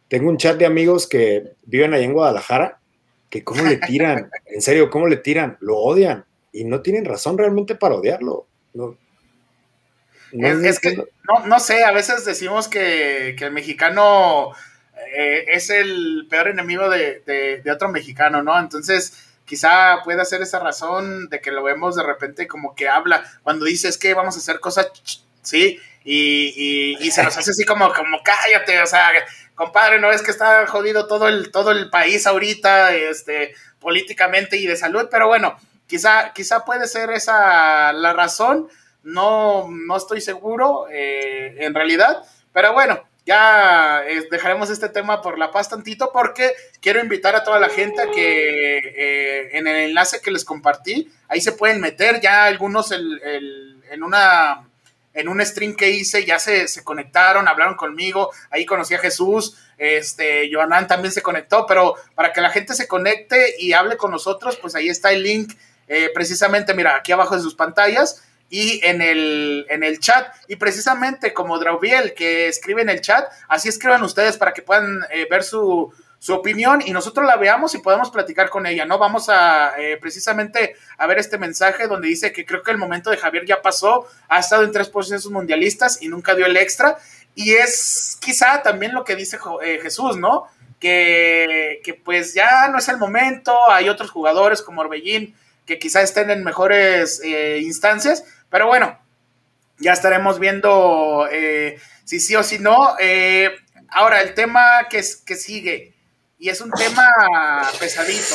Tengo 0.08 0.28
un 0.28 0.36
chat 0.36 0.56
de 0.56 0.66
amigos 0.66 1.08
que 1.08 1.54
viven 1.64 1.94
allá 1.94 2.04
en 2.04 2.12
Guadalajara, 2.12 2.78
que 3.30 3.42
cómo 3.42 3.64
le 3.64 3.78
tiran, 3.78 4.30
en 4.46 4.62
serio, 4.62 4.90
cómo 4.90 5.06
le 5.06 5.16
tiran, 5.16 5.56
lo 5.60 5.78
odian. 5.78 6.24
Y 6.52 6.64
no 6.64 6.80
tienen 6.80 7.04
razón 7.04 7.36
realmente 7.36 7.74
para 7.74 7.96
odiarlo. 7.96 8.46
No, 8.72 8.96
es, 10.32 10.80
que, 10.80 10.96
no, 10.96 11.46
no, 11.46 11.60
sé, 11.60 11.84
a 11.84 11.92
veces 11.92 12.24
decimos 12.24 12.68
que, 12.68 13.30
el 13.30 13.52
mexicano 13.52 14.52
eh, 15.16 15.44
es 15.48 15.70
el 15.70 16.26
peor 16.28 16.48
enemigo 16.48 16.90
de, 16.90 17.62
otro 17.72 17.88
mexicano, 17.88 18.42
¿no? 18.42 18.58
Entonces, 18.58 19.25
quizá 19.46 20.02
pueda 20.04 20.24
ser 20.24 20.42
esa 20.42 20.58
razón 20.58 21.28
de 21.28 21.40
que 21.40 21.50
lo 21.50 21.62
vemos 21.62 21.96
de 21.96 22.02
repente 22.02 22.46
como 22.46 22.74
que 22.74 22.88
habla, 22.88 23.24
cuando 23.42 23.64
dices 23.64 23.96
que 23.96 24.12
vamos 24.12 24.36
a 24.36 24.38
hacer 24.38 24.60
cosas, 24.60 24.90
sí, 25.42 25.80
y, 26.04 26.96
y, 27.00 27.10
se 27.10 27.22
nos 27.24 27.36
hace 27.36 27.50
así 27.50 27.64
como, 27.64 27.92
como 27.92 28.18
cállate, 28.22 28.80
o 28.80 28.86
sea, 28.86 29.10
compadre, 29.56 29.98
no 29.98 30.12
es 30.12 30.22
que 30.22 30.30
está 30.30 30.66
jodido 30.66 31.08
todo 31.08 31.26
el, 31.26 31.50
todo 31.50 31.72
el 31.72 31.90
país 31.90 32.26
ahorita, 32.26 32.94
este, 32.94 33.54
políticamente 33.80 34.56
y 34.56 34.66
de 34.66 34.76
salud, 34.76 35.08
pero 35.10 35.26
bueno, 35.26 35.56
quizá, 35.88 36.32
quizá 36.32 36.64
puede 36.64 36.86
ser 36.86 37.10
esa 37.10 37.92
la 37.92 38.12
razón 38.12 38.68
no, 39.06 39.68
no 39.68 39.96
estoy 39.96 40.20
seguro 40.20 40.86
eh, 40.90 41.56
en 41.60 41.74
realidad, 41.74 42.24
pero 42.52 42.72
bueno, 42.72 43.00
ya 43.26 44.04
eh, 44.06 44.28
dejaremos 44.30 44.70
este 44.70 44.88
tema 44.88 45.20
por 45.20 45.36
la 45.36 45.50
paz 45.50 45.68
tantito 45.68 46.10
porque 46.12 46.54
quiero 46.80 47.00
invitar 47.00 47.34
a 47.34 47.42
toda 47.42 47.58
la 47.58 47.68
gente 47.68 48.00
a 48.00 48.10
que 48.10 48.78
eh, 48.78 49.58
en 49.58 49.66
el 49.66 49.76
enlace 49.88 50.20
que 50.20 50.30
les 50.30 50.44
compartí, 50.44 51.12
ahí 51.28 51.40
se 51.40 51.52
pueden 51.52 51.80
meter, 51.80 52.20
ya 52.20 52.44
algunos 52.44 52.92
en 52.92 54.02
una 54.02 54.62
en 55.12 55.28
un 55.28 55.44
stream 55.44 55.74
que 55.74 55.90
hice 55.90 56.24
ya 56.24 56.38
se, 56.38 56.66
conectaron, 56.84 57.48
hablaron 57.48 57.74
conmigo, 57.74 58.30
ahí 58.50 58.64
conocí 58.64 58.94
a 58.94 58.98
Jesús, 58.98 59.56
este, 59.78 60.48
Joanán 60.52 60.86
también 60.86 61.10
se 61.10 61.22
conectó, 61.22 61.66
pero 61.66 61.94
para 62.14 62.32
que 62.32 62.42
la 62.42 62.50
gente 62.50 62.74
se 62.74 62.86
conecte 62.86 63.56
y 63.58 63.72
hable 63.72 63.96
con 63.96 64.10
nosotros, 64.10 64.58
pues 64.60 64.74
ahí 64.74 64.88
está 64.88 65.12
el 65.12 65.22
link, 65.22 65.54
precisamente, 66.12 66.74
mira, 66.74 66.96
aquí 66.96 67.12
abajo 67.12 67.34
de 67.34 67.40
sus 67.40 67.54
pantallas, 67.54 68.25
y 68.48 68.80
en 68.84 69.02
el, 69.02 69.66
en 69.68 69.82
el 69.82 69.98
chat. 69.98 70.32
Y 70.48 70.56
precisamente 70.56 71.32
como 71.32 71.58
Draubiel 71.58 72.14
que 72.14 72.48
escribe 72.48 72.82
en 72.82 72.88
el 72.88 73.00
chat, 73.00 73.30
así 73.48 73.68
escriban 73.68 74.02
ustedes 74.02 74.36
para 74.36 74.52
que 74.52 74.62
puedan 74.62 75.00
eh, 75.10 75.26
ver 75.30 75.42
su, 75.42 75.92
opinión 76.28 76.82
y 76.84 76.90
nosotros 76.90 77.24
la 77.24 77.36
veamos 77.36 77.76
y 77.76 77.78
podamos 77.78 78.10
platicar 78.10 78.50
con 78.50 78.66
ella, 78.66 78.84
¿no? 78.84 78.98
Vamos 78.98 79.28
a 79.28 79.74
eh, 79.78 79.96
precisamente 79.96 80.74
a 80.98 81.06
ver 81.06 81.18
este 81.18 81.38
mensaje 81.38 81.86
donde 81.86 82.08
dice 82.08 82.32
que 82.32 82.44
creo 82.44 82.64
que 82.64 82.72
el 82.72 82.78
momento 82.78 83.10
de 83.10 83.16
Javier 83.16 83.46
ya 83.46 83.62
pasó, 83.62 84.08
ha 84.28 84.40
estado 84.40 84.64
en 84.64 84.72
tres 84.72 84.88
procesos 84.88 85.30
mundialistas 85.30 86.02
y 86.02 86.08
nunca 86.08 86.34
dio 86.34 86.46
el 86.46 86.56
extra. 86.56 86.98
Y 87.36 87.52
es 87.52 88.18
quizá 88.20 88.60
también 88.62 88.92
lo 88.92 89.04
que 89.04 89.14
dice 89.14 89.38
eh, 89.62 89.78
Jesús, 89.80 90.16
¿no? 90.16 90.48
que, 90.80 91.80
que 91.84 91.94
pues 91.94 92.34
ya 92.34 92.68
no 92.68 92.78
es 92.78 92.88
el 92.88 92.98
momento, 92.98 93.54
hay 93.70 93.88
otros 93.88 94.10
jugadores 94.10 94.62
como 94.62 94.80
Orbellín 94.80 95.34
que 95.66 95.78
quizá 95.78 96.00
estén 96.00 96.30
en 96.30 96.44
mejores 96.44 97.20
eh, 97.24 97.58
instancias, 97.62 98.24
pero 98.50 98.66
bueno, 98.66 98.98
ya 99.78 99.92
estaremos 99.92 100.38
viendo 100.38 101.28
eh, 101.30 101.78
si 102.04 102.20
sí 102.20 102.36
o 102.36 102.42
si 102.42 102.58
no. 102.58 102.96
Eh, 102.98 103.50
ahora, 103.88 104.20
el 104.22 104.34
tema 104.34 104.86
que, 104.88 105.02
que 105.24 105.36
sigue, 105.36 105.94
y 106.38 106.48
es 106.48 106.60
un 106.60 106.70
tema 106.70 107.08
pesadito, 107.78 108.34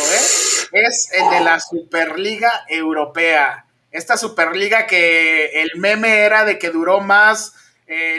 es 0.71 1.09
el 1.13 1.29
de 1.29 1.41
la 1.41 1.59
Superliga 1.59 2.65
Europea. 2.67 3.65
Esta 3.91 4.17
Superliga 4.17 4.87
que 4.87 5.61
el 5.61 5.71
meme 5.75 6.19
era 6.21 6.45
de 6.45 6.57
que 6.57 6.69
duró 6.69 7.01
más 7.01 7.53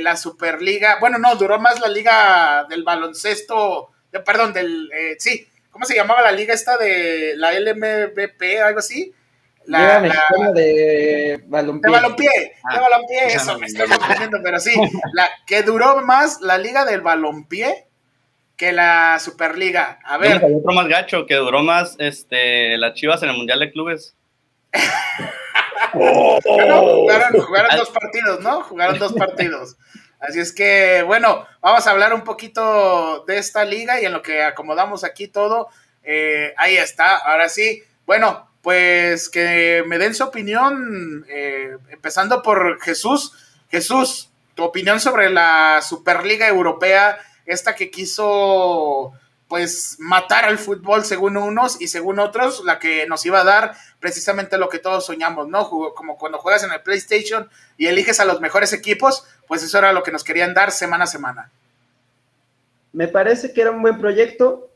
la 0.01 0.19
Superliga, 0.19 0.99
bueno, 1.01 1.17
no, 1.17 1.35
duró 1.37 1.59
más 1.59 1.81
la 1.81 1.89
liga 1.89 2.67
del 2.69 2.85
baloncesto, 2.85 3.91
perdón, 4.23 4.53
del, 4.53 4.91
sí, 5.19 5.49
¿cómo 5.71 5.87
se 5.87 5.95
llamaba 5.95 6.21
la 6.21 6.31
liga 6.31 6.53
esta 6.53 6.77
de 6.77 7.33
la 7.37 7.59
LMBP, 7.59 8.61
algo 8.63 8.81
así? 8.81 9.15
La, 9.67 10.01
la 10.01 10.53
de 10.53 11.43
balompié. 11.47 11.91
De 11.91 11.97
balompié, 11.99 12.29
de 12.29 12.53
ah. 12.65 12.81
balompié, 12.81 13.27
eso 13.27 13.59
me 13.59 13.67
estoy 13.67 13.89
confundiendo, 13.89 14.39
pero 14.43 14.59
sí, 14.59 14.75
la 15.13 15.29
que 15.47 15.63
duró 15.63 16.01
más 16.03 16.41
la 16.41 16.59
liga 16.59 16.85
del 16.85 17.01
balompié 17.01 17.87
que 18.57 18.73
la 18.73 19.19
Superliga. 19.19 19.99
A 20.05 20.19
ver. 20.19 20.45
Hay 20.45 20.55
otro 20.55 20.73
más 20.73 20.87
gacho, 20.89 21.27
que 21.27 21.35
duró 21.35 21.63
más 21.63 21.97
este, 21.99 22.77
las 22.79 22.95
Chivas 22.95 23.23
en 23.23 23.31
el 23.31 23.37
Mundial 23.37 23.59
de 23.59 23.73
Clubes. 23.73 24.15
jugaron, 25.93 27.41
jugaron 27.41 27.77
dos 27.77 27.91
partidos, 27.91 28.41
¿no? 28.41 28.63
Jugaron 28.63 28.99
dos 28.99 29.13
partidos. 29.15 29.77
Así 30.21 30.39
es 30.39 30.53
que, 30.53 31.03
bueno, 31.03 31.45
vamos 31.61 31.85
a 31.87 31.91
hablar 31.91 32.15
un 32.15 32.23
poquito 32.23 33.25
de 33.27 33.39
esta 33.39 33.65
liga 33.65 34.01
y 34.01 34.05
en 34.05 34.13
lo 34.13 34.23
que 34.23 34.41
acomodamos 34.43 35.03
aquí 35.03 35.27
todo, 35.27 35.69
eh, 36.05 36.55
ahí 36.57 36.77
está. 36.77 37.17
Ahora 37.17 37.49
sí, 37.49 37.83
bueno, 38.07 38.49
pues 38.63 39.29
que 39.29 39.83
me 39.87 39.99
den 39.99 40.15
su 40.15 40.25
opinión, 40.25 41.27
eh, 41.29 41.77
empezando 41.91 42.43
por 42.43 42.81
Jesús. 42.81 43.33
Jesús, 43.71 44.31
tu 44.55 44.63
opinión 44.63 45.01
sobre 45.01 45.31
la 45.31 45.81
Superliga 45.83 46.47
Europea, 46.49 47.19
esta 47.45 47.75
que 47.75 47.91
quiso 47.91 49.13
pues 49.49 49.97
matar 49.99 50.47
al 50.47 50.57
fútbol 50.57 51.05
según 51.05 51.37
unos 51.37 51.79
y 51.79 51.89
según 51.89 52.19
otros, 52.21 52.65
la 52.65 52.79
que 52.79 53.07
nos 53.07 53.27
iba 53.27 53.41
a 53.41 53.45
dar 53.45 53.75
precisamente 54.01 54.57
lo 54.57 54.71
que 54.71 54.79
todos 54.79 55.05
soñamos, 55.05 55.47
¿no? 55.49 55.69
Como 55.69 56.17
cuando 56.17 56.39
juegas 56.39 56.65
en 56.65 56.73
el 56.73 56.81
PlayStation 56.81 57.51
y 57.77 57.87
eliges 57.87 58.19
a 58.19 58.25
los 58.25 58.41
mejores 58.41 58.73
equipos, 58.73 59.27
pues 59.47 59.63
eso 59.63 59.77
era 59.77 59.93
lo 59.93 60.03
que 60.03 60.11
nos 60.11 60.25
querían 60.25 60.55
dar 60.55 60.71
semana 60.71 61.05
a 61.05 61.07
semana. 61.09 61.51
Me 62.95 63.09
parece 63.09 63.53
que 63.53 63.61
era 63.61 63.73
un 63.73 63.83
buen 63.83 63.99
proyecto. 63.99 64.71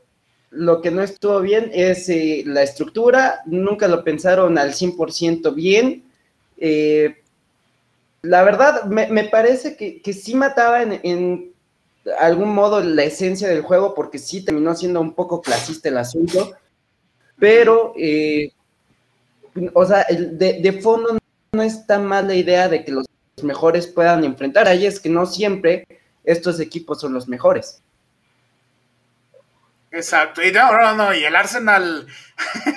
Lo 0.49 0.81
que 0.81 0.91
no 0.91 1.01
estuvo 1.01 1.41
bien 1.41 1.69
es 1.73 2.07
eh, 2.09 2.43
la 2.45 2.63
estructura, 2.63 3.41
nunca 3.45 3.87
lo 3.87 4.03
pensaron 4.03 4.57
al 4.57 4.73
100% 4.73 5.53
bien. 5.53 6.05
Eh, 6.57 7.17
la 8.21 8.43
verdad, 8.43 8.85
me, 8.85 9.23
parece 9.25 9.75
que, 9.75 10.01
que, 10.01 10.13
sí 10.13 10.35
mataba 10.35 10.81
en 10.81 11.53
algún 12.19 12.53
modo 12.53 12.81
la 12.81 13.03
esencia 13.03 13.47
del 13.47 13.61
juego, 13.61 13.93
porque 13.93 14.19
sí 14.19 14.43
terminó 14.43 14.75
siendo 14.75 15.01
un 15.01 15.13
poco 15.13 15.41
clasista 15.41 15.89
el 15.89 15.97
asunto, 15.97 16.53
pero, 17.37 17.93
eh, 17.97 18.51
o 19.73 19.85
sea, 19.85 20.05
de, 20.09 20.79
fondo 20.81 21.17
no 21.51 21.61
es 21.61 21.85
tan 21.85 22.05
mal 22.05 22.27
la 22.27 22.35
idea 22.35 22.69
de 22.69 22.83
que 22.83 22.91
los 22.91 23.05
mejores 23.41 23.87
puedan 23.87 24.23
enfrentar, 24.23 24.67
ahí 24.67 24.85
es 24.85 24.99
que 24.99 25.09
no 25.09 25.25
siempre 25.25 25.87
estos 26.23 26.59
equipos 26.59 27.01
son 27.01 27.13
los 27.13 27.27
mejores. 27.27 27.81
Exacto, 29.91 30.43
y 30.43 30.51
no, 30.51 30.71
no, 30.71 30.95
no, 30.95 31.13
y 31.13 31.23
el 31.23 31.35
Arsenal, 31.35 32.07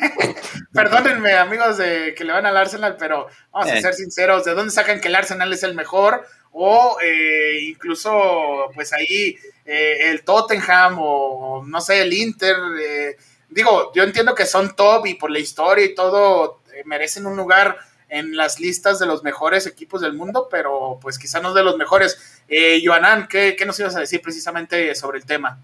perdónenme 0.73 1.35
amigos 1.35 1.77
de 1.77 2.15
que 2.15 2.25
le 2.25 2.33
van 2.33 2.47
al 2.47 2.57
Arsenal, 2.57 2.97
pero 2.99 3.27
vamos 3.53 3.69
a 3.71 3.77
eh. 3.77 3.83
ser 3.83 3.95
sinceros, 3.95 4.45
¿de 4.45 4.55
dónde 4.55 4.73
sacan 4.73 5.01
que 5.01 5.09
el 5.09 5.17
Arsenal 5.17 5.53
es 5.53 5.63
el 5.65 5.75
mejor? 5.75 6.25
o 6.53 6.97
eh, 7.03 7.61
incluso 7.63 8.71
pues 8.75 8.93
ahí 8.93 9.37
eh, 9.65 10.11
el 10.11 10.25
Tottenham 10.25 10.97
o 11.01 11.65
no 11.67 11.81
sé, 11.81 12.03
el 12.03 12.13
Inter. 12.13 12.57
Eh, 12.81 13.17
digo, 13.49 13.93
yo 13.95 14.03
entiendo 14.03 14.35
que 14.35 14.47
son 14.47 14.75
top 14.75 15.07
y 15.07 15.15
por 15.15 15.31
la 15.31 15.39
historia 15.39 15.85
y 15.85 15.95
todo 15.95 16.61
merecen 16.85 17.27
un 17.27 17.37
lugar 17.37 17.79
en 18.09 18.37
las 18.37 18.59
listas 18.59 18.99
de 18.99 19.07
los 19.07 19.23
mejores 19.23 19.67
equipos 19.67 20.01
del 20.01 20.15
mundo, 20.15 20.49
pero 20.51 20.99
pues 21.01 21.19
quizá 21.19 21.41
no 21.41 21.55
de 21.55 21.63
los 21.63 21.77
mejores. 21.77 22.43
Eh, 22.49 22.83
Joanán, 22.85 23.29
¿qué, 23.29 23.55
¿qué, 23.57 23.65
nos 23.65 23.79
ibas 23.79 23.95
a 23.95 24.01
decir 24.01 24.21
precisamente 24.21 24.93
sobre 24.97 25.19
el 25.19 25.27
tema? 25.27 25.61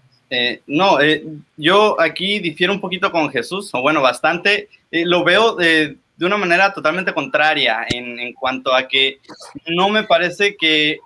No, 0.67 0.97
yo 1.55 1.99
aquí 1.99 2.39
difiero 2.39 2.73
un 2.73 2.81
poquito 2.81 3.11
con 3.11 3.29
Jesús, 3.29 3.69
o 3.73 3.81
bueno, 3.81 4.01
bastante. 4.01 4.69
lo 4.91 5.23
veo 5.23 5.55
de 5.55 5.97
una 6.19 6.37
manera 6.37 6.73
totalmente 6.73 7.13
contraria 7.13 7.85
en, 7.89 8.19
en, 8.19 8.33
cuanto 8.33 8.73
a 8.73 8.87
que 8.87 9.19
no 9.67 9.89
me 9.89 10.03
parece 10.03 10.57
que, 10.57 10.99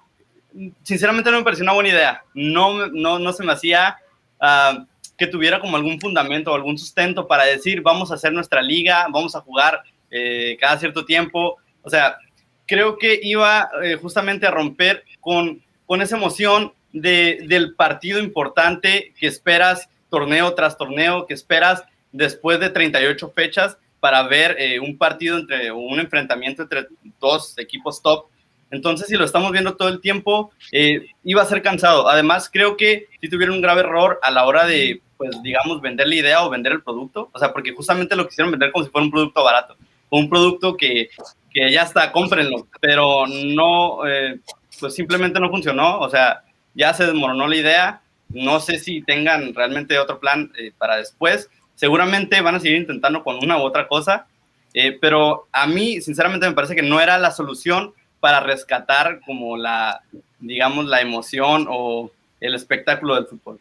sinceramente 0.83 1.31
no 1.31 1.37
me 1.37 1.43
pareció 1.43 1.63
una 1.63 1.73
buena 1.73 1.89
idea. 1.89 2.23
No, 2.33 2.87
no, 2.87 3.19
no 3.19 3.33
se 3.33 3.43
me 3.43 3.53
hacía 3.53 3.97
uh, 4.39 4.85
que 5.17 5.27
tuviera 5.27 5.59
como 5.59 5.77
algún 5.77 5.99
fundamento 5.99 6.51
o 6.51 6.55
algún 6.55 6.77
sustento 6.77 7.27
para 7.27 7.45
decir, 7.45 7.81
vamos 7.81 8.11
a 8.11 8.15
hacer 8.15 8.33
nuestra 8.33 8.61
liga, 8.61 9.07
vamos 9.09 9.35
a 9.35 9.41
jugar 9.41 9.81
eh, 10.09 10.57
cada 10.59 10.77
cierto 10.77 11.05
tiempo. 11.05 11.57
O 11.81 11.89
sea, 11.89 12.17
creo 12.65 12.97
que 12.97 13.19
iba 13.21 13.69
eh, 13.83 13.95
justamente 13.95 14.47
a 14.47 14.51
romper 14.51 15.03
con, 15.19 15.61
con 15.85 16.01
esa 16.01 16.17
emoción 16.17 16.73
de, 16.93 17.45
del 17.47 17.75
partido 17.75 18.19
importante 18.19 19.13
que 19.19 19.27
esperas 19.27 19.89
torneo 20.09 20.53
tras 20.53 20.77
torneo, 20.77 21.25
que 21.25 21.33
esperas 21.33 21.83
después 22.11 22.59
de 22.59 22.69
38 22.69 23.31
fechas 23.35 23.77
para 23.99 24.23
ver 24.23 24.55
eh, 24.59 24.79
un 24.79 24.97
partido 24.97 25.37
entre 25.37 25.71
un 25.71 25.99
enfrentamiento 25.99 26.63
entre 26.63 26.87
dos 27.19 27.57
equipos 27.57 28.01
top. 28.01 28.25
Entonces, 28.71 29.07
si 29.07 29.15
lo 29.15 29.25
estamos 29.25 29.51
viendo 29.51 29.75
todo 29.75 29.89
el 29.89 30.01
tiempo, 30.01 30.51
eh, 30.71 31.07
iba 31.23 31.41
a 31.41 31.45
ser 31.45 31.61
cansado. 31.61 32.09
Además, 32.09 32.49
creo 32.51 32.77
que 32.77 33.07
si 33.19 33.29
tuvieron 33.29 33.55
un 33.55 33.61
grave 33.61 33.81
error 33.81 34.19
a 34.23 34.31
la 34.31 34.45
hora 34.45 34.65
de, 34.65 35.01
pues, 35.17 35.31
digamos, 35.43 35.81
vender 35.81 36.07
la 36.07 36.15
idea 36.15 36.45
o 36.45 36.49
vender 36.49 36.71
el 36.71 36.81
producto. 36.81 37.29
O 37.33 37.39
sea, 37.39 37.51
porque 37.53 37.73
justamente 37.73 38.15
lo 38.15 38.27
quisieron 38.27 38.51
vender 38.51 38.71
como 38.71 38.85
si 38.85 38.91
fuera 38.91 39.05
un 39.05 39.11
producto 39.11 39.43
barato. 39.43 39.75
Un 40.09 40.29
producto 40.29 40.75
que, 40.75 41.09
que 41.51 41.71
ya 41.71 41.83
está, 41.83 42.11
cómprenlo. 42.11 42.67
Pero 42.79 43.27
no, 43.27 44.07
eh, 44.07 44.39
pues 44.79 44.95
simplemente 44.95 45.39
no 45.39 45.49
funcionó. 45.49 45.99
O 45.99 46.09
sea, 46.09 46.41
ya 46.73 46.93
se 46.93 47.05
desmoronó 47.05 47.47
la 47.47 47.55
idea. 47.55 48.01
No 48.29 48.59
sé 48.59 48.79
si 48.79 49.01
tengan 49.01 49.53
realmente 49.53 49.99
otro 49.99 50.19
plan 50.19 50.51
para 50.77 50.97
después 50.97 51.49
seguramente 51.81 52.41
van 52.41 52.53
a 52.53 52.59
seguir 52.59 52.77
intentando 52.77 53.23
con 53.23 53.37
una 53.37 53.57
u 53.57 53.61
otra 53.61 53.87
cosa, 53.87 54.27
eh, 54.71 54.99
pero 55.01 55.47
a 55.51 55.65
mí, 55.65 55.99
sinceramente, 55.99 56.47
me 56.47 56.53
parece 56.53 56.75
que 56.75 56.83
no 56.83 57.01
era 57.01 57.17
la 57.17 57.31
solución 57.31 57.95
para 58.19 58.39
rescatar 58.39 59.19
como 59.25 59.57
la, 59.57 60.03
digamos, 60.37 60.85
la 60.85 61.01
emoción 61.01 61.65
o 61.67 62.11
el 62.39 62.53
espectáculo 62.53 63.15
del 63.15 63.25
fútbol. 63.25 63.59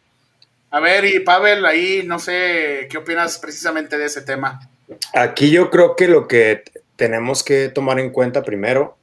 A 0.69 0.79
ver, 0.79 1.03
y 1.05 1.19
Pavel, 1.21 1.65
ahí 1.65 2.03
no 2.05 2.19
sé 2.19 2.87
qué 2.91 2.99
opinas 2.99 3.39
precisamente 3.39 3.97
de 3.97 4.05
ese 4.05 4.21
tema. 4.21 4.69
Aquí 5.15 5.49
yo 5.49 5.71
creo 5.71 5.95
que 5.95 6.07
lo 6.07 6.27
que 6.27 6.63
tenemos 6.97 7.43
que 7.43 7.69
tomar 7.69 7.99
en 7.99 8.11
cuenta 8.11 8.43
primero 8.43 8.99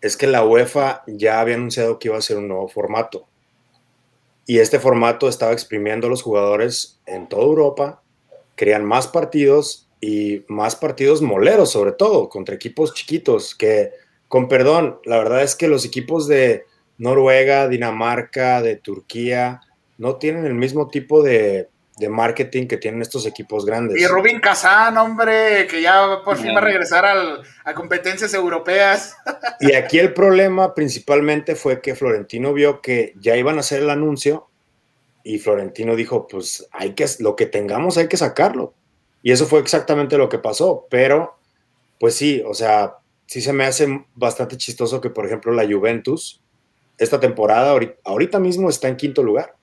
es 0.00 0.16
que 0.16 0.28
la 0.28 0.44
UEFA 0.44 1.02
ya 1.08 1.40
había 1.40 1.56
anunciado 1.56 1.98
que 1.98 2.06
iba 2.06 2.16
a 2.16 2.22
ser 2.22 2.36
un 2.36 2.46
nuevo 2.46 2.68
formato. 2.68 3.26
Y 4.46 4.58
este 4.58 4.78
formato 4.78 5.28
estaba 5.28 5.52
exprimiendo 5.52 6.06
a 6.06 6.10
los 6.10 6.22
jugadores 6.22 7.00
en 7.06 7.28
toda 7.28 7.44
Europa 7.44 8.02
querían 8.56 8.84
más 8.84 9.08
partidos 9.08 9.88
y 10.00 10.44
más 10.48 10.76
partidos 10.76 11.22
moleros, 11.22 11.72
sobre 11.72 11.92
todo, 11.92 12.28
contra 12.28 12.54
equipos 12.54 12.94
chiquitos, 12.94 13.54
que, 13.54 13.90
con 14.28 14.48
perdón, 14.48 14.98
la 15.04 15.18
verdad 15.18 15.42
es 15.42 15.54
que 15.54 15.68
los 15.68 15.84
equipos 15.84 16.26
de 16.26 16.64
Noruega, 16.98 17.68
Dinamarca, 17.68 18.62
de 18.62 18.76
Turquía, 18.76 19.60
no 19.98 20.16
tienen 20.16 20.44
el 20.44 20.54
mismo 20.54 20.88
tipo 20.88 21.22
de, 21.22 21.70
marketing 22.08 22.66
que 22.66 22.76
tienen 22.76 23.02
estos 23.02 23.26
equipos 23.26 23.64
grandes. 23.66 24.00
Y 24.00 24.06
Rubín 24.06 24.40
Kazán, 24.40 24.96
hombre, 24.96 25.66
que 25.66 25.82
ya 25.82 26.20
por 26.24 26.36
fin 26.36 26.54
va 26.54 26.58
a 26.58 26.64
regresar 26.64 27.04
a 27.64 27.74
competencias 27.74 28.34
europeas. 28.34 29.16
Y 29.60 29.74
aquí 29.74 29.98
el 29.98 30.12
problema 30.12 30.74
principalmente 30.74 31.54
fue 31.54 31.80
que 31.80 31.94
Florentino 31.94 32.52
vio 32.52 32.80
que 32.80 33.14
ya 33.20 33.36
iban 33.36 33.56
a 33.56 33.60
hacer 33.60 33.82
el 33.82 33.90
anuncio 33.90 34.48
y 35.24 35.38
Florentino 35.38 35.96
dijo, 35.96 36.26
pues 36.26 36.66
hay 36.72 36.94
que, 36.94 37.06
lo 37.20 37.36
que 37.36 37.46
tengamos 37.46 37.96
hay 37.96 38.08
que 38.08 38.16
sacarlo. 38.16 38.74
Y 39.22 39.32
eso 39.32 39.46
fue 39.46 39.60
exactamente 39.60 40.18
lo 40.18 40.28
que 40.28 40.38
pasó, 40.38 40.86
pero 40.90 41.38
pues 42.00 42.16
sí, 42.16 42.42
o 42.44 42.54
sea, 42.54 42.96
sí 43.26 43.40
se 43.40 43.52
me 43.52 43.64
hace 43.64 44.04
bastante 44.16 44.56
chistoso 44.56 45.00
que, 45.00 45.10
por 45.10 45.24
ejemplo, 45.24 45.52
la 45.52 45.64
Juventus, 45.64 46.42
esta 46.98 47.20
temporada, 47.20 47.78
ahorita, 48.04 48.40
mismo 48.40 48.68
está 48.68 48.88
en 48.88 48.96
quinto 48.96 49.22
lugar. 49.22 49.54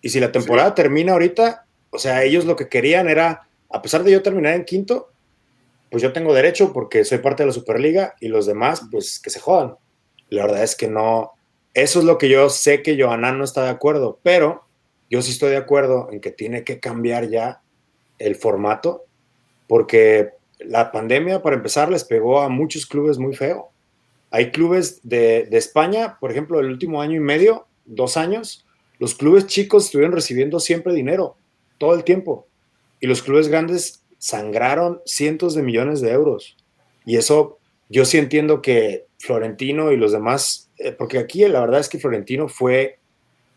Y 0.00 0.08
si 0.08 0.18
la 0.18 0.32
temporada 0.32 0.74
termina 0.74 1.12
ahorita, 1.12 1.65
o 1.90 1.98
sea, 1.98 2.22
ellos 2.22 2.44
lo 2.44 2.56
que 2.56 2.68
querían 2.68 3.08
era, 3.08 3.48
a 3.70 3.82
pesar 3.82 4.04
de 4.04 4.12
yo 4.12 4.22
terminar 4.22 4.54
en 4.54 4.64
quinto, 4.64 5.10
pues 5.90 6.02
yo 6.02 6.12
tengo 6.12 6.34
derecho 6.34 6.72
porque 6.72 7.04
soy 7.04 7.18
parte 7.18 7.42
de 7.42 7.48
la 7.48 7.52
Superliga 7.52 8.14
y 8.20 8.28
los 8.28 8.46
demás, 8.46 8.82
pues 8.90 9.18
que 9.18 9.30
se 9.30 9.40
jodan. 9.40 9.76
La 10.28 10.42
verdad 10.42 10.64
es 10.64 10.74
que 10.74 10.88
no, 10.88 11.32
eso 11.74 11.98
es 12.00 12.04
lo 12.04 12.18
que 12.18 12.28
yo 12.28 12.48
sé 12.50 12.82
que 12.82 13.00
Johanan 13.00 13.38
no 13.38 13.44
está 13.44 13.64
de 13.64 13.70
acuerdo, 13.70 14.18
pero 14.22 14.64
yo 15.08 15.22
sí 15.22 15.30
estoy 15.30 15.50
de 15.50 15.58
acuerdo 15.58 16.08
en 16.10 16.20
que 16.20 16.30
tiene 16.30 16.64
que 16.64 16.80
cambiar 16.80 17.28
ya 17.28 17.60
el 18.18 18.34
formato, 18.34 19.04
porque 19.68 20.30
la 20.58 20.90
pandemia, 20.90 21.42
para 21.42 21.56
empezar, 21.56 21.90
les 21.90 22.04
pegó 22.04 22.40
a 22.40 22.48
muchos 22.48 22.86
clubes 22.86 23.18
muy 23.18 23.34
feo. 23.36 23.68
Hay 24.30 24.50
clubes 24.50 25.00
de, 25.02 25.44
de 25.44 25.58
España, 25.58 26.16
por 26.18 26.30
ejemplo, 26.30 26.58
el 26.60 26.66
último 26.66 27.00
año 27.00 27.16
y 27.16 27.20
medio, 27.20 27.66
dos 27.84 28.16
años, 28.16 28.66
los 28.98 29.14
clubes 29.14 29.46
chicos 29.46 29.84
estuvieron 29.84 30.12
recibiendo 30.12 30.58
siempre 30.60 30.94
dinero, 30.94 31.36
todo 31.78 31.94
el 31.94 32.04
tiempo, 32.04 32.46
y 33.00 33.06
los 33.06 33.22
clubes 33.22 33.48
grandes 33.48 34.02
sangraron 34.18 35.00
cientos 35.04 35.54
de 35.54 35.62
millones 35.62 36.00
de 36.00 36.10
euros. 36.10 36.56
Y 37.04 37.16
eso 37.16 37.58
yo 37.88 38.04
sí 38.04 38.18
entiendo 38.18 38.62
que 38.62 39.06
Florentino 39.18 39.92
y 39.92 39.96
los 39.96 40.12
demás, 40.12 40.70
eh, 40.78 40.92
porque 40.92 41.18
aquí 41.18 41.46
la 41.46 41.60
verdad 41.60 41.80
es 41.80 41.88
que 41.88 41.98
Florentino 41.98 42.48
fue, 42.48 42.98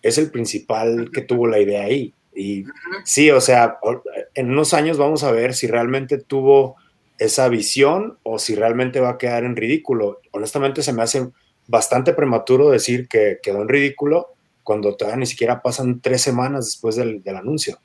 es 0.01 0.17
el 0.17 0.31
principal 0.31 1.09
que 1.13 1.21
tuvo 1.21 1.47
la 1.47 1.59
idea 1.59 1.83
ahí. 1.83 2.13
Y 2.35 2.63
sí, 3.03 3.31
o 3.31 3.41
sea, 3.41 3.79
en 4.35 4.51
unos 4.51 4.73
años 4.73 4.97
vamos 4.97 5.23
a 5.23 5.31
ver 5.31 5.53
si 5.53 5.67
realmente 5.67 6.17
tuvo 6.17 6.75
esa 7.17 7.49
visión 7.49 8.17
o 8.23 8.39
si 8.39 8.55
realmente 8.55 8.99
va 9.01 9.11
a 9.11 9.17
quedar 9.17 9.43
en 9.43 9.55
ridículo. 9.55 10.21
Honestamente 10.31 10.81
se 10.81 10.93
me 10.93 11.03
hace 11.03 11.29
bastante 11.67 12.13
prematuro 12.13 12.69
decir 12.69 13.07
que 13.07 13.39
quedó 13.43 13.61
en 13.61 13.69
ridículo 13.69 14.33
cuando 14.63 14.95
todavía 14.95 15.17
ni 15.17 15.25
siquiera 15.25 15.61
pasan 15.61 15.99
tres 15.99 16.21
semanas 16.21 16.65
después 16.65 16.95
del, 16.95 17.21
anuncio. 17.35 17.79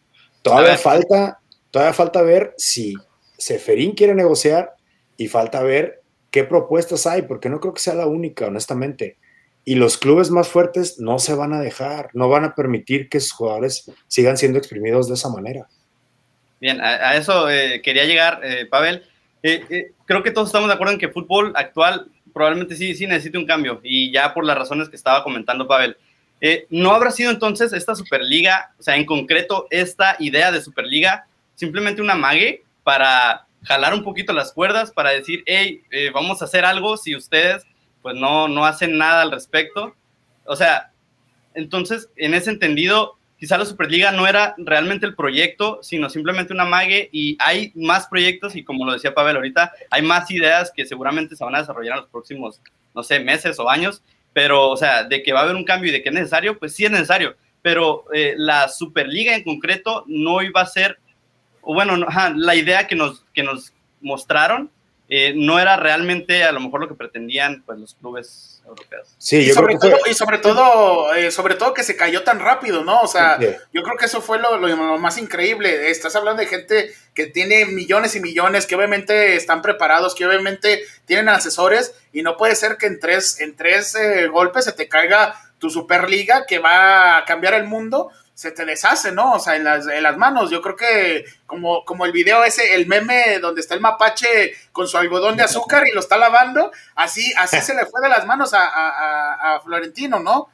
Todavía 0.45 0.77
falta, 0.77 1.41
todavía 1.71 1.95
falta 1.95 2.21
ver 2.21 2.53
si 2.59 2.95
Seferín 3.39 3.93
quiere 3.93 4.15
negociar 4.15 4.75
y 5.17 5.29
falta 5.29 5.63
ver 5.63 6.03
qué 6.31 6.45
propuestas 6.45 7.07
hay, 7.07 7.23
porque 7.23 7.49
no 7.49 7.61
creo 7.61 7.73
que 7.73 7.81
sea 7.81 7.95
la 7.95 8.07
única, 8.07 8.47
honestamente. 8.47 9.17
Y 9.65 9.77
los 9.77 9.97
clubes 9.97 10.31
más 10.31 10.49
fuertes 10.49 11.01
no 11.01 11.19
se 11.19 11.35
van 11.35 11.55
a 11.55 11.61
dejar, 11.63 12.11
no 12.13 12.29
van 12.29 12.45
a 12.45 12.55
permitir 12.55 13.09
que 13.09 13.21
sus 13.21 13.33
jugadores 13.33 13.91
sigan 14.07 14.37
siendo 14.37 14.59
exprimidos 14.59 15.09
de 15.09 15.15
esa 15.15 15.31
manera. 15.31 15.67
Bien, 16.61 16.79
a, 16.83 17.17
eso 17.17 17.49
eh, 17.49 17.81
quería 17.83 18.05
llegar, 18.05 18.41
eh, 18.45 18.67
Pavel. 18.67 19.03
Eh, 19.43 19.93
creo 20.05 20.23
que 20.23 20.31
todos 20.31 20.49
estamos 20.49 20.69
de 20.69 20.75
acuerdo 20.75 20.93
en 20.93 20.99
que 20.99 21.07
el 21.07 21.13
fútbol 21.13 21.53
actual 21.57 22.11
probablemente 22.35 22.77
sí, 22.77 22.95
sí 22.95 23.07
necesite 23.07 23.39
un 23.39 23.47
cambio, 23.47 23.81
y 23.83 24.13
ya 24.13 24.35
por 24.35 24.45
las 24.45 24.59
razones 24.59 24.91
que 24.91 24.97
estaba 24.97 25.25
comentando 25.25 25.67
Pavel. 25.67 25.97
¿No 26.71 26.93
habrá 26.93 27.11
sido 27.11 27.31
entonces 27.31 27.73
esta 27.73 27.95
Superliga, 27.95 28.75
o 28.79 28.83
sea, 28.83 28.97
en 28.97 29.07
concreto, 29.07 29.67
esta 29.71 30.17
idea 30.19 30.53
de 30.53 30.61
Superliga, 30.61 31.27
simplemente 31.55 32.03
una 32.03 32.15
mague 32.15 32.65
para 32.83 33.47
jalar 33.63 33.95
un 33.95 34.05
poquito 34.05 34.33
las 34.33 34.53
cuerdas, 34.53 34.91
para 34.91 35.11
decir, 35.11 35.43
hey, 35.47 35.83
vamos 36.13 36.43
a 36.43 36.45
hacer 36.45 36.65
algo 36.65 36.97
si 36.97 37.17
ustedes 37.17 37.65
pues 38.05 38.17
no, 38.17 38.49
no 38.49 38.67
hacen 38.67 38.99
nada 38.99 39.23
al 39.23 39.31
respecto. 39.31 39.95
O 40.45 40.57
sea, 40.57 40.93
entonces, 41.55 42.11
en 42.17 42.35
ese 42.35 42.51
entendido, 42.51 43.17
quizá 43.39 43.57
la 43.57 43.65
Superliga 43.65 44.13
no 44.13 44.27
era 44.27 44.55
realmente 44.59 45.07
el 45.07 45.15
proyecto, 45.15 45.79
sino 45.83 46.11
simplemente 46.11 46.53
una 46.53 46.67
mague 46.67 47.09
y 47.13 47.39
hay 47.41 47.73
más 47.75 48.07
proyectos 48.07 48.57
y 48.57 48.63
como 48.63 48.85
lo 48.85 48.93
decía 48.93 49.15
Pavel 49.15 49.37
ahorita, 49.37 49.73
hay 49.89 50.03
más 50.03 50.31
ideas 50.31 50.71
que 50.71 50.85
seguramente 50.85 51.35
se 51.35 51.45
van 51.45 51.55
a 51.55 51.61
desarrollar 51.61 51.95
en 51.95 52.01
los 52.03 52.11
próximos, 52.11 52.61
no 52.95 53.03
sé, 53.03 53.21
meses 53.21 53.59
o 53.59 53.71
años, 53.71 54.03
pero, 54.35 54.69
o 54.69 54.77
sea, 54.77 55.05
de 55.05 55.23
que 55.23 55.33
va 55.33 55.41
a 55.41 55.43
haber 55.45 55.57
un 55.57 55.65
cambio 55.65 55.89
y 55.89 55.93
de 55.93 56.03
que 56.03 56.11
es 56.11 56.15
necesario, 56.15 56.59
pues 56.59 56.75
sí 56.75 56.85
es 56.85 56.91
necesario, 56.91 57.37
pero 57.63 58.05
eh, 58.13 58.35
la 58.37 58.69
Superliga 58.69 59.35
en 59.35 59.45
concreto 59.45 60.05
no 60.07 60.43
iba 60.43 60.61
a 60.61 60.67
ser, 60.67 60.99
bueno, 61.63 61.97
la 62.37 62.55
idea 62.55 62.87
que 62.87 62.97
nos, 62.97 63.25
que 63.33 63.43
nos 63.43 63.73
mostraron 64.03 64.71
eh, 65.09 65.35
no 65.37 65.59
era 65.61 65.77
realmente 65.77 66.45
a 66.45 66.53
lo 66.53 66.61
mejor 66.61 66.81
lo 66.81 66.89
que 66.89 66.95
pretendían 66.95 67.63
pues, 67.67 67.79
los 67.79 67.95
clubes 67.95 68.63
europeos. 68.67 69.15
Sí, 69.19 69.39
y, 69.39 69.51
sobre 69.51 69.77
todo, 69.77 69.99
y 70.11 70.15
sobre 70.15 70.39
todo, 70.39 71.15
eh, 71.15 71.31
sobre 71.31 71.55
todo 71.57 71.75
que 71.75 71.83
se 71.83 71.97
cayó 71.97 72.23
tan 72.23 72.41
rápido, 72.41 72.83
¿no? 72.83 73.03
O 73.03 73.07
sea, 73.07 73.39
yo 73.39 73.83
creo 73.83 73.97
que 73.99 74.07
eso 74.07 74.23
fue 74.23 74.39
lo, 74.39 74.59
más 74.99 75.19
increíble. 75.19 75.91
Estás 75.91 76.17
hablando 76.17 76.41
de 76.41 76.49
gente 76.49 76.95
que 77.13 77.27
tiene 77.27 77.67
millones 77.67 78.17
y 78.17 78.21
millones, 78.21 78.67
que 78.67 78.75
obviamente 78.77 79.37
están 79.37 79.61
preparados, 79.61 80.15
que 80.15 80.27
obviamente 80.27 80.83
tienen 81.05 81.29
asesores, 81.29 81.95
y 82.13 82.23
no 82.23 82.39
puede 82.39 82.57
ser 82.57 82.79
que 82.79 82.87
en 82.87 82.99
tres, 82.99 83.41
en 83.41 83.55
tres 83.55 83.95
eh, 83.97 84.29
golpes 84.29 84.65
se 84.65 84.73
te 84.73 84.89
caiga 84.89 85.35
tu 85.65 85.71
Superliga 85.71 86.45
que 86.45 86.59
va 86.59 87.17
a 87.17 87.25
cambiar 87.25 87.55
el 87.55 87.65
mundo 87.65 88.11
se 88.35 88.51
te 88.51 88.67
deshace, 88.67 89.13
¿no? 89.13 89.33
O 89.33 89.39
sea, 89.39 89.57
en 89.57 89.65
las, 89.65 89.87
en 89.87 90.03
las 90.03 90.19
manos. 90.19 90.51
Yo 90.51 90.61
creo 90.61 90.77
que 90.77 91.25
como, 91.47 91.87
como 91.87 92.05
el 92.05 92.13
video 92.13 92.45
ese, 92.45 92.75
el 92.75 92.87
meme 92.87 93.39
donde 93.41 93.63
está 93.63 93.75
el 93.75 93.81
mapache 93.81 94.53
con 94.73 94.87
su 94.87 94.99
algodón 94.99 95.39
de 95.39 95.45
azúcar 95.45 95.85
y 95.89 95.95
lo 95.95 96.01
está 96.01 96.19
lavando, 96.19 96.71
así, 96.97 97.33
así 97.39 97.63
se 97.63 97.75
le 97.75 97.87
fue 97.87 98.03
de 98.03 98.11
las 98.11 98.27
manos 98.27 98.51
a, 98.53 99.59
Florentino, 99.65 100.21
¿no? 100.21 100.49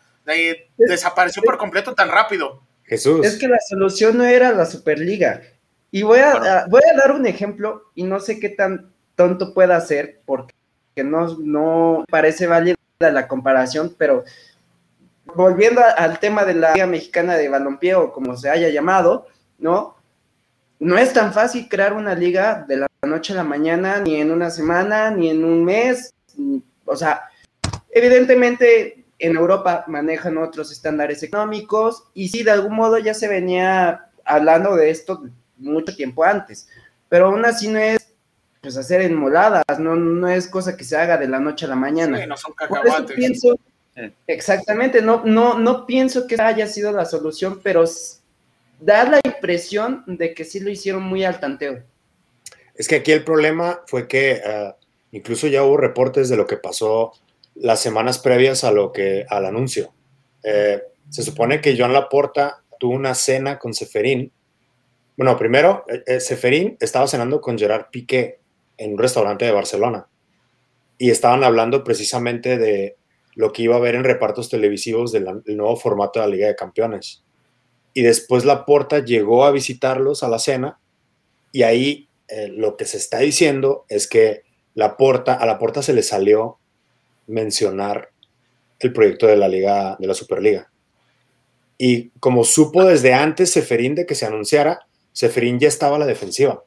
desapareció 0.76 1.42
por 1.42 1.58
completo 1.58 1.92
tan 1.92 2.08
rápido. 2.08 2.62
Jesús. 2.84 3.26
Es 3.26 3.36
que 3.36 3.48
la 3.48 3.58
solución 3.68 4.16
no 4.16 4.24
era 4.24 4.52
la 4.52 4.64
Superliga. 4.64 5.42
Y 5.90 6.02
voy 6.02 6.20
a, 6.20 6.66
voy 6.68 6.82
a 6.88 6.96
dar 6.96 7.10
un 7.10 7.26
ejemplo 7.26 7.90
y 7.96 8.04
no 8.04 8.20
sé 8.20 8.38
qué 8.38 8.50
tan 8.50 8.92
tonto 9.16 9.54
pueda 9.54 9.80
ser 9.80 10.20
porque 10.24 10.54
no, 11.02 11.36
no 11.40 12.04
parece 12.08 12.46
válida 12.46 12.76
la 13.08 13.26
comparación, 13.26 13.96
pero 13.96 14.24
volviendo 15.34 15.82
al 15.96 16.18
tema 16.18 16.44
de 16.44 16.54
la 16.54 16.74
Liga 16.74 16.86
Mexicana 16.86 17.36
de 17.36 17.48
Balompié 17.48 17.94
o 17.94 18.12
como 18.12 18.36
se 18.36 18.50
haya 18.50 18.68
llamado, 18.68 19.26
¿no? 19.58 19.96
No 20.78 20.96
es 20.96 21.12
tan 21.12 21.32
fácil 21.32 21.68
crear 21.68 21.92
una 21.92 22.14
liga 22.14 22.64
de 22.66 22.78
la 22.78 22.86
noche 23.02 23.32
a 23.32 23.36
la 23.36 23.44
mañana, 23.44 24.00
ni 24.00 24.16
en 24.16 24.30
una 24.30 24.50
semana, 24.50 25.10
ni 25.10 25.28
en 25.28 25.44
un 25.44 25.64
mes. 25.64 26.14
O 26.84 26.96
sea, 26.96 27.22
evidentemente 27.90 29.04
en 29.18 29.36
Europa 29.36 29.84
manejan 29.86 30.38
otros 30.38 30.72
estándares 30.72 31.22
económicos 31.22 32.04
y 32.14 32.28
sí, 32.28 32.42
de 32.42 32.50
algún 32.50 32.74
modo 32.74 32.98
ya 32.98 33.14
se 33.14 33.28
venía 33.28 34.06
hablando 34.24 34.74
de 34.76 34.90
esto 34.90 35.22
mucho 35.58 35.94
tiempo 35.94 36.24
antes, 36.24 36.68
pero 37.08 37.26
aún 37.26 37.44
así 37.44 37.68
no 37.68 37.78
es 37.78 38.10
pues 38.62 38.76
hacer 38.76 39.02
enmoladas, 39.02 39.64
no, 39.78 39.96
no 39.96 40.28
es 40.28 40.46
cosa 40.46 40.76
que 40.76 40.84
se 40.84 40.96
haga 40.96 41.16
de 41.16 41.28
la 41.28 41.40
noche 41.40 41.64
a 41.64 41.68
la 41.68 41.76
mañana. 41.76 42.18
Sí, 42.20 42.26
no 42.26 42.36
son 42.36 42.52
cacahuates. 42.52 43.16
pienso 43.16 43.58
Exactamente, 44.26 45.02
no, 45.02 45.22
no, 45.24 45.58
no 45.58 45.86
pienso 45.86 46.26
que 46.26 46.40
haya 46.40 46.66
sido 46.66 46.92
la 46.92 47.04
solución, 47.04 47.60
pero 47.62 47.84
da 48.80 49.04
la 49.04 49.20
impresión 49.24 50.04
de 50.06 50.32
que 50.34 50.44
sí 50.44 50.60
lo 50.60 50.70
hicieron 50.70 51.02
muy 51.02 51.24
al 51.24 51.40
tanteo. 51.40 51.82
Es 52.74 52.88
que 52.88 52.96
aquí 52.96 53.12
el 53.12 53.24
problema 53.24 53.82
fue 53.86 54.08
que 54.08 54.40
ah, 54.44 54.76
incluso 55.12 55.46
ya 55.48 55.64
hubo 55.64 55.76
reportes 55.76 56.28
de 56.28 56.36
lo 56.36 56.46
que 56.46 56.56
pasó 56.56 57.12
las 57.56 57.80
semanas 57.80 58.18
previas 58.18 58.64
a 58.64 58.72
lo 58.72 58.92
que, 58.92 59.26
al 59.28 59.44
anuncio. 59.44 59.92
Eh, 60.42 60.82
se 61.10 61.22
supone 61.22 61.60
que 61.60 61.76
Joan 61.76 61.92
Laporta 61.92 62.62
tuvo 62.78 62.94
una 62.94 63.14
cena 63.14 63.58
con 63.58 63.74
Seferín. 63.74 64.32
Bueno, 65.16 65.36
primero, 65.36 65.84
eh, 65.88 66.02
eh, 66.06 66.20
Seferín 66.20 66.76
estaba 66.80 67.06
cenando 67.06 67.40
con 67.40 67.58
Gerard 67.58 67.90
Piqué 67.90 68.38
en 68.78 68.92
un 68.92 68.98
restaurante 68.98 69.44
de 69.44 69.52
Barcelona 69.52 70.06
y 70.96 71.10
estaban 71.10 71.44
hablando 71.44 71.84
precisamente 71.84 72.56
de 72.56 72.96
lo 73.34 73.52
que 73.52 73.62
iba 73.62 73.74
a 73.74 73.78
haber 73.78 73.94
en 73.94 74.04
repartos 74.04 74.48
televisivos 74.48 75.12
del, 75.12 75.24
nuevo 75.46 75.76
formato 75.76 76.20
de 76.20 76.26
la 76.26 76.32
Liga 76.32 76.48
de 76.48 76.56
Campeones. 76.56 77.22
Y 77.94 78.02
después 78.02 78.44
la 78.44 78.64
Porta 78.64 79.04
llegó 79.04 79.44
a 79.44 79.50
visitarlos 79.50 80.22
a 80.22 80.28
la 80.28 80.38
cena 80.38 80.78
y 81.52 81.62
ahí 81.62 82.08
eh, 82.28 82.48
lo 82.48 82.76
que 82.76 82.84
se 82.84 82.96
está 82.96 83.18
diciendo 83.18 83.84
es 83.88 84.06
que 84.06 84.42
la 84.74 84.96
Porta, 84.96 85.34
a 85.34 85.46
la 85.46 85.58
Porta 85.58 85.82
se 85.82 85.92
le 85.92 86.02
salió 86.02 86.58
mencionar 87.26 88.10
el 88.78 88.92
proyecto 88.92 89.26
de 89.26 89.36
la 89.36 89.48
Liga, 89.48 89.96
de 89.98 90.06
la 90.06 90.14
Superliga. 90.14 90.70
Y 91.76 92.10
como 92.20 92.44
supo 92.44 92.84
desde 92.84 93.14
antes 93.14 93.50
Seferín 93.50 93.94
de 93.94 94.06
que 94.06 94.14
se 94.14 94.26
anunciara, 94.26 94.86
Seferín 95.12 95.58
ya 95.58 95.68
estaba 95.68 95.96
a 95.96 95.98
la 95.98 96.06
defensiva. 96.06 96.62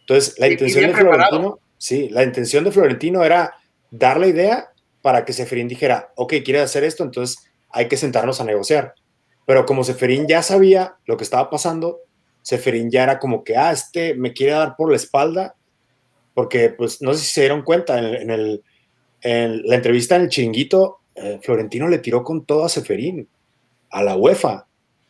Entonces, 0.00 0.38
la 0.38 0.48
intención 0.48 0.86
de 0.86 0.94
Florentino, 0.94 1.58
sí, 1.78 2.08
la 2.10 2.22
intención 2.22 2.64
de 2.64 2.70
Florentino 2.70 3.24
era 3.24 3.54
dar 3.90 4.20
la 4.20 4.28
idea 4.28 4.70
para 5.06 5.24
que 5.24 5.32
Seferín 5.32 5.68
dijera, 5.68 6.12
ok, 6.16 6.34
quiere 6.44 6.58
hacer 6.58 6.82
esto, 6.82 7.04
entonces 7.04 7.48
hay 7.70 7.86
que 7.86 7.96
sentarnos 7.96 8.40
a 8.40 8.44
negociar. 8.44 8.96
Pero 9.46 9.64
como 9.64 9.84
Seferín 9.84 10.26
ya 10.26 10.42
sabía 10.42 10.96
lo 11.04 11.16
que 11.16 11.22
estaba 11.22 11.48
pasando, 11.48 12.00
Seferín 12.42 12.90
ya 12.90 13.04
era 13.04 13.20
como 13.20 13.44
que, 13.44 13.56
ah, 13.56 13.70
este 13.70 14.14
me 14.14 14.32
quiere 14.32 14.54
dar 14.54 14.74
por 14.74 14.90
la 14.90 14.96
espalda, 14.96 15.54
porque 16.34 16.70
pues 16.70 17.00
no 17.02 17.14
sé 17.14 17.20
si 17.20 17.26
se 17.26 17.42
dieron 17.42 17.62
cuenta, 17.62 18.00
en, 18.00 18.60
la 19.22 19.76
entrevista 19.76 20.16
en 20.16 20.22
el 20.22 20.28
chinguito, 20.28 20.98
eh, 21.14 21.38
Florentino 21.40 21.86
le 21.86 21.98
tiró 21.98 22.24
con 22.24 22.44
todo 22.44 22.64
a 22.64 22.68
Seferín, 22.68 23.28
a 23.92 24.02
la 24.02 24.16
UEFA, 24.16 24.66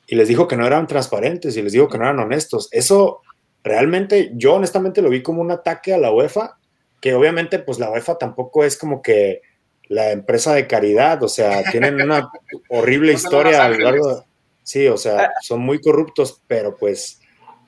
y 0.07 0.15
les 0.15 0.29
dijo 0.29 0.47
que 0.47 0.59
no 0.59 0.67
eran 0.67 0.87
transparentes 0.87 1.57
y 1.57 1.63
les 1.63 1.73
dijo 1.73 1.89
que 1.89 1.97
no 1.97 2.05
eran 2.05 2.19
honestos. 2.19 2.69
Eso 2.71 3.23
realmente, 3.65 4.31
yo 4.35 4.57
honestamente 4.57 5.01
lo 5.01 5.09
vi 5.09 5.23
como 5.23 5.41
un 5.41 5.53
ataque 5.53 5.95
a 5.95 5.99
la 5.99 6.13
UEFA, 6.13 6.59
que 7.01 7.15
obviamente 7.15 7.61
pues 7.61 7.79
la 7.79 7.91
UEFA 7.91 8.19
tampoco 8.19 8.63
es 8.63 8.77
como 8.77 9.01
que 9.01 9.41
la 9.89 10.11
empresa 10.11 10.55
de 10.55 10.67
caridad, 10.67 11.23
o 11.23 11.29
sea, 11.29 11.63
tienen 11.71 12.01
una 12.01 12.31
horrible 12.69 13.13
historia 13.13 13.65
a 13.65 13.69
lo 13.69 13.79
largo 13.79 14.27
Sí, 14.67 14.89
o 14.89 14.97
sea, 14.99 15.27
ah. 15.27 15.33
son 15.43 15.61
muy 15.61 15.81
corruptos, 15.81 16.43
pero 16.49 16.77
pues 16.77 17.21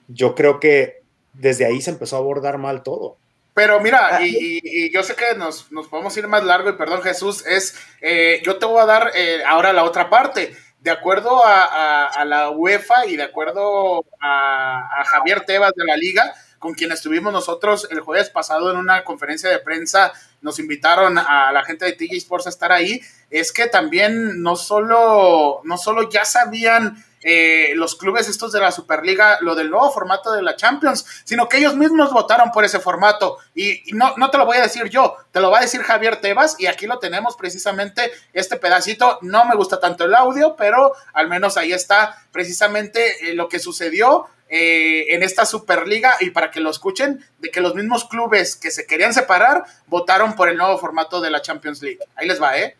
yo 0.08 0.34
creo 0.34 0.58
que 0.58 1.04
desde 1.32 1.64
ahí 1.64 1.80
se 1.80 1.90
empezó 1.90 2.16
a 2.16 2.18
abordar 2.18 2.58
mal 2.58 2.82
todo. 2.82 3.18
Pero 3.54 3.78
mira, 3.78 4.16
ah. 4.16 4.20
y, 4.20 4.92
yo 4.92 5.04
sé 5.04 5.14
que 5.14 5.36
nos, 5.36 5.68
podemos 5.88 6.16
ir 6.16 6.26
más 6.26 6.42
largo, 6.42 6.70
y 6.70 6.72
perdón 6.72 7.02
Jesús, 7.02 7.46
es, 7.46 7.76
eh, 8.00 8.42
yo 8.44 8.56
te 8.58 8.66
voy 8.66 8.80
a 8.80 8.86
dar 8.86 9.12
eh, 9.14 9.42
ahora 9.46 9.72
la 9.72 9.84
otra 9.84 10.10
parte. 10.10 10.56
de 10.80 10.90
acuerdo 10.90 11.42
a, 11.44 12.24
la 12.24 12.50
UEFA 12.50 13.06
y 13.06 13.16
de 13.16 13.22
acuerdo 13.22 14.04
a, 14.20 15.04
Javier 15.06 15.42
Tebas 15.42 15.74
de 15.76 15.84
la 15.84 15.96
liga, 15.96 16.34
con 16.59 16.74
quien 16.74 16.92
estuvimos 16.92 17.32
nosotros 17.32 17.88
el 17.90 18.00
jueves 18.00 18.30
pasado 18.30 18.70
en 18.70 18.76
una 18.76 19.04
conferencia 19.04 19.48
de 19.48 19.59
prensa, 19.59 20.12
nos 20.40 20.59
invitaron 20.59 21.18
a 21.18 21.50
la 21.52 21.64
gente 21.64 21.84
de 21.84 21.92
TJ 21.92 22.16
Sports 22.16 22.46
a 22.46 22.50
estar 22.50 22.72
ahí, 22.72 23.00
es 23.30 23.52
que 23.52 23.66
también 23.66 24.42
no 24.42 24.56
solo, 24.56 25.61
no 25.64 25.76
solo 25.76 26.09
ya 26.09 26.24
sabían 26.24 27.04
eh, 27.22 27.72
los 27.74 27.96
clubes 27.96 28.28
estos 28.28 28.52
de 28.52 28.61
la 28.61 28.70
Superliga 28.70 29.38
lo 29.40 29.54
del 29.54 29.70
nuevo 29.70 29.90
formato 29.90 30.32
de 30.32 30.42
la 30.42 30.56
Champions, 30.56 31.04
sino 31.24 31.48
que 31.48 31.59
ellos 31.59 31.74
mismos 31.74 32.12
votaron 32.12 32.50
por 32.52 32.64
ese 32.64 32.78
formato. 32.78 33.38
Y, 33.54 33.82
no, 33.92 34.14
no 34.16 34.30
te 34.30 34.38
lo 34.38 34.46
voy 34.46 34.59
a 34.59 34.62
decir 34.62 34.88
yo, 34.88 35.16
te 35.32 35.40
lo 35.40 35.50
va 35.50 35.59
a 35.59 35.62
decir 35.62 35.82
Javier 35.82 36.20
Tebas 36.20 36.56
y 36.59 36.66
aquí 36.66 36.86
lo 36.86 36.98
tenemos 36.98 37.36
precisamente 37.36 38.12
este 38.32 38.56
pedacito. 38.56 39.18
No 39.22 39.44
me 39.46 39.56
gusta 39.56 39.80
tanto 39.80 40.04
el 40.04 40.14
audio, 40.14 40.54
pero 40.56 40.92
al 41.12 41.28
menos 41.28 41.56
ahí 41.56 41.72
está 41.72 42.22
precisamente 42.32 43.30
eh, 43.30 43.34
lo 43.34 43.48
que 43.48 43.59
sucedió. 43.59 44.28
Eh, 44.51 45.14
en 45.14 45.22
esta 45.22 45.44
Superliga 45.44 46.16
y 46.20 46.30
para 46.30 46.51
que 46.51 46.61
lo 46.61 46.70
escuchen, 46.70 47.22
de 47.38 47.51
que 47.51 47.61
los 47.61 47.74
mismos 47.74 48.07
clubes 48.07 48.57
que 48.57 48.70
se 48.70 48.86
querían 48.86 49.12
separar 49.12 49.64
votaron 49.86 50.34
por 50.36 50.49
el 50.49 50.57
nuevo 50.57 50.78
formato 50.78 51.20
de 51.20 51.30
la 51.30 51.42
Champions 51.42 51.82
League. 51.82 51.99
Ahí 52.16 52.26
les 52.26 52.40
va, 52.40 52.59
¿eh? 52.59 52.76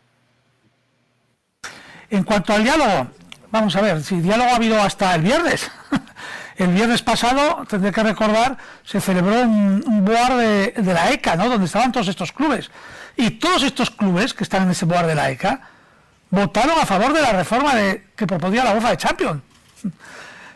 En 2.11 2.25
cuanto 2.25 2.55
al 2.55 2.65
diálogo, 2.65 3.11
Vamos 3.51 3.75
a 3.77 3.81
ver, 3.81 4.03
si 4.03 4.21
diálogo 4.21 4.51
ha 4.51 4.57
habido 4.57 4.81
hasta 4.81 5.15
el 5.15 5.23
viernes. 5.23 5.71
El 6.57 6.75
viernes 6.75 7.03
pasado, 7.03 7.65
tendré 7.69 7.93
que 7.93 8.03
recordar, 8.03 8.59
se 8.85 9.01
celebró 9.01 9.43
un, 9.43 10.05
board 10.05 10.39
de, 10.39 10.93
la 10.93 11.13
ECA, 11.13 11.37
¿no? 11.37 11.49
Donde 11.49 11.67
estaban 11.67 11.93
todos 11.93 12.09
estos 12.09 12.33
clubes. 12.33 12.69
Y 13.17 13.31
todos 13.31 13.63
estos 13.63 13.93
clubes 13.93 14.35
que 14.35 14.43
están 14.43 14.65
en 14.65 14.71
ese 14.73 14.85
board 14.85 15.07
de 15.07 15.15
la 15.15 15.31
ECA 15.31 15.61
votaron 16.31 16.77
a 16.81 16.85
favor 16.85 17.13
de 17.13 17.23
la 17.23 17.31
reforma 17.31 17.77
de, 17.77 18.09
que 18.17 18.27
proponía 18.27 18.65
la 18.65 18.73
UEFA 18.73 18.91
de 18.91 18.97
Champions. 18.97 19.43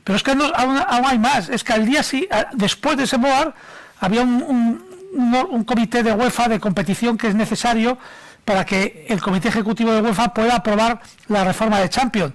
Pero 0.05 0.17
es 0.17 0.23
que 0.23 0.33
aún, 0.33 0.81
hay 1.07 1.19
más. 1.19 1.49
Es 1.49 1.65
que 1.65 1.73
al 1.73 1.87
día 1.87 2.03
sí, 2.03 2.29
después 2.53 2.97
de 2.97 3.05
ese 3.05 3.17
board, 3.17 3.55
había 4.01 4.23
un, 4.23 5.65
comité 5.67 6.03
de 6.03 6.13
UEFA 6.13 6.49
de 6.49 6.59
competición 6.59 7.19
que 7.19 7.29
es 7.29 7.35
necesario 7.35 7.99
para 8.45 8.65
que 8.65 9.07
el 9.09 9.21
comité 9.21 9.49
ejecutivo 9.49 9.93
de 9.93 10.01
UEFA 10.01 10.35
pueda 10.35 10.57
aprobar 10.57 11.01
la 11.29 11.45
reforma 11.45 11.79
de 11.81 11.89
Champions 11.89 12.33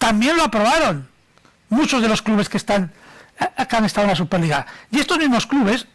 también 0.00 0.34
lo 0.34 0.44
aprobaron 0.44 1.06
muchos 1.68 2.00
de 2.00 2.08
los 2.08 2.22
clubes 2.22 2.48
que 2.48 2.56
están 2.56 2.90
acá 3.38 3.76
han 3.78 3.84
estado 3.84 4.06
en 4.06 4.10
la 4.10 4.16
Superliga. 4.16 4.66
Y 4.90 4.98
estos 4.98 5.18
mismos 5.18 5.46
clubes, 5.46 5.86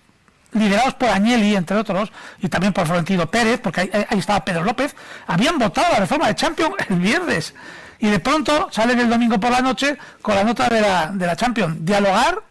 liderados 0.54 0.94
por 0.94 1.10
Agnelli, 1.10 1.56
entre 1.56 1.78
otros, 1.78 2.12
y 2.40 2.48
también 2.48 2.72
por 2.72 2.86
Florentino 2.86 3.30
Pérez, 3.30 3.60
porque 3.62 3.82
ahí, 3.82 4.20
estaba 4.20 4.46
Pedro 4.46 4.64
López, 4.64 4.96
habían 5.28 5.58
votado 5.58 5.92
la 5.92 6.00
reforma 6.00 6.28
de 6.28 6.36
Champions 6.36 6.76
el 6.88 7.00
viernes. 7.00 7.54
Y 8.00 8.10
de 8.10 8.20
pronto 8.20 8.70
salen 8.72 9.00
el 9.00 9.10
domingo 9.10 9.40
por 9.40 9.52
la 9.52 9.62
noche 9.62 9.98
con 10.22 10.36
la 10.36 10.44
nota 10.44 10.68
de 10.70 10.82
la, 10.82 11.08
de 11.08 11.26
la 11.26 11.36
Champions. 11.36 11.78
¿Dialogar? 11.80 12.44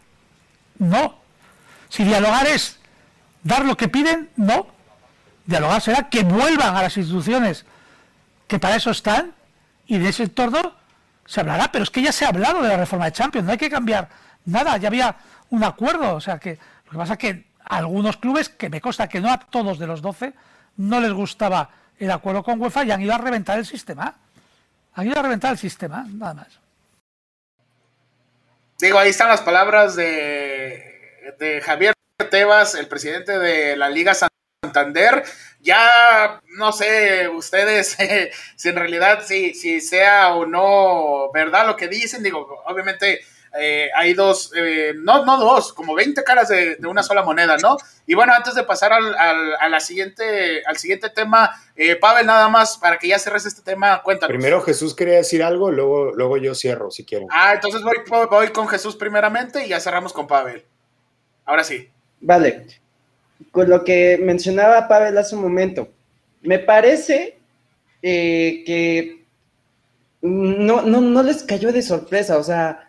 No. 0.79 1.17
Si 1.89 2.05
dialogar 2.05 2.47
es 2.47 2.79
dar 3.43 3.65
lo 3.65 3.77
que 3.77 3.89
piden, 3.89 4.31
no. 4.37 4.67
Dialogar 5.47 5.81
será 5.81 6.09
que 6.09 6.25
vuelvan 6.25 6.77
a 6.77 6.83
las 6.83 6.97
instituciones 6.97 7.65
que 8.49 8.59
para 8.59 8.77
eso 8.77 8.91
están 8.91 9.33
y 9.87 9.99
de 9.99 10.09
ese 10.09 10.25
entorno 10.25 10.73
se 11.27 11.41
hablará, 11.41 11.71
pero 11.71 11.85
es 11.85 11.91
que 11.91 12.03
ya 12.03 12.13
se 12.13 12.25
ha 12.25 12.29
hablado 12.29 12.63
de 12.63 12.69
la 12.69 12.77
reforma 12.77 13.07
de 13.07 13.13
Champions, 13.13 13.47
no 13.47 13.53
hay 13.53 13.59
que 13.59 13.71
cambiar 13.71 14.09
nada, 14.45 14.77
ya 14.77 14.89
había 14.89 15.17
un 15.51 15.65
acuerdo, 15.65 16.15
o 16.15 16.21
sea 16.21 16.39
que 16.39 16.59
lo 16.87 16.93
que 16.93 16.99
pasa 16.99 17.13
es 17.15 17.19
que 17.19 17.47
algunos 17.65 18.17
clubes, 18.19 18.49
que 18.49 18.69
me 18.69 18.81
consta 18.81 19.09
que 19.09 19.21
no 19.21 19.31
a 19.31 19.39
todos 19.39 19.79
de 19.79 19.87
los 19.87 20.03
12, 20.03 20.35
no 20.77 21.01
les 21.01 21.13
gustaba 21.13 21.71
el 21.99 22.11
acuerdo 22.11 22.43
con 22.43 22.61
UEFA 22.61 22.85
y 22.85 22.91
han 22.91 23.01
ido 23.01 23.15
a 23.15 23.19
reventar 23.19 23.59
el 23.59 23.67
sistema. 23.67 24.15
Ido 25.03 25.19
a 25.19 25.23
reventar 25.23 25.53
el 25.53 25.59
sistema, 25.59 26.07
nada 26.09 26.35
más. 26.35 26.61
Digo, 28.79 28.99
ahí 28.99 29.11
están 29.11 29.29
las 29.29 29.43
palabras 29.43 29.97
de, 29.97 31.35
de 31.39 31.61
Javier 31.61 31.95
Tebas, 32.31 32.75
el 32.75 32.87
presidente 32.87 33.39
de 33.39 33.77
la 33.77 33.91
Liga 33.91 34.13
Santander, 34.15 35.25
ya 35.61 36.41
no 36.57 36.73
sé 36.73 37.29
ustedes 37.29 37.97
si 38.57 38.69
en 38.69 38.77
realidad 38.77 39.25
si, 39.25 39.55
si 39.55 39.81
sea 39.81 40.35
o 40.35 40.47
no 40.47 41.31
verdad 41.33 41.67
lo 41.67 41.77
que 41.77 41.89
dicen, 41.89 42.23
digo, 42.23 42.63
obviamente 42.67 43.21
eh, 43.59 43.89
hay 43.95 44.15
dos, 44.15 44.53
eh, 44.57 44.93
no, 44.97 45.25
no 45.25 45.39
dos, 45.39 45.73
como 45.73 45.95
20 45.95 46.23
caras 46.25 46.49
de, 46.49 46.77
una 46.87 47.03
sola 47.03 47.23
moneda, 47.23 47.57
¿no? 47.59 47.77
Y 48.07 48.15
bueno, 48.15 48.33
antes 48.35 48.55
de 48.55 48.65
pasar 48.65 48.93
al, 48.93 49.15
a 49.15 49.69
la 49.69 49.81
siguiente, 49.81 50.63
al 50.67 50.77
siguiente 50.77 51.09
tema, 51.11 51.51
eh, 51.77 51.97
Pavel, 51.97 52.27
nada 52.27 52.49
más, 52.49 52.79
para 52.79 52.99
que 52.99 53.09
ya 53.09 53.19
cerres 53.19 53.47
este 53.47 53.63
tema, 53.63 54.03
cuéntanos. 54.03 54.35
Primero 54.35 54.61
Jesús 54.63 54.95
quería 54.95 55.17
decir 55.17 55.43
algo, 55.43 55.71
luego, 55.71 56.13
luego 56.13 56.37
yo 56.37 56.55
cierro, 56.55 56.91
si 56.91 57.05
quieren. 57.05 57.29
Ah, 57.31 57.53
entonces 57.55 57.83
voy, 57.83 57.97
voy 58.31 58.49
con 58.49 58.69
Jesús 58.69 58.97
primeramente 58.97 59.65
y 59.65 59.69
ya 59.71 59.81
cerramos 59.81 60.13
con 60.13 60.27
Pavel. 60.27 60.65
Ahora 61.45 61.65
sí. 61.65 61.89
Vale 62.21 62.67
con 63.51 63.69
lo 63.69 63.85
que 63.85 64.19
mencionaba 64.21 64.89
Pavel 64.89 65.17
hace 65.19 65.37
un 65.37 65.43
momento, 65.43 65.89
me 66.43 66.59
parece 66.59 67.39
eh, 68.03 68.63
que 68.67 69.25
no, 70.23 70.83
no, 70.83 71.01
no 71.01 71.23
les 71.23 71.43
cayó 71.43 71.73
de 71.73 71.83
sorpresa, 71.83 72.39
o 72.39 72.43
sea, 72.43 72.89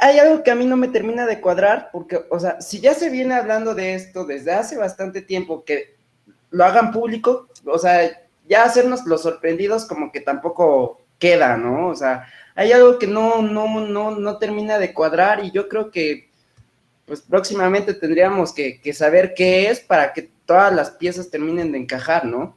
hay 0.00 0.18
algo 0.18 0.42
que 0.42 0.50
a 0.50 0.54
mí 0.54 0.64
no 0.64 0.76
me 0.76 0.88
termina 0.88 1.26
de 1.26 1.40
cuadrar, 1.40 1.90
porque, 1.92 2.24
o 2.30 2.40
sea, 2.40 2.60
si 2.60 2.80
ya 2.80 2.94
se 2.94 3.10
viene 3.10 3.34
hablando 3.34 3.74
de 3.74 3.94
esto 3.94 4.24
desde 4.24 4.52
hace 4.52 4.76
bastante 4.76 5.22
tiempo, 5.22 5.64
que 5.64 5.96
lo 6.50 6.64
hagan 6.64 6.90
público, 6.90 7.48
o 7.64 7.78
sea, 7.78 8.22
ya 8.48 8.64
hacernos 8.64 9.04
los 9.06 9.22
sorprendidos 9.22 9.84
como 9.84 10.10
que 10.12 10.20
tampoco 10.20 11.00
queda, 11.18 11.56
¿no? 11.56 11.88
O 11.88 11.94
sea, 11.94 12.26
hay 12.54 12.72
algo 12.72 12.98
que 12.98 13.06
no, 13.06 13.42
no, 13.42 13.80
no, 13.80 14.10
no 14.12 14.38
termina 14.38 14.78
de 14.78 14.92
cuadrar 14.92 15.44
y 15.44 15.50
yo 15.50 15.68
creo 15.68 15.90
que 15.90 16.30
pues 17.06 17.20
próximamente 17.20 17.94
tendríamos 17.94 18.52
que, 18.52 18.80
saber 18.92 19.34
qué 19.34 19.70
es 19.70 19.80
para 19.80 20.12
que 20.12 20.28
todas 20.44 20.74
las 20.74 20.90
piezas 20.90 21.30
terminen 21.30 21.72
de 21.72 21.78
encajar, 21.78 22.24
¿no? 22.24 22.56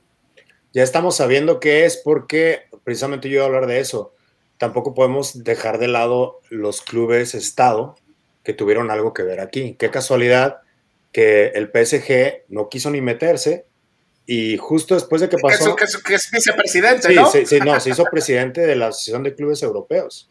Ya 0.73 0.83
estamos 0.83 1.17
sabiendo 1.17 1.59
qué 1.59 1.85
es 1.85 1.97
porque 1.97 2.61
precisamente 2.83 3.29
yo 3.29 3.35
iba 3.35 3.43
a 3.43 3.47
hablar 3.47 3.67
de 3.67 3.79
eso. 3.79 4.13
Tampoco 4.59 4.93
podemos 4.93 5.45
dejar 5.45 5.79
de 5.79 5.87
lado 5.87 6.41
los 6.49 6.81
clubes 6.81 7.33
Estado 7.33 7.95
que 8.43 8.53
tuvieron 8.53 8.91
algo 8.91 9.13
que 9.13 9.23
ver 9.23 9.39
aquí. 9.39 9.75
Qué 9.79 9.89
casualidad 9.89 10.57
que 11.13 11.47
el 11.55 11.71
PSG 11.73 12.43
no 12.49 12.67
quiso 12.67 12.91
ni 12.91 12.99
meterse 12.99 13.65
y 14.25 14.57
justo 14.57 14.95
después 14.95 15.21
de 15.21 15.29
que 15.29 15.37
pasó... 15.37 15.77
Que, 15.77 15.85
que, 16.05 16.15
es 16.15 16.29
vicepresidente, 16.29 17.15
¿no? 17.15 17.31
Sí, 17.31 17.45
sí, 17.45 17.59
no, 17.61 17.79
se 17.79 17.91
hizo 17.91 18.03
presidente 18.03 18.61
de 18.61 18.75
la 18.75 18.87
Asociación 18.87 19.23
de 19.23 19.33
Clubes 19.33 19.63
Europeos. 19.63 20.29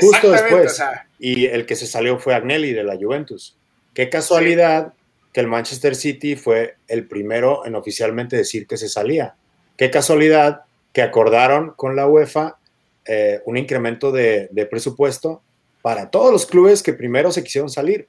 Justo 0.00 0.30
después. 0.30 0.80
Y 1.18 1.46
el 1.46 1.64
que 1.64 1.74
se 1.74 1.86
salió 1.86 2.18
fue 2.18 2.34
Agnelli 2.34 2.74
de 2.74 2.84
la 2.84 2.96
Juventus. 2.96 3.56
Qué 3.94 4.10
casualidad 4.10 4.92
que 5.32 5.40
el 5.40 5.46
Manchester 5.46 5.96
City 5.96 6.36
fue 6.36 6.76
el 6.88 7.08
primero 7.08 7.64
en 7.64 7.74
oficialmente 7.74 8.36
decir 8.36 8.66
que 8.66 8.76
se 8.76 8.90
salía. 8.90 9.34
Qué 9.78 9.90
casualidad 9.90 10.62
que 10.92 11.00
acordaron 11.00 11.72
con 11.74 11.96
la 11.96 12.06
UEFA 12.06 12.58
eh, 13.06 13.40
un 13.46 13.56
incremento 13.56 14.12
de, 14.12 14.48
presupuesto 14.70 15.42
para 15.82 16.10
todos 16.10 16.30
los 16.30 16.46
clubes 16.46 16.82
que 16.82 16.92
primero 16.92 17.32
se 17.32 17.42
quisieron 17.42 17.68
salir. 17.68 18.06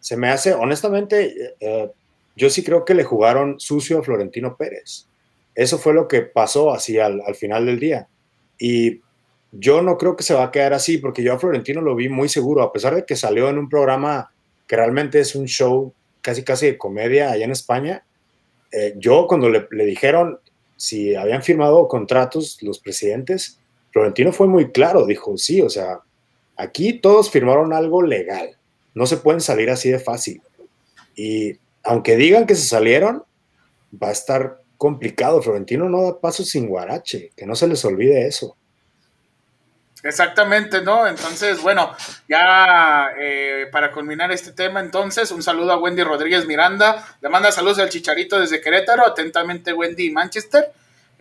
Se 0.00 0.16
me 0.16 0.28
hace, 0.28 0.52
honestamente, 0.52 1.26
eh, 1.26 1.54
eh, 1.60 1.90
yo 2.34 2.50
sí 2.50 2.64
creo 2.64 2.84
que 2.84 2.94
le 2.94 3.04
jugaron 3.04 3.60
sucio 3.60 3.98
a 3.98 4.02
Florentino 4.02 4.56
Pérez. 4.56 5.06
Eso 5.54 5.78
fue 5.78 5.94
lo 5.94 6.08
que 6.08 6.22
pasó 6.22 6.72
así 6.72 6.98
al, 6.98 7.20
al 7.24 7.36
final 7.36 7.66
del 7.66 7.78
día. 7.78 8.08
Y 8.58 9.00
yo 9.52 9.82
no 9.82 9.96
creo 9.96 10.16
que 10.16 10.24
se 10.24 10.34
va 10.34 10.44
a 10.44 10.50
quedar 10.50 10.72
así, 10.72 10.98
porque 10.98 11.22
yo 11.22 11.34
a 11.34 11.38
Florentino 11.38 11.80
lo 11.80 11.94
vi 11.94 12.08
muy 12.08 12.28
seguro, 12.28 12.62
a 12.62 12.72
pesar 12.72 12.94
de 12.96 13.04
que 13.04 13.14
salió 13.14 13.48
en 13.48 13.58
un 13.58 13.68
programa 13.68 14.32
que 14.66 14.76
realmente 14.76 15.20
es 15.20 15.36
un 15.36 15.46
show 15.46 15.92
casi 16.20 16.42
casi 16.42 16.66
de 16.66 16.78
comedia 16.78 17.30
allá 17.30 17.44
en 17.44 17.50
España. 17.52 18.04
Yo 18.96 19.26
cuando 19.26 19.50
le, 19.50 19.66
dijeron 19.84 20.40
si 20.82 21.14
habían 21.14 21.42
firmado 21.44 21.86
contratos 21.86 22.58
los 22.62 22.80
presidentes, 22.80 23.60
Florentino 23.92 24.32
fue 24.32 24.46
muy 24.46 24.72
claro, 24.72 25.06
dijo, 25.06 25.36
sí, 25.36 25.60
o 25.60 25.68
sea, 25.68 26.00
aquí 26.56 26.94
todos 26.94 27.30
firmaron 27.30 27.72
algo 27.72 28.02
legal, 28.02 28.56
no 28.94 29.06
se 29.06 29.18
pueden 29.18 29.40
salir 29.40 29.70
así 29.70 29.90
de 29.90 29.98
fácil. 29.98 30.42
Y 31.14 31.58
aunque 31.82 32.16
digan 32.16 32.46
que 32.46 32.54
se 32.54 32.66
salieron, 32.66 33.24
va 34.02 34.08
a 34.08 34.12
estar 34.12 34.60
complicado. 34.78 35.42
Florentino 35.42 35.88
no 35.88 36.02
da 36.02 36.20
paso 36.20 36.44
sin 36.44 36.66
guarache, 36.66 37.30
que 37.36 37.46
no 37.46 37.54
se 37.54 37.68
les 37.68 37.84
olvide 37.84 38.26
eso. 38.26 38.56
Exactamente, 40.02 40.82
¿no? 40.82 41.06
Entonces, 41.06 41.62
bueno, 41.62 41.94
ya 42.28 43.10
eh, 43.20 43.68
para 43.70 43.92
culminar 43.92 44.32
este 44.32 44.50
tema, 44.50 44.80
entonces, 44.80 45.30
un 45.30 45.42
saludo 45.42 45.70
a 45.72 45.78
Wendy 45.78 46.02
Rodríguez 46.02 46.44
Miranda, 46.46 47.06
le 47.20 47.28
manda 47.28 47.52
saludos 47.52 47.78
al 47.78 47.88
Chicharito 47.88 48.40
desde 48.40 48.60
Querétaro, 48.60 49.06
atentamente 49.06 49.72
Wendy 49.72 50.10
Manchester, 50.10 50.72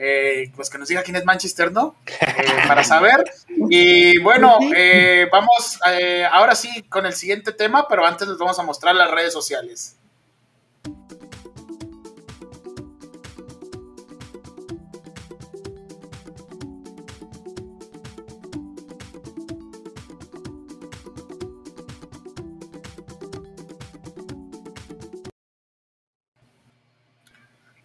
eh, 0.03 0.51
pues 0.55 0.71
que 0.71 0.79
nos 0.79 0.87
diga 0.87 1.03
quién 1.03 1.15
es 1.15 1.25
Manchester, 1.25 1.71
¿no? 1.71 1.95
Eh, 2.21 2.67
para 2.67 2.83
saber. 2.83 3.23
Y 3.69 4.19
bueno, 4.19 4.57
vamos 5.31 5.79
ahora 6.31 6.55
sí 6.55 6.83
con 6.89 7.05
el 7.05 7.13
siguiente 7.13 7.51
tema, 7.51 7.87
pero 7.87 8.05
antes 8.05 8.27
les 8.27 8.37
vamos 8.37 8.57
a 8.57 8.63
mostrar 8.63 8.95
las 8.95 9.11
redes 9.11 9.31
sociales. 9.31 9.97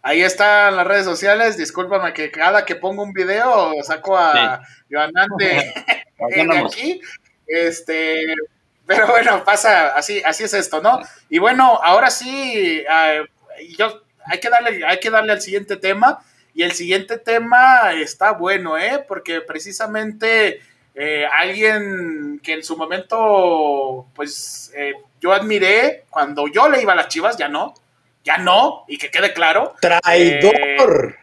Ahí 0.07 0.21
están 0.21 0.77
las 0.77 0.87
redes 0.87 1.03
sociales. 1.03 1.57
Discúlpame 1.57 2.13
que 2.13 2.31
cada 2.31 2.63
que 2.63 2.75
pongo 2.75 3.03
un 3.03 3.11
video 3.11 3.73
saco 3.83 4.17
a 4.17 4.61
sí. 4.87 4.95
de, 5.37 5.73
aquí. 6.65 7.01
Este, 7.45 8.23
pero 8.85 9.07
bueno, 9.07 9.43
pasa 9.43 9.87
así, 9.97 10.21
así 10.23 10.45
es 10.45 10.53
esto, 10.53 10.81
¿no? 10.81 11.01
Y 11.29 11.39
bueno, 11.39 11.81
ahora 11.83 12.09
sí, 12.09 12.85
yo 13.77 14.01
hay 14.23 14.39
que 14.39 14.49
darle, 14.49 14.85
hay 14.85 14.97
que 15.01 15.09
darle 15.09 15.33
al 15.33 15.41
siguiente 15.41 15.75
tema. 15.75 16.23
Y 16.53 16.63
el 16.63 16.71
siguiente 16.71 17.17
tema 17.17 17.91
está 17.91 18.31
bueno, 18.31 18.77
¿eh? 18.77 19.03
Porque 19.05 19.41
precisamente 19.41 20.61
eh, 20.95 21.25
alguien 21.25 22.39
que 22.41 22.53
en 22.53 22.63
su 22.63 22.77
momento, 22.77 24.07
pues 24.15 24.71
eh, 24.73 24.93
yo 25.19 25.33
admiré 25.33 26.05
cuando 26.09 26.47
yo 26.47 26.69
le 26.69 26.81
iba 26.81 26.93
a 26.93 26.95
las 26.95 27.09
chivas, 27.09 27.35
ya 27.35 27.49
no, 27.49 27.73
ya 28.27 28.37
no, 28.37 28.83
y 28.89 28.97
que 28.97 29.09
quede 29.09 29.31
claro. 29.31 29.73
Traidor. 29.79 31.15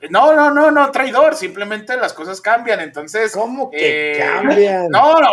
Eh, 0.00 0.08
no, 0.10 0.34
no, 0.34 0.50
no, 0.50 0.72
no, 0.72 0.90
traidor, 0.90 1.36
simplemente 1.36 1.96
las 1.96 2.12
cosas 2.12 2.40
cambian, 2.40 2.80
entonces. 2.80 3.30
¿Cómo 3.32 3.70
que 3.70 4.18
cambian? 4.18 4.88
No, 4.88 5.20
no, 5.20 5.28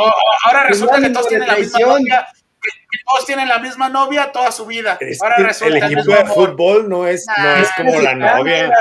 ahora 0.45 0.65
resulta 0.67 1.01
que 1.01 1.09
todos 1.09 1.27
tienen 1.27 1.47
la 1.47 1.55
misma 1.55 1.79
novia, 1.79 2.27
que, 2.61 2.69
todos 3.03 3.25
tienen 3.25 3.49
la 3.49 3.57
misma 3.57 3.89
novia 3.89 4.31
toda 4.31 4.51
su 4.51 4.67
vida. 4.67 4.99
ahora 5.21 5.37
resulta 5.37 5.77
el 5.77 5.83
equipo 5.83 6.13
de 6.13 6.25
fútbol 6.25 6.87
no 6.87 7.07
es, 7.07 7.25
no 7.35 7.55
es 7.55 7.69
como 7.75 7.99
la 7.99 8.13
novia. 8.13 8.71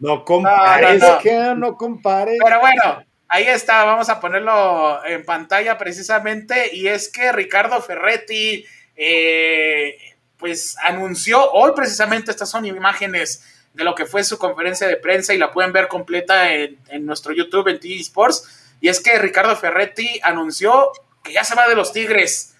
No 0.00 0.24
compares, 0.24 1.02
no, 1.02 1.54
no 1.56 1.76
compares. 1.76 2.38
Pero 2.42 2.60
bueno, 2.60 3.04
Ahí 3.30 3.44
está, 3.46 3.84
vamos 3.84 4.08
a 4.08 4.20
ponerlo 4.20 5.04
en 5.04 5.22
pantalla 5.22 5.76
precisamente, 5.76 6.74
y 6.74 6.88
es 6.88 7.12
que 7.12 7.30
Ricardo 7.30 7.82
Ferretti, 7.82 8.64
eh, 8.96 10.07
pues 10.38 10.76
anunció 10.82 11.50
hoy 11.52 11.72
precisamente, 11.74 12.30
estas 12.30 12.50
son 12.50 12.64
imágenes 12.66 13.44
de 13.74 13.84
lo 13.84 13.94
que 13.94 14.06
fue 14.06 14.24
su 14.24 14.38
conferencia 14.38 14.86
de 14.86 14.96
prensa 14.96 15.34
y 15.34 15.38
la 15.38 15.52
pueden 15.52 15.72
ver 15.72 15.88
completa 15.88 16.52
en, 16.52 16.78
nuestro 17.06 17.32
YouTube, 17.32 17.68
en 17.68 17.80
TV 17.80 18.00
Sports, 18.00 18.76
y 18.80 18.88
es 18.88 19.00
que 19.00 19.18
Ricardo 19.18 19.56
Ferretti 19.56 20.20
anunció 20.22 20.92
que 21.22 21.32
ya 21.32 21.44
se 21.44 21.54
va 21.54 21.68
de 21.68 21.74
los 21.74 21.92
Tigres. 21.92 22.54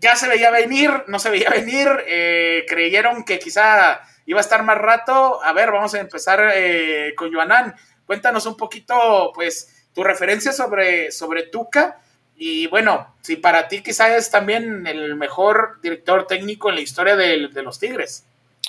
Ya 0.00 0.16
se 0.16 0.28
veía 0.28 0.50
venir, 0.50 0.90
no 1.08 1.18
se 1.18 1.30
veía 1.30 1.50
venir, 1.50 1.88
eh, 2.06 2.64
creyeron 2.68 3.24
que 3.24 3.38
quizá 3.38 4.00
iba 4.24 4.38
a 4.38 4.40
estar 4.40 4.62
más 4.62 4.78
rato. 4.78 5.42
A 5.42 5.52
ver, 5.52 5.70
vamos 5.72 5.92
a 5.94 6.00
empezar 6.00 6.52
eh, 6.54 7.12
con 7.16 7.32
Joanán 7.32 7.74
Cuéntanos 8.10 8.44
un 8.46 8.56
poquito, 8.56 9.30
pues, 9.32 9.86
tu 9.94 10.02
referencia 10.02 10.50
sobre, 10.50 11.12
sobre 11.12 11.44
Tuca. 11.44 12.00
Y 12.42 12.68
bueno, 12.68 13.06
si 13.20 13.36
para 13.36 13.68
ti 13.68 13.82
quizás 13.82 14.12
es 14.12 14.30
también 14.30 14.86
el 14.86 15.14
mejor 15.14 15.78
director 15.82 16.26
técnico 16.26 16.70
en 16.70 16.76
la 16.76 16.80
historia 16.80 17.14
de, 17.14 17.36
los 17.62 17.78
Tigres. 17.78 18.24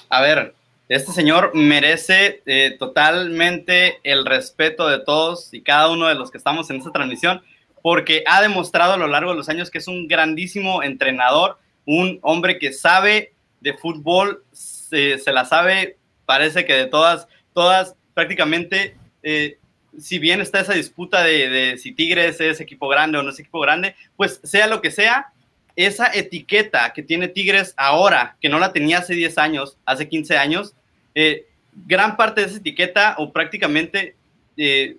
A 0.09 0.19
ver, 0.19 0.53
este 0.89 1.13
señor 1.13 1.51
merece 1.55 2.41
eh, 2.45 2.75
totalmente 2.77 4.01
el 4.03 4.25
respeto 4.25 4.89
de 4.89 4.99
todos 4.99 5.53
y 5.53 5.61
cada 5.61 5.89
uno 5.89 6.07
de 6.07 6.15
los 6.15 6.31
que 6.31 6.37
estamos 6.37 6.69
en 6.69 6.79
esta 6.79 6.91
transmisión, 6.91 7.43
porque 7.81 8.25
ha 8.27 8.41
demostrado 8.41 8.91
a 8.91 8.97
lo 8.97 9.07
largo 9.07 9.31
de 9.31 9.37
los 9.37 9.47
años 9.47 9.71
que 9.71 9.77
es 9.77 9.87
un 9.87 10.05
grandísimo 10.09 10.83
entrenador, 10.83 11.57
un 11.85 12.19
hombre 12.23 12.59
que 12.59 12.73
sabe 12.73 13.31
de 13.61 13.73
fútbol, 13.73 14.43
se, 14.51 15.17
se 15.17 15.31
la 15.31 15.45
sabe, 15.45 15.95
parece 16.25 16.65
que 16.65 16.73
de 16.73 16.87
todas, 16.87 17.25
todas, 17.53 17.95
prácticamente 18.13 18.97
eh, 19.23 19.59
si 19.97 20.19
bien 20.19 20.41
está 20.41 20.61
esa 20.61 20.73
disputa 20.73 21.23
de, 21.23 21.77
si 21.77 21.91
Tigres 21.91 22.39
es 22.39 22.59
equipo 22.61 22.87
grande 22.87 23.17
o 23.17 23.23
no 23.23 23.29
es 23.29 23.39
equipo 23.39 23.59
grande, 23.59 23.95
pues 24.15 24.39
sea 24.43 24.67
lo 24.67 24.81
que 24.81 24.91
sea, 24.91 25.33
esa 25.75 26.11
etiqueta 26.13 26.93
que 26.93 27.03
tiene 27.03 27.27
Tigres 27.27 27.73
ahora, 27.77 28.37
que 28.41 28.49
no 28.49 28.59
la 28.59 28.73
tenía 28.73 28.99
hace 28.99 29.15
10 29.15 29.37
años, 29.37 29.77
hace 29.85 30.07
15 30.07 30.37
años, 30.37 30.73
eh, 31.15 31.45
gran 31.87 32.17
parte 32.17 32.41
de 32.41 32.47
esa 32.47 32.57
etiqueta, 32.57 33.15
o 33.17 33.31
prácticamente, 33.31 34.15
eh, 34.57 34.97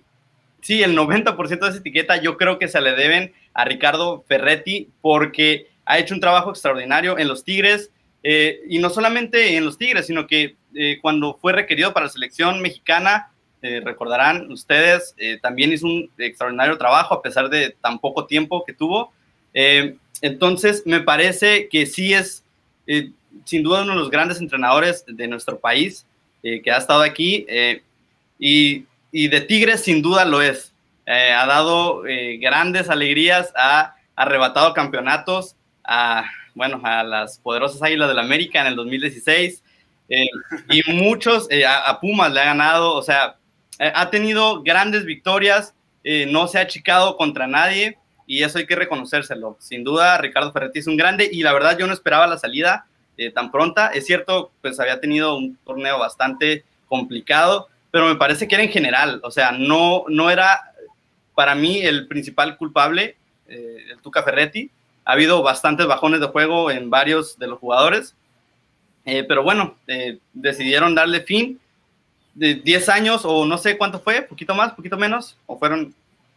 sí, 0.61 0.81
el 0.83 0.95
90% 0.95 1.65
de 1.65 1.69
esa 1.69 1.79
etiqueta, 1.79 2.17
yo 2.17 2.37
creo 2.37 2.59
que 2.59 2.67
se 2.67 2.81
le 2.81 2.93
deben 2.93 3.33
a 3.53 3.65
Ricardo 3.65 4.23
Ferretti, 4.27 4.89
porque 5.01 5.67
ha 5.85 5.99
hecho 5.99 6.13
un 6.13 6.21
trabajo 6.21 6.49
extraordinario 6.49 7.17
en 7.17 7.27
los 7.27 7.43
Tigres, 7.43 7.91
y 8.25 8.79
no 8.79 8.89
solamente 8.89 9.57
en 9.57 9.65
los 9.65 9.77
Tigres, 9.77 10.07
sino 10.07 10.27
que 10.27 10.55
cuando 11.01 11.37
fue 11.41 11.51
requerido 11.51 11.93
para 11.93 12.05
la 12.05 12.11
selección 12.11 12.61
mexicana, 12.61 13.32
eh, 13.65 13.79
recordarán 13.81 14.51
ustedes, 14.51 15.15
eh, 15.17 15.39
también 15.41 15.71
hizo 15.71 15.87
un 15.87 16.09
extraordinario 16.17 16.77
trabajo 16.77 17.13
a 17.13 17.21
pesar 17.21 17.47
de 17.47 17.73
tan 17.79 17.97
poco 17.97 18.25
tiempo 18.25 18.65
que 18.65 18.73
tuvo. 18.73 19.13
Eh, 19.53 19.95
entonces, 20.21 20.83
me 20.85 20.99
parece 20.99 21.69
que 21.69 21.85
sí 21.85 22.13
es, 22.13 22.43
sin 23.45 23.63
duda, 23.63 23.83
uno 23.83 23.93
de 23.93 23.99
los 23.99 24.09
grandes 24.09 24.41
entrenadores 24.41 25.05
de 25.07 25.27
nuestro 25.29 25.59
país 25.59 26.05
que 26.41 26.71
ha 26.71 26.77
estado 26.77 27.03
aquí 27.03 27.47
y, 28.37 28.85
y, 29.13 29.27
de 29.29 29.39
Tigres, 29.39 29.81
sin 29.81 30.01
duda 30.01 30.25
lo 30.25 30.41
es. 30.41 30.73
ha 31.07 31.45
dado 31.45 32.03
grandes 32.39 32.89
alegrías, 32.89 33.53
ha 33.55 33.95
arrebatado 34.17 34.73
campeonatos 34.73 35.55
a, 35.85 36.25
bueno, 36.53 36.81
a 36.83 37.03
las 37.03 37.39
poderosas 37.39 37.81
Águilas 37.81 38.09
del 38.09 38.19
América 38.19 38.59
en 38.59 38.67
el 38.67 38.75
2016. 38.75 39.63
y 40.09 40.91
muchos, 40.91 41.47
a, 41.65 41.89
a 41.89 41.99
Pumas 42.01 42.31
le 42.31 42.41
ha 42.41 42.45
ganado, 42.45 42.93
o 42.93 43.01
sea, 43.01 43.37
eh, 43.83 43.91
ha 43.93 44.09
tenido 44.09 44.63
grandes 44.63 45.03
victorias, 45.03 45.75
eh, 46.05 46.25
no 46.25 46.47
se 46.47 46.57
ha 46.57 46.61
achicado 46.61 47.17
contra 47.17 47.47
nadie 47.47 47.97
y 48.25 48.43
eso 48.43 48.57
hay 48.57 48.65
que 48.65 48.77
reconocérselo. 48.77 49.57
Sin 49.59 49.83
duda, 49.83 50.17
Ricardo 50.19 50.53
Ferretti 50.53 50.79
es 50.79 50.87
un 50.87 50.95
grande 50.95 51.29
y 51.29 51.43
la 51.43 51.51
verdad 51.51 51.77
yo 51.77 51.85
no 51.85 51.91
esperaba 51.91 52.25
la 52.25 52.37
salida 52.37 52.85
eh, 53.17 53.29
tan 53.31 53.51
pronta. 53.51 53.87
Es 53.87 54.05
cierto, 54.05 54.51
pues 54.61 54.79
había 54.79 55.01
tenido 55.01 55.35
un 55.35 55.57
torneo 55.65 55.99
bastante 55.99 56.63
complicado, 56.87 57.67
pero 57.91 58.07
me 58.07 58.15
parece 58.15 58.47
que 58.47 58.55
era 58.55 58.63
en 58.63 58.71
general, 58.71 59.19
o 59.21 59.31
sea, 59.31 59.51
no, 59.51 60.05
no 60.07 60.31
era 60.31 60.61
para 61.35 61.53
mí 61.53 61.81
el 61.81 62.07
principal 62.07 62.55
culpable, 62.57 63.17
el 63.47 63.99
Tuca 64.01 64.23
Ferretti. 64.23 64.71
Ha 65.03 65.11
habido 65.11 65.43
bastantes 65.43 65.87
bajones 65.87 66.21
de 66.21 66.27
juego 66.27 66.71
en 66.71 66.89
varios 66.89 67.37
de 67.37 67.47
los 67.47 67.59
jugadores, 67.59 68.15
pero 69.03 69.43
bueno, 69.43 69.75
decidieron 70.33 70.95
darle 70.95 71.21
fin 71.21 71.59
de 72.33 72.55
10 72.55 72.89
años 72.89 73.21
o 73.25 73.45
no 73.45 73.57
sé 73.57 73.77
cuánto 73.77 73.99
fue, 73.99 74.21
poquito 74.21 74.55
más, 74.55 74.73
poquito 74.73 74.97
menos, 74.97 75.37
o 75.45 75.57
fueron 75.57 75.93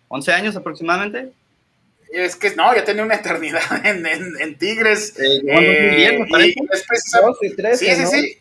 11 0.09 0.32
años 0.32 0.57
aproximadamente. 0.57 1.32
Es 2.12 2.36
que 2.36 2.55
no, 2.55 2.74
ya 2.74 2.84
tenía 2.84 3.03
una 3.03 3.16
eternidad 3.16 3.61
en, 3.84 4.59
Tigres. 4.59 5.18
Eh, 5.18 5.40
eh, 5.47 6.26
sí, 7.76 7.86
sí, 7.94 8.07
sí. 8.07 8.38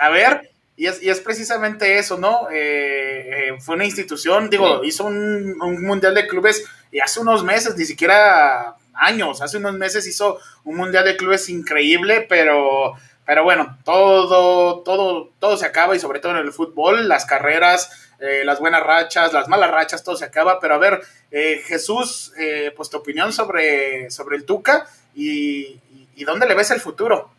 A 0.00 0.08
ver, 0.10 0.50
y 0.76 0.86
es, 0.86 1.02
y 1.02 1.08
es, 1.08 1.20
precisamente 1.20 1.98
eso, 1.98 2.18
¿no? 2.18 2.48
Eh, 2.52 3.54
fue 3.60 3.76
una 3.76 3.84
institución, 3.84 4.50
digo, 4.50 4.82
hizo 4.84 5.04
un, 5.04 5.56
un, 5.62 5.82
mundial 5.82 6.14
de 6.14 6.26
clubes 6.26 6.64
y 6.90 6.98
hace 6.98 7.20
unos 7.20 7.44
meses, 7.44 7.76
ni 7.76 7.84
siquiera 7.84 8.74
años, 8.92 9.40
hace 9.40 9.58
unos 9.58 9.74
meses 9.74 10.06
hizo 10.06 10.38
un 10.64 10.76
mundial 10.76 11.04
de 11.04 11.16
clubes 11.16 11.48
increíble, 11.48 12.26
pero 12.28 12.94
pero 13.26 13.42
bueno, 13.42 13.78
todo, 13.84 14.80
todo, 14.80 15.30
todo 15.38 15.56
se 15.56 15.66
acaba 15.66 15.96
y 15.96 16.00
sobre 16.00 16.20
todo 16.20 16.32
en 16.32 16.38
el 16.38 16.52
fútbol, 16.52 17.08
las 17.08 17.24
carreras, 17.24 17.90
eh, 18.18 18.42
las 18.44 18.60
buenas 18.60 18.82
rachas, 18.82 19.32
las 19.32 19.48
malas 19.48 19.70
rachas, 19.70 20.04
todo 20.04 20.16
se 20.16 20.26
acaba. 20.26 20.60
Pero 20.60 20.74
a 20.74 20.78
ver, 20.78 21.00
eh, 21.30 21.62
Jesús, 21.64 22.32
eh, 22.38 22.72
pues 22.76 22.90
tu 22.90 22.98
opinión 22.98 23.32
sobre, 23.32 24.10
sobre 24.10 24.36
el 24.36 24.44
Tuca 24.44 24.86
y, 25.14 25.80
y, 26.16 26.24
dónde 26.24 26.46
le 26.46 26.54
ves 26.54 26.70
el 26.70 26.80
futuro. 26.80 27.30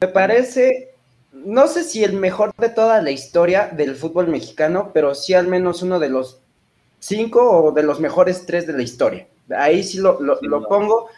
Me 0.00 0.08
parece, 0.08 0.94
no 1.32 1.66
sé 1.66 1.82
si 1.82 2.04
el 2.04 2.12
mejor 2.12 2.52
de 2.56 2.68
toda 2.68 3.02
la 3.02 3.10
historia 3.10 3.68
del 3.72 3.96
fútbol 3.96 4.28
mexicano, 4.28 4.92
pero 4.94 5.14
sí 5.14 5.34
al 5.34 5.48
menos 5.48 5.82
uno 5.82 5.98
de 5.98 6.08
los 6.08 6.38
cinco 7.00 7.50
o 7.50 7.72
de 7.72 7.82
los 7.82 7.98
mejores 7.98 8.46
tres 8.46 8.66
de 8.66 8.74
la 8.74 8.82
historia. 8.82 9.26
Ahí 9.56 9.82
sí 9.82 9.98
lo, 9.98 10.20
lo, 10.20 10.38
lo 10.42 10.68
pongo 10.68 11.10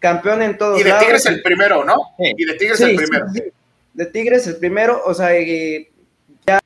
campeón 0.00 0.42
en 0.42 0.58
todos 0.58 0.80
Y 0.80 0.82
de 0.82 0.92
Tigres 0.94 1.26
el 1.26 1.42
primero, 1.42 1.84
¿no? 1.84 1.94
Y 2.18 2.44
de 2.44 2.54
Tigres 2.54 2.80
el 2.80 2.96
primero. 2.96 3.26
de 3.94 4.06
Tigres 4.06 4.46
el 4.48 4.56
primero, 4.56 5.00
o 5.04 5.14
sea, 5.14 5.36
eh, 5.36 5.88
ya 6.46 6.60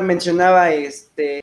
mencionaba 0.00 0.70
este 0.70 1.42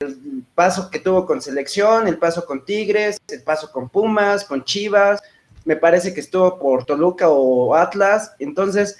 el 0.00 0.44
paso 0.56 0.90
que 0.90 0.98
tuvo 0.98 1.24
con 1.24 1.40
selección, 1.40 2.08
el 2.08 2.18
paso 2.18 2.44
con 2.44 2.64
Tigres, 2.64 3.18
el 3.28 3.42
paso 3.42 3.70
con 3.70 3.88
Pumas, 3.88 4.44
con 4.44 4.64
Chivas, 4.64 5.22
me 5.64 5.76
parece 5.76 6.12
que 6.12 6.20
estuvo 6.20 6.58
por 6.58 6.84
Toluca 6.84 7.28
o 7.28 7.74
Atlas, 7.76 8.34
entonces, 8.40 8.98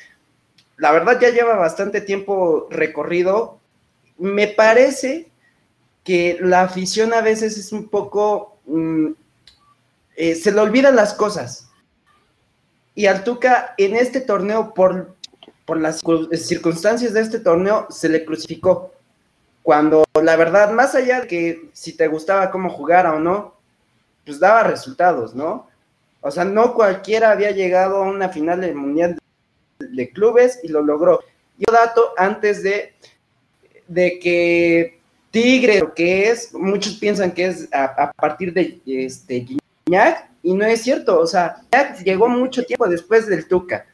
la 0.76 0.92
verdad 0.92 1.18
ya 1.20 1.30
lleva 1.30 1.56
bastante 1.56 2.00
tiempo 2.00 2.68
recorrido, 2.70 3.58
me 4.18 4.46
parece 4.46 5.30
que 6.04 6.38
la 6.40 6.62
afición 6.62 7.12
a 7.12 7.22
veces 7.22 7.56
es 7.58 7.72
un 7.72 7.88
poco 7.88 8.58
mm, 8.66 9.12
eh, 10.16 10.34
se 10.34 10.52
le 10.52 10.60
olvidan 10.60 10.96
las 10.96 11.14
cosas. 11.14 11.70
Y 12.94 13.06
al 13.06 13.24
Tuca 13.24 13.74
en 13.76 13.96
este 13.96 14.20
torneo, 14.20 14.72
por, 14.74 15.16
por 15.64 15.80
las 15.80 16.02
circunstancias 16.32 17.12
de 17.12 17.20
este 17.20 17.40
torneo, 17.40 17.86
se 17.90 18.08
le 18.08 18.24
crucificó. 18.24 18.92
Cuando 19.62 20.04
la 20.22 20.36
verdad, 20.36 20.70
más 20.72 20.94
allá 20.94 21.22
de 21.22 21.26
que 21.26 21.70
si 21.72 21.96
te 21.96 22.06
gustaba 22.06 22.50
cómo 22.50 22.70
jugara 22.70 23.14
o 23.14 23.18
no, 23.18 23.54
pues 24.24 24.38
daba 24.38 24.62
resultados, 24.62 25.34
¿no? 25.34 25.68
O 26.20 26.30
sea, 26.30 26.44
no 26.44 26.74
cualquiera 26.74 27.30
había 27.30 27.50
llegado 27.50 27.96
a 27.96 28.08
una 28.08 28.28
final 28.28 28.60
del 28.60 28.74
Mundial 28.74 29.18
de 29.78 30.10
Clubes 30.10 30.60
y 30.62 30.68
lo 30.68 30.82
logró. 30.82 31.20
Y 31.58 31.64
otro 31.64 31.76
dato, 31.76 32.14
antes 32.16 32.62
de, 32.62 32.94
de 33.88 34.18
que 34.18 35.00
Tigre, 35.30 35.80
lo 35.80 35.92
que 35.94 36.30
es, 36.30 36.54
muchos 36.54 36.94
piensan 36.94 37.32
que 37.32 37.46
es 37.46 37.68
a, 37.72 38.12
partir 38.12 38.52
de 38.52 38.80
este, 38.86 39.44
Y 39.86 40.54
no 40.54 40.66
es 40.66 40.82
cierto, 40.82 41.18
o 41.20 41.26
sea, 41.26 41.62
llegó 42.04 42.28
mucho 42.28 42.64
tiempo 42.64 42.88
después 42.88 43.26
del 43.26 43.46
Tuca. 43.46 43.86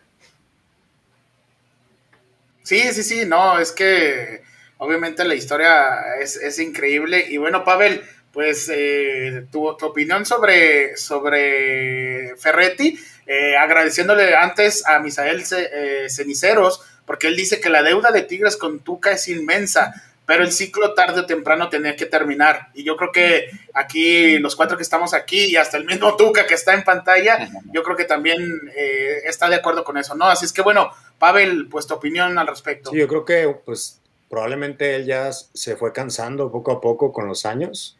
Sí, 2.62 2.80
sí, 2.92 3.02
sí, 3.02 3.24
no, 3.26 3.58
es 3.58 3.72
que 3.72 4.42
obviamente 4.78 5.24
la 5.24 5.34
historia 5.34 6.16
es, 6.20 6.58
increíble. 6.58 7.26
Y 7.28 7.36
bueno, 7.36 7.64
Pavel, 7.64 8.02
pues 8.32 8.70
eh, 8.72 9.46
tu, 9.50 9.66
opinión 9.66 10.24
sobre, 10.24 10.96
sobre 10.96 12.36
Ferretti, 12.36 12.98
eh, 13.26 13.56
agradeciéndole 13.56 14.34
antes 14.34 14.86
a 14.86 14.98
Misael 15.00 15.44
eh, 15.56 16.06
Ceniceros, 16.08 16.80
porque 17.06 17.26
él 17.26 17.36
dice 17.36 17.60
que 17.60 17.70
la 17.70 17.82
deuda 17.82 18.12
de 18.12 18.22
Tigres 18.22 18.56
con 18.56 18.80
Tuca 18.80 19.12
es 19.12 19.26
inmensa 19.28 19.92
pero 20.30 20.44
el 20.44 20.52
ciclo 20.52 20.94
tarde 20.94 21.22
o 21.22 21.26
temprano 21.26 21.68
tenía 21.68 21.96
que 21.96 22.06
terminar. 22.06 22.68
Y 22.72 22.84
yo 22.84 22.96
creo 22.96 23.10
que 23.10 23.50
aquí, 23.74 24.38
los 24.38 24.54
cuatro 24.54 24.76
que 24.76 24.84
estamos 24.84 25.12
aquí, 25.12 25.46
y 25.46 25.56
hasta 25.56 25.76
el 25.76 25.84
mismo 25.84 26.14
Tuca 26.16 26.46
que 26.46 26.54
está 26.54 26.72
en 26.72 26.84
pantalla, 26.84 27.50
yo 27.72 27.82
creo 27.82 27.96
que 27.96 28.04
también 28.04 28.38
eh, 28.76 29.22
está 29.24 29.48
de 29.48 29.56
acuerdo 29.56 29.82
con 29.82 29.98
eso, 29.98 30.14
¿no? 30.14 30.26
Así 30.26 30.44
es 30.44 30.52
que 30.52 30.62
bueno, 30.62 30.92
Pavel, 31.18 31.66
pues 31.68 31.88
tu 31.88 31.94
opinión 31.94 32.38
al 32.38 32.46
respecto. 32.46 32.92
Sí, 32.92 32.98
yo 32.98 33.08
creo 33.08 33.24
que 33.24 33.56
pues 33.64 34.00
probablemente 34.28 34.94
él 34.94 35.06
ya 35.06 35.32
se 35.32 35.74
fue 35.74 35.92
cansando 35.92 36.52
poco 36.52 36.70
a 36.70 36.80
poco 36.80 37.12
con 37.12 37.26
los 37.26 37.44
años, 37.44 37.98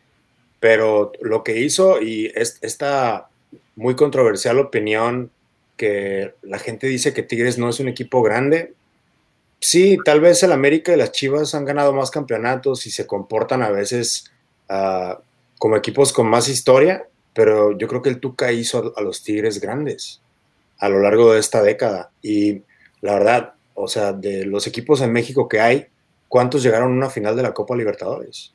pero 0.60 1.10
lo 1.20 1.42
que 1.42 1.58
hizo 1.58 2.00
y 2.00 2.32
esta 2.36 3.26
muy 3.74 3.96
controversial 3.96 4.60
opinión 4.60 5.32
que 5.76 6.34
la 6.42 6.60
gente 6.60 6.86
dice 6.86 7.12
que 7.12 7.24
Tigres 7.24 7.58
no 7.58 7.68
es 7.68 7.80
un 7.80 7.88
equipo 7.88 8.22
grande, 8.22 8.74
sí, 9.60 9.98
tal 10.04 10.20
vez 10.20 10.42
el 10.42 10.52
América 10.52 10.92
y 10.92 10.96
las 10.96 11.12
Chivas 11.12 11.54
han 11.54 11.64
ganado 11.64 11.92
más 11.92 12.10
campeonatos 12.10 12.86
y 12.86 12.90
se 12.90 13.06
comportan 13.06 13.62
a 13.62 13.70
veces 13.70 14.30
uh, 14.68 15.20
como 15.58 15.76
equipos 15.76 16.12
con 16.12 16.26
más 16.26 16.48
historia, 16.48 17.06
pero 17.34 17.76
yo 17.76 17.86
creo 17.86 18.02
que 18.02 18.08
el 18.08 18.20
Tuca 18.20 18.50
hizo 18.50 18.92
a, 18.96 19.02
los 19.02 19.22
Tigres 19.22 19.60
grandes 19.60 20.20
a 20.78 20.88
lo 20.88 21.00
largo 21.00 21.32
de 21.32 21.40
esta 21.40 21.62
década. 21.62 22.10
Y 22.22 22.62
la 23.02 23.14
verdad, 23.14 23.54
o 23.74 23.86
sea, 23.86 24.12
de 24.12 24.46
los 24.46 24.66
equipos 24.66 25.00
en 25.02 25.12
México 25.12 25.48
que 25.48 25.60
hay, 25.60 25.86
¿cuántos 26.28 26.62
llegaron 26.62 26.92
a 26.92 26.96
una 26.96 27.10
final 27.10 27.36
de 27.36 27.42
la 27.42 27.54
Copa 27.54 27.76
Libertadores? 27.76 28.52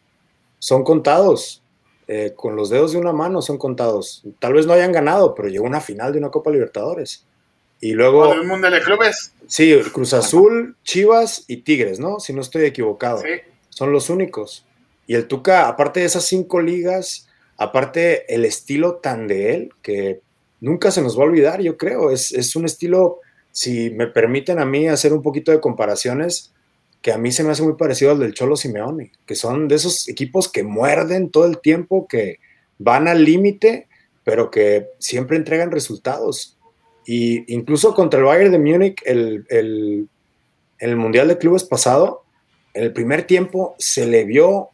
Son 0.60 0.84
contados. 0.84 1.62
Eh, 2.08 2.34
con 2.36 2.56
los 2.56 2.70
dedos 2.70 2.92
de 2.92 3.00
una 3.00 3.14
mano 3.14 3.42
son 3.42 3.58
contados. 3.58 4.24
Tal 4.40 4.54
vez 4.54 4.68
no 4.68 4.74
hayan 4.74 4.92
ganado, 4.92 5.34
pero 5.34 5.48
llegó 5.48 5.66
a 5.66 5.70
una 5.70 5.82
final 5.82 6.12
de 6.12 6.20
una 6.20 6.30
Copa 6.30 6.52
Libertadores. 6.52 7.26
Y 7.80 7.92
luego. 7.94 8.34
el 8.34 8.46
mundo 8.46 8.70
de 8.70 8.82
clubes. 8.82 9.34
Sí, 9.48 9.76
Cruz 9.94 10.14
Azul, 10.14 10.76
Chivas 10.84 11.46
y 11.48 11.58
Tigres, 11.58 12.00
¿no? 12.00 12.20
Si 12.20 12.34
no 12.34 12.42
estoy 12.42 12.66
equivocado. 12.66 13.20
Sí. 13.20 13.30
Son 13.70 13.92
los 13.92 14.10
únicos. 14.10 14.66
Y 15.08 15.16
el 15.16 15.28
Tuca, 15.28 15.68
aparte 15.68 16.00
de 16.00 16.08
esas 16.08 16.26
cinco 16.26 16.62
ligas, 16.62 17.28
aparte 17.58 18.34
el 18.34 18.46
estilo 18.46 18.96
tan 18.96 19.28
de 19.28 19.54
él, 19.54 19.70
que 19.82 20.22
nunca 20.62 20.92
se 20.92 21.02
nos 21.02 21.18
va 21.18 21.24
a 21.24 21.28
olvidar, 21.28 21.62
yo 21.62 21.78
creo. 21.78 22.12
Es, 22.12 22.32
es 22.32 22.56
un 22.56 22.66
estilo, 22.66 23.20
si 23.52 23.92
me 23.92 24.08
permiten 24.08 24.60
a 24.60 24.66
mí 24.66 24.88
hacer 24.88 25.14
un 25.14 25.22
poquito 25.22 25.52
de 25.52 25.60
comparaciones, 25.60 26.54
que 27.06 27.12
a 27.12 27.20
mí 27.20 27.32
se 27.32 27.44
me 27.44 27.52
hace 27.52 27.62
muy 27.62 27.76
parecido 27.76 28.12
al 28.12 28.20
del 28.20 28.34
Cholo 28.34 28.56
Simeone, 28.56 29.12
que 29.28 29.36
son 29.36 29.68
de 29.68 29.76
esos 29.76 30.10
equipos 30.10 30.50
que 30.50 30.64
muerden 30.64 31.30
todo 31.30 31.46
el 31.46 31.60
tiempo, 31.60 32.08
que 32.08 32.40
van 32.80 33.08
al 33.08 33.24
límite, 33.24 33.88
pero 34.24 34.50
que 34.50 34.88
siempre 34.98 35.38
entregan 35.38 35.70
resultados. 35.70 36.55
Y 37.06 37.54
incluso 37.54 37.94
contra 37.94 38.20
el 38.20 38.26
Bayern 38.26 38.52
de 38.52 38.60
Múnich, 38.60 39.02
el, 39.06 39.46
el, 40.80 40.96
Mundial 40.96 41.28
de 41.28 41.38
Clubes 41.38 41.64
pasado, 41.64 42.24
en 42.74 42.84
el 42.84 42.94
primer 42.94 43.28
tiempo 43.28 43.76
se 43.78 44.06
le 44.06 44.26
vio 44.26 44.70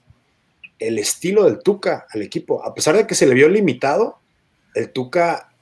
el 0.79 0.97
estilo 0.97 1.43
del 1.43 1.59
Tuca 1.59 2.07
al 2.09 2.21
equipo. 2.21 2.63
A 2.65 2.73
pesar 2.73 2.95
de 2.95 3.05
que 3.05 3.15
se 3.15 3.27
le 3.27 3.35
vio 3.35 3.49
limitado, 3.49 4.17
el 4.73 4.91
Tuca 4.91 5.53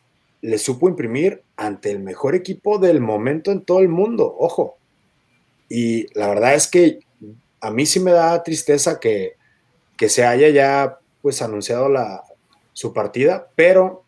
le 0.41 0.57
supo 0.57 0.87
imprimir 0.87 1.43
ante 1.57 1.91
el 1.91 1.99
mejor 1.99 2.35
equipo 2.35 2.77
del 2.77 3.01
momento 3.01 3.51
en 3.51 3.65
todo 3.65 3.79
el 3.79 3.89
mundo, 3.89 4.33
ojo. 4.37 4.77
Y 5.67 6.07
la 6.17 6.29
verdad 6.29 6.55
es 6.55 6.67
que 6.67 6.99
a 7.59 7.71
mí 7.71 7.85
sí 7.85 7.99
me 7.99 8.11
da 8.11 8.41
tristeza 8.43 8.99
que, 8.99 9.33
que 9.97 10.07
se 10.07 10.25
haya 10.25 10.49
ya 10.49 10.99
pues 11.21 11.41
anunciado 11.41 11.89
la, 11.89 12.23
su 12.73 12.93
partida, 12.93 13.49
pero 13.55 14.03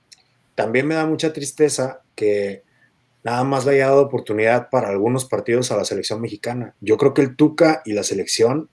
también 0.55 0.87
me 0.87 0.95
da 0.95 1.05
mucha 1.05 1.33
tristeza 1.33 2.01
que 2.21 2.61
nada 3.23 3.43
más 3.43 3.65
le 3.65 3.73
haya 3.73 3.87
dado 3.87 4.03
oportunidad 4.03 4.69
para 4.69 4.89
algunos 4.89 5.25
partidos 5.25 5.71
a 5.71 5.77
la 5.77 5.85
selección 5.85 6.21
mexicana. 6.21 6.75
Yo 6.79 6.97
creo 6.97 7.15
que 7.15 7.23
el 7.23 7.35
Tuca 7.35 7.81
y 7.83 7.93
la 7.93 8.03
selección 8.03 8.69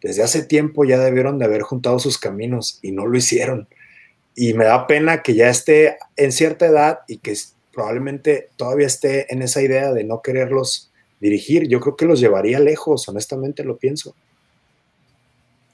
desde 0.00 0.22
hace 0.22 0.44
tiempo 0.44 0.84
ya 0.84 1.00
debieron 1.00 1.38
de 1.38 1.46
haber 1.46 1.62
juntado 1.62 1.98
sus 1.98 2.18
caminos 2.18 2.78
y 2.80 2.92
no 2.92 3.06
lo 3.06 3.18
hicieron. 3.18 3.68
Y 4.36 4.54
me 4.54 4.64
da 4.64 4.86
pena 4.86 5.22
que 5.22 5.34
ya 5.34 5.48
esté 5.48 5.98
en 6.16 6.30
cierta 6.30 6.66
edad 6.66 7.00
y 7.08 7.18
que 7.18 7.34
probablemente 7.72 8.50
todavía 8.56 8.86
esté 8.86 9.32
en 9.32 9.42
esa 9.42 9.62
idea 9.62 9.92
de 9.92 10.04
no 10.04 10.22
quererlos 10.22 10.92
dirigir. 11.20 11.68
Yo 11.68 11.80
creo 11.80 11.96
que 11.96 12.06
los 12.06 12.20
llevaría 12.20 12.60
lejos, 12.60 13.08
honestamente 13.08 13.64
lo 13.64 13.78
pienso. 13.78 14.14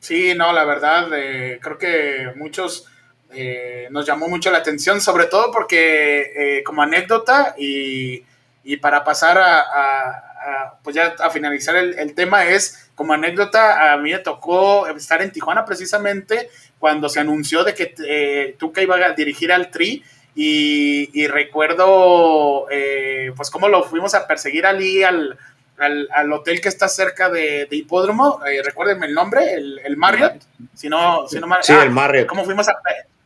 Sí, 0.01 0.33
no, 0.35 0.53
la 0.53 0.65
verdad, 0.65 1.11
eh, 1.15 1.59
creo 1.61 1.77
que 1.77 2.33
muchos 2.37 2.87
eh, 3.31 3.89
nos 3.91 4.07
llamó 4.07 4.27
mucho 4.29 4.51
la 4.51 4.59
atención, 4.59 5.01
sobre 5.01 5.27
todo 5.27 5.51
porque 5.51 6.33
eh, 6.59 6.63
como 6.65 6.83
anécdota 6.83 7.55
y, 7.59 8.25
para 8.81 9.03
pasar 9.03 9.39
a, 9.39 10.79
pues 10.83 10.95
ya 10.95 11.15
a 11.21 11.31
finalizar 11.31 11.75
el, 11.75 12.15
tema 12.15 12.45
es 12.47 12.91
como 12.95 13.15
anécdota, 13.15 13.93
a 13.93 13.97
mí 13.97 14.13
me 14.13 14.19
tocó 14.19 14.87
estar 14.89 15.23
en 15.23 15.33
Tijuana 15.33 15.65
precisamente 15.65 16.51
cuando 16.79 17.09
se 17.09 17.21
anunció 17.21 17.65
de 17.65 17.75
que 17.75 17.95
eh, 18.07 18.57
Tuca 18.59 18.83
iba 18.83 18.97
a 18.97 19.13
dirigir 19.13 19.53
al 19.53 19.71
Tri 19.71 20.05
y, 20.35 21.27
recuerdo 21.29 22.67
pues 23.37 23.51
cómo 23.51 23.69
lo 23.69 23.85
fuimos 23.85 24.15
a 24.15 24.27
perseguir 24.27 24.67
allí 24.67 25.03
al, 25.03 25.39
al, 25.79 26.33
hotel 26.33 26.61
que 26.61 26.69
está 26.69 26.89
cerca 26.89 27.31
de, 27.31 27.67
Hipódromo, 27.71 28.41
recuérdenme 28.65 29.07
el 29.07 29.15
nombre, 29.15 29.55
el, 29.55 29.97
Marriott, 29.97 30.43
si 30.75 30.91
no, 30.91 31.27
si 31.27 31.41
no 31.41 31.49
sí, 31.63 31.73
el 31.73 31.91
Marriott. 31.91 32.27
¿Cómo 32.27 32.45
fuimos 32.45 32.69
a, 32.69 32.75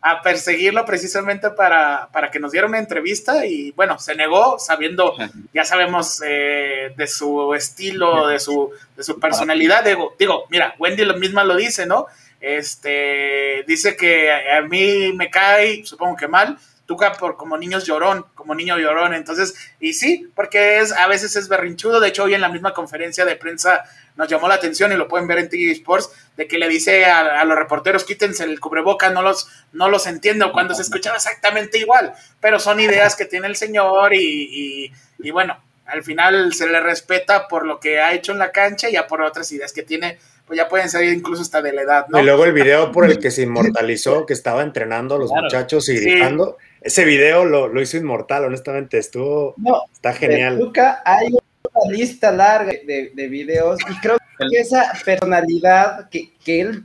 a 0.04 0.20
perseguirlo 0.20 0.84
precisamente 0.84 1.50
para, 1.50 2.08
que 2.32 2.40
nos 2.40 2.50
diera 2.50 2.66
una 2.66 2.80
entrevista 2.80 3.46
y 3.46 3.70
bueno, 3.70 4.00
se 4.00 4.16
negó 4.16 4.58
sabiendo, 4.58 5.14
ya 5.54 5.64
sabemos 5.64 6.20
eh, 6.26 6.92
de 6.96 7.06
su 7.06 7.54
estilo, 7.54 8.26
de 8.26 8.40
su, 8.40 8.70
de 8.96 9.04
su 9.04 9.20
personalidad. 9.20 9.84
Digo, 9.84 10.14
digo, 10.18 10.46
mira, 10.50 10.74
Wendy 10.78 11.04
lo 11.04 11.16
misma 11.18 11.44
lo 11.44 11.54
dice, 11.54 11.86
¿no? 11.86 12.06
Este, 12.40 13.62
dice 13.68 13.96
que 13.96 14.28
a 14.32 14.60
mí 14.62 15.12
me 15.12 15.30
cae, 15.30 15.86
supongo 15.86 16.16
que 16.16 16.26
mal, 16.26 16.58
Tuca 16.86 17.12
por 17.12 17.36
como 17.36 17.56
niños 17.56 17.84
llorón, 17.84 18.26
como 18.34 18.54
niño 18.54 18.78
llorón. 18.78 19.14
Entonces, 19.14 19.54
y 19.80 19.92
sí, 19.92 20.28
porque 20.34 20.78
es, 20.78 20.92
a 20.92 21.06
veces 21.06 21.36
es 21.36 21.48
berrinchudo. 21.48 22.00
De 22.00 22.08
hecho, 22.08 22.24
hoy 22.24 22.34
en 22.34 22.40
la 22.40 22.48
misma 22.48 22.74
conferencia 22.74 23.24
de 23.24 23.36
prensa 23.36 23.84
nos 24.16 24.28
llamó 24.28 24.48
la 24.48 24.54
atención 24.54 24.92
y 24.92 24.96
lo 24.96 25.08
pueden 25.08 25.26
ver 25.26 25.38
en 25.38 25.48
TV 25.48 25.72
Sports, 25.72 26.10
de 26.36 26.46
que 26.46 26.58
le 26.58 26.68
dice 26.68 27.06
a, 27.06 27.44
los 27.44 27.56
reporteros, 27.56 28.04
quítense 28.04 28.44
el 28.44 28.60
cubreboca, 28.60 29.10
no 29.10 29.22
los, 29.22 29.48
no 29.72 29.88
los 29.88 30.06
entiendo, 30.06 30.52
cuando 30.52 30.74
se 30.74 30.82
escuchaba 30.82 31.16
exactamente 31.16 31.78
igual. 31.78 32.12
Pero 32.40 32.58
son 32.58 32.80
ideas 32.80 33.16
que 33.16 33.24
tiene 33.24 33.46
el 33.46 33.56
señor 33.56 34.14
y, 34.14 34.92
y 35.18 35.30
bueno, 35.30 35.58
al 35.86 36.02
final 36.02 36.52
se 36.54 36.66
le 36.66 36.80
respeta 36.80 37.48
por 37.48 37.66
lo 37.66 37.80
que 37.80 38.00
ha 38.00 38.12
hecho 38.12 38.32
en 38.32 38.38
la 38.38 38.52
cancha 38.52 38.88
y 38.88 38.92
ya 38.92 39.06
por 39.06 39.22
otras 39.22 39.50
ideas 39.52 39.72
que 39.72 39.82
tiene 39.82 40.18
pues 40.46 40.56
ya 40.56 40.68
pueden 40.68 40.90
ser 40.90 41.04
incluso 41.04 41.42
hasta 41.42 41.62
de 41.62 41.72
la 41.72 41.82
edad, 41.82 42.06
¿no? 42.08 42.20
Y 42.20 42.24
luego 42.24 42.44
el 42.44 42.52
video 42.52 42.92
por 42.92 43.06
el 43.06 43.18
que 43.18 43.30
se 43.30 43.42
inmortalizó, 43.42 44.26
que 44.26 44.32
estaba 44.32 44.62
entrenando 44.62 45.14
a 45.14 45.18
los 45.18 45.30
muchachos 45.30 45.88
y 45.88 45.96
gritando, 45.98 46.58
ese 46.84 47.04
video 47.04 47.44
lo, 47.44 47.80
hizo 47.80 47.96
inmortal, 47.96 48.44
honestamente, 48.44 48.98
estuvo, 48.98 49.54
está 49.92 50.12
genial. 50.12 50.58
Luca, 50.58 51.02
hay 51.04 51.28
una 51.28 51.92
lista 51.92 52.30
larga 52.30 52.72
de, 52.72 53.12
de 53.14 53.28
videos 53.28 53.78
y 53.90 54.00
creo 54.00 54.18
que 54.18 54.58
esa 54.58 54.92
personalidad 55.04 56.08
que, 56.10 56.32
él 56.46 56.84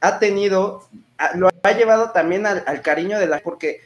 ha 0.00 0.18
tenido 0.18 0.88
lo 1.34 1.50
ha 1.62 1.72
llevado 1.72 2.10
también 2.12 2.46
al, 2.46 2.64
al 2.66 2.80
cariño 2.80 3.18
de 3.18 3.26
la... 3.26 3.40
porque 3.40 3.80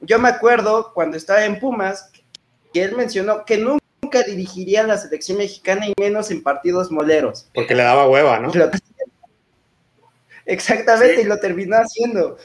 yo 0.00 0.18
me 0.18 0.28
acuerdo 0.28 0.92
cuando 0.92 1.16
estaba 1.16 1.44
en 1.46 1.58
Pumas 1.58 2.10
que 2.72 2.82
él 2.82 2.94
mencionó 2.94 3.46
que 3.46 3.56
nunca 3.56 3.86
nunca 4.06 4.22
dirigiría 4.22 4.84
la 4.84 4.96
selección 4.98 5.38
mexicana 5.38 5.88
y 5.88 5.94
menos 6.00 6.30
en 6.30 6.42
partidos 6.42 6.90
moleros. 6.92 7.48
Porque 7.52 7.74
le 7.74 7.82
daba 7.82 8.08
hueva, 8.08 8.38
¿no? 8.38 8.52
Exactamente, 10.46 11.22
y 11.22 11.24
lo 11.24 11.38
terminó 11.38 11.76
haciendo. 11.76 12.38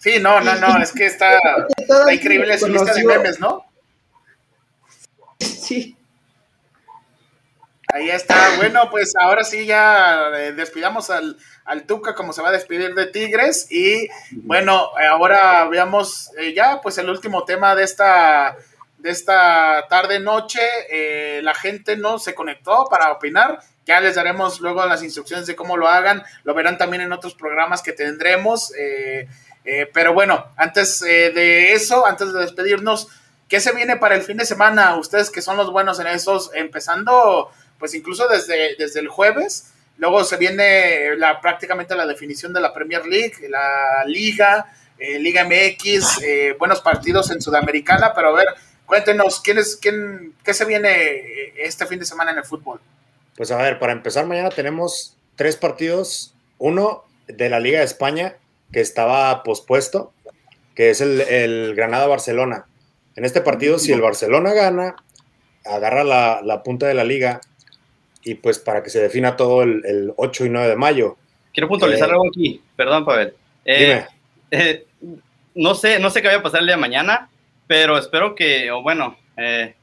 Sí, 0.00 0.18
no, 0.20 0.40
no, 0.40 0.54
no, 0.56 0.82
es 0.82 0.92
que 0.92 1.06
está, 1.06 1.38
increíble 2.12 2.58
su 2.58 2.68
lista 2.68 2.94
de 2.94 3.04
memes, 3.04 3.40
¿no? 3.40 3.64
Sí. 5.38 5.96
Ahí 7.92 8.10
está. 8.10 8.56
Bueno, 8.56 8.88
pues 8.90 9.12
ahora 9.18 9.42
sí 9.42 9.66
ya 9.66 10.30
eh, 10.34 10.52
despidamos 10.52 11.10
al, 11.10 11.36
al, 11.64 11.86
Tuca 11.86 12.14
como 12.14 12.32
se 12.32 12.40
va 12.40 12.50
a 12.50 12.52
despedir 12.52 12.94
de 12.94 13.06
Tigres. 13.06 13.66
Y 13.70 14.08
bueno, 14.32 14.90
ahora 15.10 15.66
veamos 15.68 16.30
eh, 16.38 16.54
ya 16.54 16.80
pues 16.80 16.98
el 16.98 17.10
último 17.10 17.44
tema 17.44 17.74
de 17.74 17.82
esta 17.82 18.56
de 19.02 19.10
esta 19.10 19.86
tarde 19.88 20.20
noche. 20.20 20.60
Eh, 20.90 21.40
la 21.42 21.54
gente 21.54 21.96
no 21.96 22.18
se 22.18 22.34
conectó 22.34 22.86
para 22.90 23.10
opinar. 23.12 23.60
Ya 23.86 24.00
les 24.00 24.14
daremos 24.14 24.60
luego 24.60 24.84
las 24.86 25.02
instrucciones 25.02 25.46
de 25.46 25.56
cómo 25.56 25.76
lo 25.76 25.88
hagan. 25.88 26.22
Lo 26.44 26.54
verán 26.54 26.78
también 26.78 27.02
en 27.02 27.12
otros 27.12 27.34
programas 27.34 27.82
que 27.82 27.92
tendremos. 27.92 28.72
Eh, 28.78 29.26
eh, 29.64 29.88
pero 29.92 30.12
bueno, 30.12 30.46
antes 30.56 31.00
de 31.00 31.72
eso, 31.72 32.06
antes 32.06 32.32
de 32.32 32.40
despedirnos, 32.40 33.08
¿qué 33.48 33.60
se 33.60 33.72
viene 33.72 33.96
para 33.96 34.14
el 34.14 34.22
fin 34.22 34.36
de 34.36 34.46
semana? 34.46 34.96
Ustedes 34.96 35.30
que 35.30 35.42
son 35.42 35.56
los 35.56 35.70
buenos 35.70 36.00
en 36.00 36.06
esos, 36.06 36.50
empezando 36.54 37.50
pues 37.78 37.94
incluso 37.94 38.28
desde, 38.28 38.76
desde 38.76 39.00
el 39.00 39.08
jueves. 39.08 39.72
Luego 39.96 40.24
se 40.24 40.36
viene 40.36 41.16
la, 41.16 41.40
prácticamente 41.40 41.94
la 41.94 42.06
definición 42.06 42.52
de 42.52 42.60
la 42.60 42.72
Premier 42.72 43.06
League, 43.06 43.48
la 43.48 44.04
Liga, 44.06 44.72
Liga 44.98 45.44
MX, 45.44 46.20
buenos 46.58 46.80
partidos 46.80 47.30
en 47.30 47.40
Sudamericana, 47.40 48.12
pero 48.14 48.28
a 48.28 48.32
ver, 48.32 48.48
Cuéntenos, 48.90 49.40
¿quién 49.40 49.56
es, 49.56 49.76
quién, 49.76 50.34
¿qué 50.42 50.52
se 50.52 50.64
viene 50.64 50.90
eh, 50.90 51.54
este 51.58 51.86
fin 51.86 52.00
de 52.00 52.04
semana 52.04 52.32
en 52.32 52.38
el 52.38 52.44
fútbol? 52.44 52.80
Pues 53.36 53.52
a 53.52 53.56
ver, 53.56 53.78
para 53.78 53.92
empezar, 53.92 54.26
mañana 54.26 54.48
tenemos 54.48 55.16
tres 55.36 55.54
partidos. 55.54 56.34
Uno 56.58 57.04
de 57.28 57.48
la 57.48 57.60
Liga 57.60 57.78
de 57.78 57.84
España, 57.84 58.34
que 58.72 58.80
estaba 58.80 59.42
pospuesto, 59.42 60.12
que 60.74 60.90
es 60.90 61.00
el, 61.00 61.74
Granada-Barcelona. 61.74 62.66
En 63.16 63.24
este 63.24 63.40
partido, 63.40 63.78
si 63.78 63.92
el 63.92 64.00
Barcelona 64.00 64.52
gana, 64.52 64.96
agarra 65.64 66.04
la, 66.04 66.62
punta 66.62 66.86
de 66.86 66.94
la 66.94 67.04
liga 67.04 67.40
y 68.22 68.34
pues 68.34 68.58
para 68.58 68.82
que 68.82 68.90
se 68.90 69.00
defina 69.00 69.36
todo 69.36 69.62
el, 69.62 70.12
8 70.16 70.46
y 70.46 70.48
9 70.50 70.68
de 70.68 70.76
mayo. 70.76 71.16
Quiero 71.52 71.68
puntualizar 71.68 72.08
eh, 72.08 72.12
algo 72.12 72.28
aquí, 72.28 72.62
perdón, 72.76 73.04
Pavel. 73.04 73.34
Eh, 73.64 74.06
dime. 74.50 74.84
no, 75.54 75.74
sé, 75.74 75.98
no 75.98 76.10
sé 76.10 76.22
qué 76.22 76.28
vaya 76.28 76.40
a 76.40 76.42
pasar 76.42 76.60
el 76.60 76.66
día 76.66 76.76
de 76.76 76.80
mañana, 76.80 77.28
pero 77.66 77.98
espero 77.98 78.34
que, 78.34 78.70
o 78.70 78.82
bueno, 78.82 79.16
eh, 79.36 79.74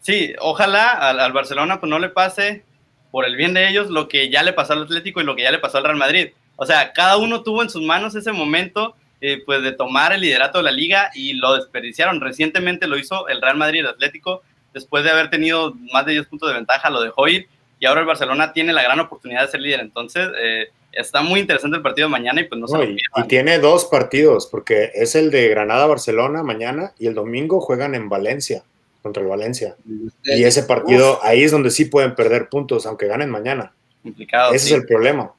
sí, 0.00 0.34
ojalá 0.40 0.92
al, 0.92 1.32
Barcelona 1.32 1.80
pues 1.80 1.90
no 1.90 1.98
le 1.98 2.08
pase 2.08 2.64
por 3.10 3.24
el 3.24 3.36
bien 3.36 3.54
de 3.54 3.68
ellos 3.68 3.90
lo 3.90 4.08
que 4.08 4.28
ya 4.30 4.42
le 4.42 4.52
pasó 4.52 4.72
al 4.72 4.82
Atlético 4.82 5.20
y 5.20 5.24
lo 5.24 5.36
que 5.36 5.42
ya 5.42 5.50
le 5.50 5.58
pasó 5.58 5.78
al 5.78 5.84
Real 5.84 5.96
Madrid. 5.96 6.30
O 6.56 6.66
sea, 6.66 6.92
cada 6.92 7.16
uno 7.16 7.42
tuvo 7.42 7.62
en 7.62 7.70
sus 7.70 7.82
manos 7.82 8.14
ese 8.14 8.32
momento 8.32 8.94
eh, 9.20 9.42
pues 9.44 9.62
de 9.62 9.72
tomar 9.72 10.12
el 10.12 10.20
liderato 10.20 10.58
de 10.58 10.64
la 10.64 10.70
liga 10.70 11.10
y 11.14 11.32
lo 11.32 11.54
desperdiciaron. 11.54 12.20
Recientemente 12.20 12.86
lo 12.86 12.98
hizo 12.98 13.28
el 13.28 13.40
Real 13.40 13.56
Madrid 13.56 13.78
y 13.78 13.80
el 13.80 13.86
Atlético, 13.86 14.42
después 14.72 15.02
de 15.02 15.10
haber 15.10 15.30
tenido 15.30 15.74
más 15.92 16.04
de 16.04 16.12
10 16.12 16.26
puntos 16.26 16.48
de 16.50 16.56
ventaja, 16.56 16.90
lo 16.90 17.00
dejó 17.00 17.26
ir 17.28 17.48
y 17.78 17.86
ahora 17.86 18.00
el 18.00 18.06
Barcelona 18.06 18.52
tiene 18.52 18.72
la 18.72 18.82
gran 18.82 19.00
oportunidad 19.00 19.42
de 19.42 19.48
ser 19.48 19.60
líder. 19.60 19.80
Entonces, 19.80 20.28
eh, 20.40 20.68
está 20.92 21.22
muy 21.22 21.40
interesante 21.40 21.76
el 21.76 21.82
partido 21.82 22.08
de 22.08 22.12
mañana 22.12 22.40
y 22.40 22.44
pues 22.44 22.60
no, 22.60 22.68
se 22.68 22.84
y, 22.84 23.22
tiene 23.28 23.58
dos 23.58 23.86
partidos, 23.86 24.46
porque 24.46 24.90
es 24.94 25.14
el 25.14 25.30
de 25.30 25.48
Granada-Barcelona 25.48 26.42
mañana 26.42 26.92
y 26.98 27.06
el 27.06 27.14
domingo 27.14 27.60
juegan 27.60 27.94
en 27.94 28.08
Valencia, 28.08 28.62
contra 29.02 29.22
el 29.22 29.28
Valencia. 29.28 29.76
Y 30.22 30.44
ese 30.44 30.62
partido, 30.64 31.18
ahí 31.22 31.42
es 31.42 31.50
donde 31.50 31.70
sí 31.70 31.86
pueden 31.86 32.14
perder 32.14 32.48
puntos, 32.48 32.86
aunque 32.86 33.06
ganen 33.06 33.30
mañana. 33.30 33.72
Complicado. 34.02 34.52
Ese 34.52 34.66
es 34.66 34.72
el 34.72 34.86
problema. 34.86 35.32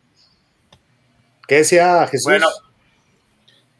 ¿Qué 1.47 1.55
decía 1.55 2.07
Jesús? 2.07 2.25
Bueno, 2.25 2.47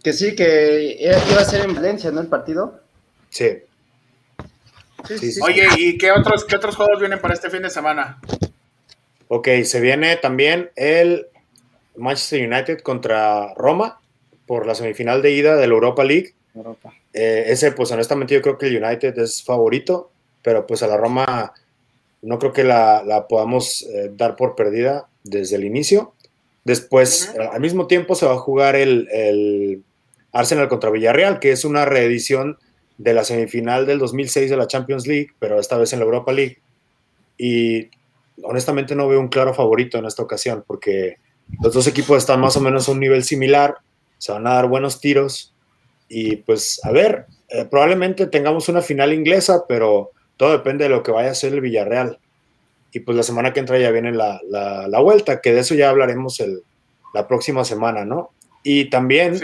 que 0.04 0.14
sí, 0.14 0.36
que 0.36 0.98
iba 1.00 1.42
a 1.42 1.46
ser 1.46 1.66
en 1.66 1.76
Valencia, 1.76 2.12
¿no? 2.12 2.22
El 2.22 2.28
partido. 2.28 2.80
Sí. 3.30 3.60
Oye, 5.42 5.68
¿y 5.78 5.98
qué 5.98 6.12
otros, 6.12 6.46
qué 6.46 6.56
otros 6.56 6.76
juegos 6.76 7.00
vienen 7.00 7.20
para 7.20 7.34
este 7.34 7.50
fin 7.50 7.62
de 7.62 7.70
semana? 7.70 8.20
Ok, 9.28 9.48
se 9.64 9.82
viene 9.82 10.16
también 10.18 10.72
el 10.76 11.28
Manchester 11.96 12.48
United 12.52 12.80
contra 12.82 13.54
Roma 13.56 14.00
por 14.46 14.66
la 14.66 14.76
semifinal 14.76 15.22
de 15.22 15.32
ida 15.32 15.56
de 15.56 15.68
la 15.68 15.74
Europa 15.74 16.04
League. 16.04 16.34
Eh, 17.14 17.46
ese, 17.48 17.72
pues 17.72 17.92
honestamente 17.92 18.34
yo 18.34 18.42
creo 18.42 18.58
que 18.58 18.68
el 18.68 18.84
United 18.84 19.18
es 19.20 19.44
favorito, 19.44 20.12
pero 20.42 20.66
pues 20.66 20.84
a 20.84 20.88
la 20.88 20.98
Roma 20.98 21.54
no 22.22 22.40
creo 22.40 22.54
que 22.54 22.64
la, 22.64 23.26
podamos 23.30 23.84
eh, 23.84 24.12
dar 24.14 24.36
por 24.36 24.56
perdida 24.56 25.08
desde 25.24 25.56
el 25.56 25.66
inicio. 25.66 26.14
Después, 26.66 27.34
al 27.52 27.62
mismo 27.62 27.88
tiempo, 27.88 28.16
se 28.16 28.26
va 28.26 28.34
a 28.34 28.40
jugar 28.40 28.76
el, 28.76 29.08
el, 29.12 29.84
Arsenal 30.32 30.68
contra 30.68 30.90
Villarreal, 30.90 31.40
que 31.40 31.52
es 31.52 31.64
una 31.64 31.86
reedición 31.86 32.58
de 32.98 33.14
la 33.14 33.24
semifinal 33.24 33.86
del 33.86 34.00
2006 34.00 34.50
de 34.50 34.58
la 34.58 34.68
Champions 34.68 35.08
League, 35.08 35.30
pero 35.40 35.60
esta 35.60 35.78
vez 35.78 35.94
en 35.94 36.00
la 36.00 36.06
Europa 36.06 36.34
League. 36.34 36.58
Y 37.38 37.90
honestamente 38.44 38.96
no 38.96 39.08
veo 39.08 39.20
un 39.20 39.30
claro 39.30 39.54
favorito 39.54 39.98
en 39.98 40.06
esta 40.06 40.24
ocasión, 40.24 40.64
porque 40.68 41.18
los 41.62 41.74
dos 41.74 41.88
equipos 41.88 42.18
están 42.18 42.42
más 42.42 42.58
o 42.58 42.62
menos 42.62 42.90
a 42.90 42.92
un 42.92 43.00
nivel 43.00 43.24
similar, 43.24 43.76
se 44.18 44.32
van 44.32 44.48
a 44.48 44.56
dar 44.56 44.68
buenos 44.68 45.00
tiros 45.00 45.54
y 46.10 46.38
pues 46.38 46.82
a 46.84 46.92
ver, 46.92 47.28
eh, 47.50 47.66
probablemente 47.66 48.28
tengamos 48.28 48.68
una 48.70 48.82
final 48.82 49.14
inglesa, 49.14 49.66
pero 49.68 50.12
todo 50.38 50.52
depende 50.52 50.86
de 50.86 50.90
lo 50.90 51.04
que 51.04 51.12
vaya 51.12 51.30
a 51.30 51.32
hacer 51.32 51.54
el 51.54 51.62
Villarreal. 51.62 52.20
Y 52.96 53.02
pues 53.02 53.18
la 53.18 53.24
semana 53.24 53.52
que 53.52 53.60
entra 53.60 53.78
ya 53.78 53.92
viene 53.92 54.14
la, 54.14 54.40
la, 54.48 55.00
vuelta, 55.02 55.42
que 55.42 55.52
de 55.52 55.60
eso 55.60 55.76
ya 55.76 55.90
hablaremos 55.90 56.40
el, 56.40 56.62
la 57.14 57.28
próxima 57.28 57.66
semana, 57.66 58.06
¿no? 58.06 58.32
Y 58.64 58.90
también 58.90 59.38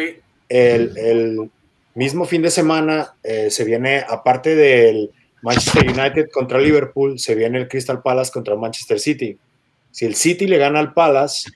el, 0.47 0.97
el, 0.97 1.51
mismo 1.93 2.23
fin 2.23 2.41
de 2.43 2.49
semana 2.49 3.13
eh, 3.21 3.51
se 3.51 3.65
viene, 3.65 4.05
aparte 4.07 4.55
del 4.55 5.11
Manchester 5.41 5.83
United 5.85 6.29
contra 6.31 6.61
Liverpool, 6.61 7.19
se 7.19 7.35
viene 7.35 7.57
el 7.57 7.67
Crystal 7.67 8.01
Palace 8.01 8.31
contra 8.31 8.55
Manchester 8.55 9.01
City. 9.01 9.37
Si 9.91 10.05
el 10.05 10.15
City 10.15 10.47
le 10.47 10.57
gana 10.57 10.79
al 10.79 10.93
Palace, 10.93 11.51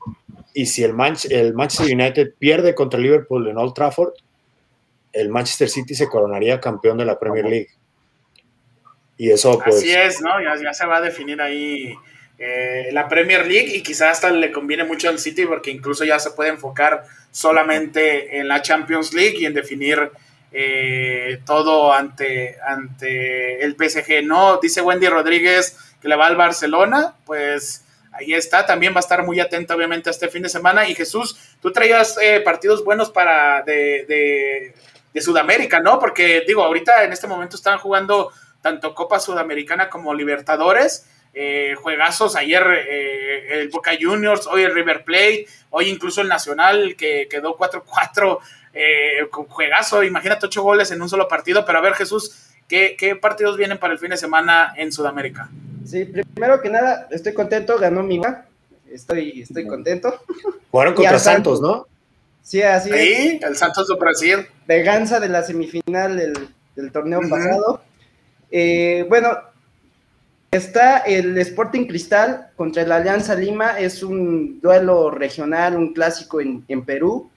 y 0.53 0.65
si 0.65 0.83
el, 0.83 0.93
el 1.29 1.53
Manchester 1.53 1.95
United 1.95 2.33
pierde 2.37 2.75
contra 2.75 2.99
Liverpool 2.99 3.47
en 3.47 3.57
Old 3.57 3.73
Trafford, 3.73 4.11
el 5.13 5.29
Manchester 5.29 5.69
City 5.69 5.95
se 5.95 6.09
coronaría 6.09 6.59
campeón 6.59 6.97
de 6.97 7.05
la 7.05 7.17
Premier 7.17 7.45
League. 7.45 7.69
Y 9.17 9.31
eso 9.31 9.59
pues... 9.59 9.77
Así 9.77 9.91
es, 9.93 10.21
¿no? 10.21 10.31
Ya, 10.41 10.73
se 10.73 10.85
va 10.85 10.97
a 10.97 11.01
definir 11.01 11.41
ahí 11.41 11.95
eh, 12.37 12.89
la 12.91 13.07
Premier 13.07 13.47
League 13.47 13.75
y 13.75 13.81
quizás 13.81 14.11
hasta 14.11 14.29
le 14.31 14.51
conviene 14.51 14.83
mucho 14.83 15.09
al 15.09 15.19
City 15.19 15.45
porque 15.45 15.71
incluso 15.71 16.03
ya 16.03 16.19
se 16.19 16.31
puede 16.31 16.49
enfocar 16.49 17.05
solamente 17.31 18.37
en 18.39 18.47
la 18.47 18.61
Champions 18.61 19.13
League 19.13 19.37
y 19.39 19.45
en 19.45 19.53
definir 19.53 20.11
eh, 20.51 21.39
todo 21.45 21.93
ante, 21.93 22.57
ante 22.65 23.63
el 23.63 23.75
PSG, 23.75 24.23
¿no? 24.23 24.57
Dice 24.61 24.81
Wendy 24.81 25.07
Rodríguez 25.07 25.77
que 26.01 26.07
le 26.07 26.15
va 26.15 26.27
al 26.27 26.35
Barcelona, 26.35 27.15
pues 27.25 27.83
ahí 28.13 28.33
está, 28.33 28.65
también 28.65 28.93
va 28.93 28.97
a 28.97 28.99
estar 29.01 29.23
muy 29.25 29.39
atento 29.39 29.75
obviamente 29.75 30.09
a 30.09 30.11
este 30.11 30.29
fin 30.29 30.43
de 30.43 30.49
semana. 30.49 30.87
Y 30.87 30.95
Jesús, 30.95 31.37
tú 31.61 31.71
traías 31.71 32.17
eh, 32.21 32.39
partidos 32.39 32.83
buenos 32.83 33.09
para 33.09 33.63
de, 33.63 34.05
de, 35.13 35.21
Sudamérica, 35.21 35.79
¿no? 35.79 35.97
Porque 35.97 36.43
digo, 36.45 36.61
ahorita 36.63 37.05
en 37.05 37.13
este 37.13 37.25
momento 37.25 37.55
están 37.55 37.77
jugando 37.79 38.31
tanto 38.65 38.95
Copa 38.95 39.19
Sudamericana 39.19 39.91
como 39.91 40.15
Libertadores. 40.15 41.05
Eh, 41.35 41.75
juegazos 41.75 42.35
ayer 42.35 42.65
eh, 42.65 43.59
el 43.59 43.69
Boca 43.69 43.91
Juniors, 44.01 44.47
hoy 44.47 44.63
el 44.63 44.73
River 44.73 45.03
Plate, 45.03 45.45
hoy 45.69 45.87
incluso 45.87 46.21
el 46.21 46.27
Nacional 46.27 46.95
que 46.97 47.27
quedó 47.29 47.55
4-4, 47.55 48.39
con 49.29 49.45
juegazo, 49.45 50.03
imagínate 50.03 50.47
ocho 50.47 50.63
goles 50.63 50.89
en 50.89 50.99
un 50.99 51.09
solo 51.09 51.27
partido, 51.27 51.63
pero 51.63 51.77
a 51.77 51.81
ver 51.81 51.93
Jesús, 51.93 52.55
¿qué, 52.67 52.95
¿qué 52.97 53.15
partidos 53.15 53.55
vienen 53.55 53.77
para 53.77 53.93
el 53.93 53.99
fin 53.99 54.09
de 54.09 54.17
semana 54.17 54.73
en 54.75 54.91
Sudamérica? 54.91 55.47
Sí, 55.85 56.05
primero 56.05 56.59
que 56.59 56.71
nada, 56.71 57.07
estoy 57.11 57.35
contento, 57.35 57.77
ganó 57.77 58.01
mi 58.01 58.19
Estoy, 58.89 59.41
estoy 59.41 59.67
contento. 59.67 60.21
Jugaron 60.71 60.95
contra 60.95 61.19
Santos, 61.19 61.61
¿no? 61.61 61.85
Sí, 62.41 62.63
así 62.63 62.89
sí, 62.89 63.39
el 63.43 63.55
Santos 63.55 63.87
de 63.89 63.95
Brasil. 63.95 64.47
Venganza 64.65 65.19
de 65.19 65.29
la 65.29 65.43
semifinal 65.43 66.17
del, 66.17 66.91
torneo 66.91 67.21
pasado. 67.29 67.83
Eh, 68.51 69.05
bueno, 69.09 69.37
está 70.51 70.99
el 70.99 71.37
Sporting 71.37 71.87
Cristal 71.87 72.51
contra 72.55 72.83
el 72.83 72.91
Alianza 72.91 73.35
Lima. 73.35 73.79
Es 73.79 74.03
un 74.03 74.59
duelo 74.61 75.11
regional, 75.11 75.75
un 75.75 75.93
clásico 75.93 76.41
en, 76.41 76.85
Perú. 76.85 77.29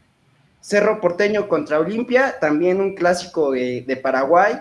Cerro 0.61 1.01
Porteño 1.01 1.49
contra 1.49 1.79
Olimpia, 1.79 2.39
también 2.41 2.81
un 2.81 2.95
clásico 2.95 3.53
de 3.53 4.01
Paraguay. 4.03 4.61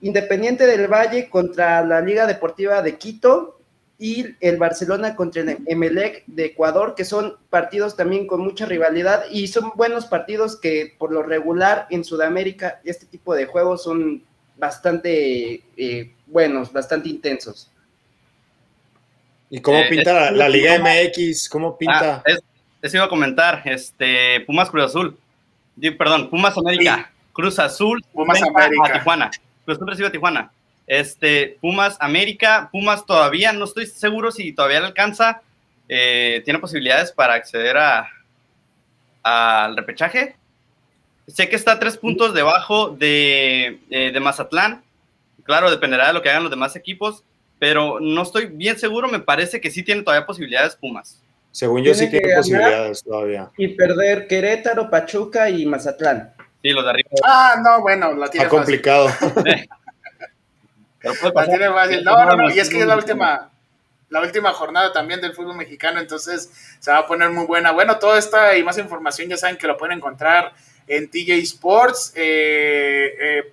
Independiente 0.00 0.66
del 0.66 0.86
Valle 0.86 1.30
contra 1.30 1.84
la 1.84 2.00
Liga 2.00 2.26
Deportiva 2.26 2.82
de 2.82 2.96
Quito 2.98 3.54
y 3.98 4.36
el 4.40 4.58
Barcelona 4.58 5.14
contra 5.14 5.42
el 5.42 5.58
Emelec 5.66 6.24
de 6.26 6.46
Ecuador, 6.46 6.94
que 6.94 7.04
son 7.04 7.36
partidos 7.48 7.96
también 7.96 8.26
con 8.26 8.40
mucha 8.40 8.66
rivalidad 8.66 9.24
y 9.30 9.46
son 9.46 9.72
buenos 9.76 10.06
partidos 10.06 10.60
que 10.60 10.94
por 10.98 11.12
lo 11.12 11.22
regular 11.22 11.86
en 11.90 12.04
Sudamérica 12.04 12.80
este 12.84 13.06
tipo 13.06 13.34
de 13.34 13.46
juegos 13.46 13.84
son 13.84 14.22
bastante 14.56 15.62
eh, 15.76 16.12
buenos, 16.26 16.72
bastante 16.72 17.08
intensos. 17.08 17.70
¿Y 19.50 19.60
cómo 19.60 19.78
eh, 19.78 19.86
pinta 19.88 20.30
la, 20.30 20.48
Liga 20.48 20.78
MX? 20.78 21.48
¿Cómo 21.48 21.76
pinta? 21.76 22.22
Ah, 22.26 22.32
eso 22.82 22.96
iba 22.96 23.06
a 23.06 23.08
comentar, 23.08 23.62
este, 23.64 24.40
Pumas 24.40 24.68
Cruz 24.68 24.84
Azul, 24.84 25.18
perdón, 25.96 26.28
Pumas 26.28 26.56
América, 26.58 27.10
Cruz 27.32 27.58
Azul, 27.58 28.04
Pumas 28.12 28.42
América. 28.42 28.92
Tijuana. 28.92 29.30
Cruz 29.64 29.78
Azul 29.78 29.88
recibe 29.88 30.08
a 30.08 30.12
Tijuana. 30.12 30.52
Este, 30.86 31.56
Pumas 31.60 31.96
América, 32.00 32.68
Pumas 32.70 33.06
todavía, 33.06 33.52
no 33.52 33.64
estoy 33.64 33.86
seguro 33.86 34.30
si 34.30 34.52
todavía 34.52 34.80
le 34.80 34.86
alcanza, 34.86 35.40
eh, 35.88 36.42
tiene 36.44 36.58
posibilidades 36.58 37.12
para 37.12 37.34
acceder 37.34 37.78
a 37.78 38.10
al 39.24 39.76
repechaje. 39.76 40.36
Sé 41.26 41.48
que 41.48 41.56
está 41.56 41.78
tres 41.78 41.96
puntos 41.96 42.34
debajo 42.34 42.90
de, 42.90 43.80
eh, 43.90 44.10
de 44.12 44.20
Mazatlán, 44.20 44.82
claro, 45.42 45.70
dependerá 45.70 46.08
de 46.08 46.12
lo 46.12 46.22
que 46.22 46.30
hagan 46.30 46.42
los 46.42 46.50
demás 46.50 46.76
equipos, 46.76 47.24
pero 47.58 47.98
no 48.00 48.22
estoy 48.22 48.46
bien 48.46 48.78
seguro, 48.78 49.08
me 49.08 49.20
parece 49.20 49.60
que 49.60 49.70
sí 49.70 49.82
tiene 49.82 50.02
todavía 50.02 50.26
posibilidades 50.26 50.76
Pumas. 50.76 51.22
Según 51.50 51.82
yo 51.82 51.94
sí 51.94 52.10
tiene 52.10 52.34
posibilidades 52.34 53.04
todavía. 53.04 53.50
Y 53.56 53.68
perder 53.68 54.26
Querétaro, 54.26 54.90
Pachuca 54.90 55.48
y 55.48 55.64
Mazatlán. 55.64 56.34
Sí, 56.60 56.70
los 56.70 56.84
de 56.84 56.90
arriba. 56.90 57.10
Ah, 57.24 57.54
no, 57.62 57.80
bueno, 57.80 58.12
la 58.14 58.28
tiene 58.28 58.46
Está 58.46 58.56
complicado. 58.56 59.06
la 61.02 61.46
tiene 61.46 61.70
fácil. 61.70 62.04
No, 62.04 62.24
no, 62.24 62.36
no, 62.36 62.50
y 62.50 62.58
es 62.58 62.68
que 62.68 62.80
es 62.80 62.86
la 62.86 62.96
última, 62.96 63.50
la 64.08 64.20
última 64.20 64.52
jornada 64.52 64.92
también 64.92 65.20
del 65.20 65.32
fútbol 65.32 65.56
mexicano, 65.56 66.00
entonces 66.00 66.50
se 66.80 66.90
va 66.90 66.98
a 66.98 67.06
poner 67.06 67.30
muy 67.30 67.46
buena. 67.46 67.70
Bueno, 67.70 67.98
toda 67.98 68.18
esta 68.18 68.56
y 68.56 68.64
más 68.64 68.76
información 68.78 69.28
ya 69.28 69.36
saben 69.36 69.56
que 69.56 69.66
lo 69.66 69.76
pueden 69.76 69.98
encontrar 69.98 70.52
en 70.86 71.10
TJ 71.10 71.32
Sports. 71.42 72.12
Eh, 72.14 73.14
eh, 73.20 73.52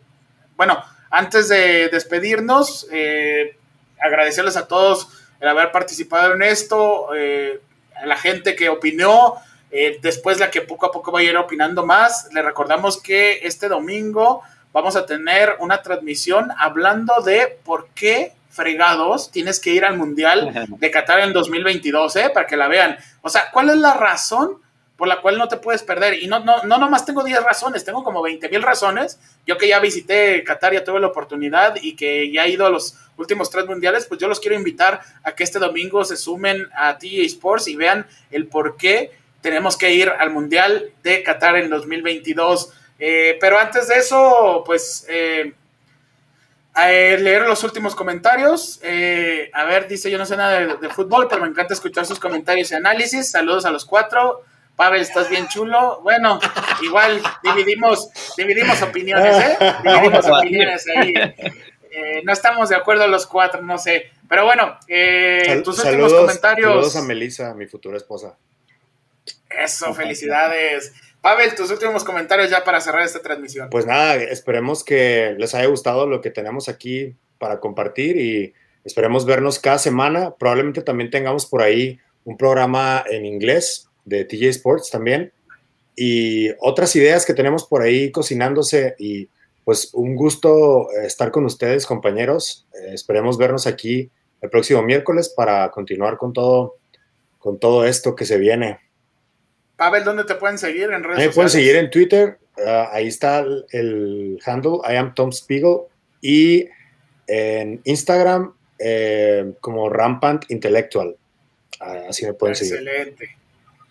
bueno, 0.55 0.83
antes 1.09 1.49
de 1.49 1.89
despedirnos, 1.89 2.87
eh, 2.91 3.57
agradecerles 3.99 4.57
a 4.57 4.67
todos 4.67 5.07
el 5.39 5.47
haber 5.47 5.71
participado 5.71 6.33
en 6.33 6.43
esto, 6.43 7.09
a 7.11 8.05
la 8.05 8.15
gente 8.15 8.55
que 8.55 8.69
opinó, 8.69 9.37
después 10.01 10.39
la 10.39 10.51
que 10.51 10.61
poco 10.61 10.85
a 10.85 10.91
poco 10.91 11.11
va 11.11 11.19
a 11.19 11.23
ir 11.23 11.35
opinando 11.35 11.83
más. 11.83 12.29
Le 12.31 12.43
recordamos 12.43 13.01
que 13.01 13.39
este 13.41 13.67
domingo 13.67 14.43
vamos 14.71 14.95
a 14.95 15.07
tener 15.07 15.55
una 15.59 15.81
transmisión 15.81 16.51
hablando 16.59 17.21
de 17.23 17.57
por 17.63 17.87
qué 17.95 18.33
fregados 18.51 19.31
tienes 19.31 19.59
que 19.59 19.71
ir 19.71 19.83
al 19.83 19.97
Mundial 19.97 20.67
de 20.79 20.91
Qatar 20.91 21.21
en 21.21 21.33
2022, 21.33 22.15
¿eh? 22.17 22.29
Para 22.31 22.45
que 22.45 22.57
la 22.57 22.67
vean. 22.67 22.97
O 23.21 23.29
sea, 23.29 23.49
¿cuál 23.51 23.69
es 23.69 23.77
la 23.77 23.95
razón 23.95 24.59
por 25.01 25.07
la 25.07 25.19
cual 25.19 25.39
no 25.39 25.47
te 25.47 25.57
puedes 25.57 25.81
perder? 25.81 26.21
Y 26.21 26.27
no, 26.27 26.41
no, 26.41 26.61
no 26.61 26.77
nomás 26.77 27.07
tengo 27.07 27.23
10 27.23 27.43
razones, 27.43 27.83
tengo 27.83 28.03
como 28.03 28.21
20 28.21 28.47
mil 28.49 28.61
razones. 28.61 29.17
Yo 29.47 29.57
que 29.57 29.67
ya 29.67 29.79
visité 29.79 30.43
Qatar, 30.43 30.73
ya 30.73 30.83
tuve 30.83 30.99
la 30.99 31.07
oportunidad 31.07 31.73
y 31.81 31.95
que 31.95 32.31
ya 32.31 32.45
he 32.45 32.49
ido 32.51 32.67
a 32.67 32.69
los 32.69 32.99
últimos 33.17 33.49
tres 33.49 33.65
mundiales, 33.65 34.05
pues 34.05 34.21
yo 34.21 34.27
los 34.27 34.39
quiero 34.39 34.55
invitar 34.55 35.01
a 35.23 35.31
que 35.31 35.43
este 35.43 35.57
domingo 35.57 36.05
se 36.05 36.17
sumen 36.17 36.67
a 36.75 36.99
TJ 36.99 37.25
Sports 37.25 37.67
y 37.67 37.75
vean 37.75 38.05
el 38.29 38.45
por 38.45 38.77
qué 38.77 39.09
tenemos 39.41 39.75
que 39.75 39.91
ir 39.91 40.07
al 40.07 40.29
Mundial 40.29 40.91
de 41.01 41.23
Qatar 41.23 41.55
en 41.55 41.71
2022. 41.71 42.71
Eh, 42.99 43.39
pero 43.41 43.57
antes 43.57 43.87
de 43.87 43.95
eso, 43.95 44.61
pues... 44.67 45.07
Eh, 45.09 45.51
eh, 46.77 47.17
leer 47.19 47.47
los 47.47 47.63
últimos 47.63 47.95
comentarios. 47.95 48.79
Eh, 48.83 49.49
a 49.51 49.65
ver, 49.65 49.87
dice, 49.87 50.09
yo 50.11 50.17
no 50.17 50.25
sé 50.25 50.37
nada 50.37 50.77
de, 50.77 50.89
fútbol, 50.89 51.27
pero 51.27 51.41
me 51.41 51.47
encanta 51.47 51.73
escuchar 51.73 52.05
sus 52.05 52.19
comentarios 52.19 52.71
y 52.71 52.75
análisis. 52.75 53.31
Saludos 53.31 53.65
a 53.65 53.71
los 53.71 53.83
cuatro. 53.83 54.43
Pavel, 54.81 55.01
estás 55.01 55.29
bien 55.29 55.47
chulo. 55.47 55.99
Bueno, 56.01 56.39
igual 56.81 57.21
dividimos, 57.43 58.09
dividimos 58.35 58.81
opiniones, 58.81 59.37
¿eh? 59.37 59.57
Dividimos 59.83 60.25
opiniones 60.39 60.87
ahí. 60.87 61.13
Eh, 61.91 62.23
no 62.23 62.33
estamos 62.33 62.69
de 62.69 62.77
acuerdo 62.77 63.07
los 63.07 63.27
cuatro, 63.27 63.61
no 63.61 63.77
sé. 63.77 64.09
Pero 64.27 64.43
bueno, 64.43 64.79
tus 65.63 65.77
últimos 65.85 66.11
comentarios. 66.11 66.67
Saludos 66.67 66.95
a 66.95 67.03
Melissa, 67.03 67.53
mi 67.53 67.67
futura 67.67 67.95
esposa. 67.95 68.35
Eso, 69.51 69.93
felicidades. 69.93 70.93
Pavel, 71.21 71.53
tus 71.53 71.69
últimos 71.69 72.03
comentarios 72.03 72.49
ya 72.49 72.63
para 72.63 72.81
cerrar 72.81 73.03
esta 73.03 73.21
transmisión. 73.21 73.69
Pues 73.69 73.85
nada, 73.85 74.15
esperemos 74.15 74.83
que 74.83 75.35
les 75.37 75.53
haya 75.53 75.67
gustado 75.67 76.07
lo 76.07 76.21
que 76.21 76.31
tenemos 76.31 76.69
aquí 76.69 77.15
para 77.37 77.59
compartir 77.59 78.17
y 78.17 78.55
esperemos 78.83 79.27
vernos 79.27 79.59
cada 79.59 79.77
semana. 79.77 80.33
Probablemente 80.39 80.81
también 80.81 81.11
tengamos 81.11 81.45
por 81.45 81.61
ahí 81.61 81.99
un 82.25 82.35
programa 82.35 83.03
en 83.07 83.27
inglés 83.27 83.90
de 84.05 84.25
TJ 84.25 84.49
Sports 84.49 84.89
también 84.89 85.31
y 85.95 86.49
otras 86.59 86.95
ideas 86.95 87.25
que 87.25 87.33
tenemos 87.33 87.65
por 87.65 87.81
ahí 87.81 88.11
cocinándose 88.11 88.95
y 88.97 89.29
pues 89.63 89.93
un 89.93 90.15
gusto 90.15 90.89
estar 90.91 91.31
con 91.31 91.45
ustedes 91.45 91.85
compañeros. 91.85 92.67
Eh, 92.73 92.93
esperemos 92.93 93.37
vernos 93.37 93.67
aquí 93.67 94.09
el 94.41 94.49
próximo 94.49 94.81
miércoles 94.81 95.29
para 95.29 95.69
continuar 95.69 96.17
con 96.17 96.33
todo, 96.33 96.77
con 97.37 97.59
todo 97.59 97.85
esto 97.85 98.15
que 98.15 98.25
se 98.25 98.37
viene. 98.37 98.79
Pavel, 99.75 100.03
¿dónde 100.03 100.23
te 100.23 100.35
pueden 100.35 100.57
seguir 100.57 100.91
en 100.91 101.03
redes 101.03 101.17
Me 101.17 101.29
pueden 101.33 101.49
seguir 101.49 101.75
en 101.75 101.89
Twitter, 101.89 102.37
ah, 102.65 102.89
ahí 102.91 103.07
está 103.07 103.39
el, 103.71 104.39
handle, 104.45 104.79
I 104.87 104.95
am 104.95 105.13
Tom 105.13 105.31
Spiegel, 105.31 105.81
y 106.21 106.67
en 107.27 107.81
Instagram 107.83 108.53
eh, 108.77 109.53
como 109.59 109.89
Rampant 109.89 110.49
Intellectual. 110.49 111.15
Ah, 111.79 112.05
así 112.09 112.25
me 112.25 112.33
pueden 112.33 112.55
seguir. 112.55 112.75
Excelente, 112.75 113.37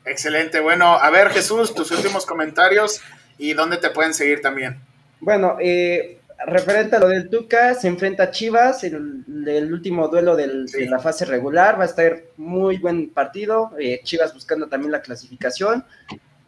excelente. 0.04 0.60
Bueno, 0.60 0.94
a 0.94 1.10
ver 1.10 1.30
Jesús, 1.30 1.74
tus 1.74 1.90
últimos 1.90 2.26
comentarios 2.26 3.00
y 3.38 3.52
dónde 3.54 3.76
te 3.76 3.90
pueden 3.90 4.14
seguir 4.14 4.40
también. 4.40 4.80
Bueno, 5.20 5.56
eh, 5.60 6.18
referente 6.46 6.96
a 6.96 6.98
lo 6.98 7.08
del 7.08 7.28
Tuca, 7.28 7.74
se 7.74 7.88
enfrenta 7.88 8.24
a 8.24 8.30
Chivas, 8.30 8.84
el, 8.84 9.24
el 9.46 9.72
último 9.72 10.08
duelo 10.08 10.36
de 10.36 10.66
la 10.88 10.98
fase 10.98 11.24
regular, 11.24 11.78
va 11.78 11.84
a 11.84 11.86
estar 11.86 12.22
muy 12.36 12.78
buen 12.78 13.10
partido, 13.10 13.72
eh, 13.78 14.00
Chivas 14.02 14.32
buscando 14.32 14.68
también 14.68 14.92
la 14.92 15.02
clasificación, 15.02 15.84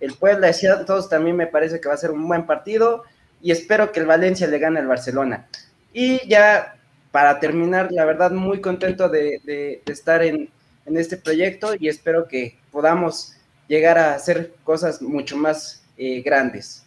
el 0.00 0.14
Puebla 0.14 0.48
de 0.48 0.84
todos 0.86 1.08
también 1.08 1.36
me 1.36 1.46
parece 1.46 1.80
que 1.80 1.88
va 1.88 1.94
a 1.94 1.98
ser 1.98 2.10
un 2.10 2.26
buen 2.26 2.46
partido, 2.46 3.04
y 3.42 3.50
espero 3.50 3.92
que 3.92 4.00
el 4.00 4.06
Valencia 4.06 4.46
le 4.46 4.58
gane 4.58 4.80
al 4.80 4.86
Barcelona. 4.86 5.46
Y 5.92 6.26
ya 6.28 6.76
para 7.10 7.38
terminar, 7.38 7.92
la 7.92 8.04
verdad, 8.04 8.30
muy 8.30 8.60
contento 8.60 9.08
de, 9.08 9.82
estar 9.86 10.22
en, 10.22 10.48
este 10.86 11.16
proyecto 11.16 11.74
y 11.78 11.88
espero 11.88 12.26
que 12.26 12.58
podamos 12.72 13.36
llegar 13.68 13.98
a 13.98 14.14
hacer 14.14 14.52
cosas 14.64 15.00
mucho 15.02 15.36
más 15.36 15.82
eh, 15.96 16.22
grandes. 16.22 16.84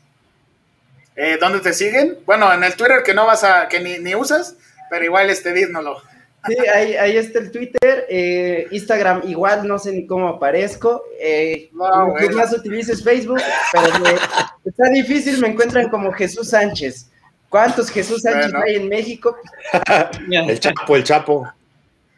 Eh, 1.15 1.37
¿Dónde 1.39 1.59
te 1.59 1.73
siguen? 1.73 2.17
Bueno, 2.25 2.51
en 2.53 2.63
el 2.63 2.75
Twitter 2.75 3.01
que 3.03 3.13
no 3.13 3.25
vas 3.25 3.43
a, 3.43 3.67
que 3.69 3.79
ni, 3.79 4.15
usas, 4.15 4.55
pero 4.89 5.05
igual 5.05 5.29
este 5.29 5.53
dísnolo. 5.53 6.01
Sí, 6.47 6.55
ahí, 6.67 6.95
ahí 6.95 7.17
está 7.17 7.39
el 7.39 7.51
Twitter, 7.51 8.05
eh, 8.07 8.67
Instagram 8.69 9.23
igual, 9.27 9.67
no 9.67 9.79
sé 9.79 9.93
ni 9.93 10.05
cómo 10.05 10.27
aparezco. 10.27 11.03
Eh, 11.19 11.69
más 11.71 12.53
utilices 12.53 13.03
Facebook, 13.03 13.41
pero 13.71 13.87
está 14.63 14.89
difícil, 14.89 15.39
me 15.39 15.47
encuentran 15.47 15.89
como 15.89 16.11
Jesús 16.11 16.49
Sánchez. 16.49 17.09
¿Cuántos 17.49 17.89
Jesús 17.89 18.21
Sánchez 18.21 18.53
hay 18.53 18.75
en 18.75 18.89
México? 18.89 19.37
el 20.29 20.59
Chapo, 20.59 20.95
el 20.95 21.03
Chapo. 21.03 21.47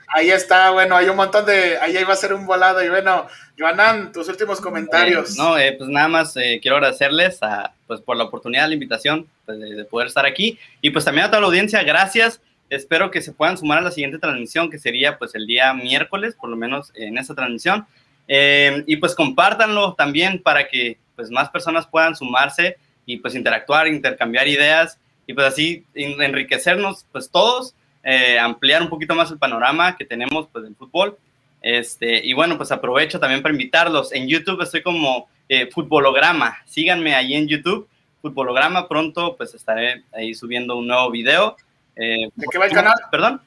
Ahí 0.07 0.29
está, 0.29 0.71
bueno, 0.71 0.95
hay 0.95 1.09
un 1.09 1.17
montón 1.17 1.45
de, 1.45 1.77
ahí 1.79 2.01
va 2.03 2.13
a 2.13 2.17
ser 2.17 2.33
un 2.33 2.45
volado 2.45 2.83
y 2.83 2.87
bueno, 2.87 3.27
Joanán, 3.59 4.13
tus 4.13 4.29
últimos 4.29 4.61
comentarios. 4.61 5.35
no, 5.35 5.57
eh, 5.57 5.73
pues 5.77 5.89
nada 5.89 6.07
más 6.07 6.37
eh, 6.37 6.59
quiero 6.61 6.77
agradecerles 6.77 7.43
a, 7.43 7.73
pues 7.87 7.99
por 7.99 8.15
la 8.15 8.23
oportunidad, 8.23 8.67
la 8.67 8.73
invitación 8.73 9.27
pues, 9.45 9.59
de, 9.59 9.83
poder 9.83 10.07
estar 10.07 10.25
aquí 10.25 10.57
y 10.81 10.91
pues 10.91 11.03
también 11.03 11.25
a 11.25 11.29
toda 11.29 11.41
la 11.41 11.47
audiencia, 11.47 11.83
gracias. 11.83 12.39
Espero 12.69 13.11
que 13.11 13.21
se 13.21 13.31
puedan 13.31 13.57
sumar 13.57 13.79
a 13.79 13.81
la 13.81 13.91
siguiente 13.91 14.17
transmisión 14.17 14.69
que 14.69 14.79
sería 14.79 15.17
pues 15.17 15.35
el 15.35 15.45
día 15.45 15.73
miércoles, 15.73 16.35
por 16.35 16.49
lo 16.49 16.55
menos 16.55 16.91
en 16.95 17.17
esta 17.17 17.35
transmisión. 17.35 17.85
Eh, 18.29 18.83
y 18.87 18.97
pues 18.97 19.15
compártanlo 19.15 19.93
también 19.93 20.41
para 20.41 20.67
que 20.67 20.97
pues 21.15 21.29
más 21.31 21.49
personas 21.49 21.87
puedan 21.87 22.15
sumarse 22.15 22.77
y 23.05 23.17
pues 23.17 23.35
interactuar, 23.35 23.87
intercambiar 23.87 24.47
ideas 24.47 24.99
y 25.25 25.33
pues 25.33 25.47
así 25.47 25.85
enriquecernos 25.95 27.05
pues 27.11 27.29
todos 27.29 27.73
eh, 28.09 28.39
ampliar 28.39 28.81
un 28.81 28.87
poquito 28.87 29.13
más 29.15 29.29
el 29.31 29.37
panorama 29.37 29.97
que 29.97 30.05
tenemos 30.05 30.47
pues, 30.49 30.63
del 30.63 30.77
fútbol. 30.77 31.17
Este, 31.61 32.25
y 32.25 32.31
bueno, 32.31 32.55
pues 32.55 32.71
aprovecho 32.71 33.19
también 33.19 33.41
para 33.41 33.51
invitarlos. 33.51 34.13
En 34.13 34.29
YouTube 34.29 34.61
estoy 34.61 34.81
como 34.81 35.27
eh, 35.49 35.67
Futbolograma. 35.69 36.57
Síganme 36.65 37.13
ahí 37.15 37.33
en 37.33 37.49
YouTube, 37.49 37.85
Futbolograma. 38.21 38.87
Pronto 38.87 39.35
pues 39.35 39.53
estaré 39.53 40.03
ahí 40.13 40.33
subiendo 40.33 40.77
un 40.77 40.87
nuevo 40.87 41.11
video. 41.11 41.57
Eh, 41.97 42.29
¿De 42.33 42.45
qué 42.49 42.57
va 42.57 42.67
el 42.67 42.71
canal? 42.71 42.93
¿Perdón? 43.11 43.41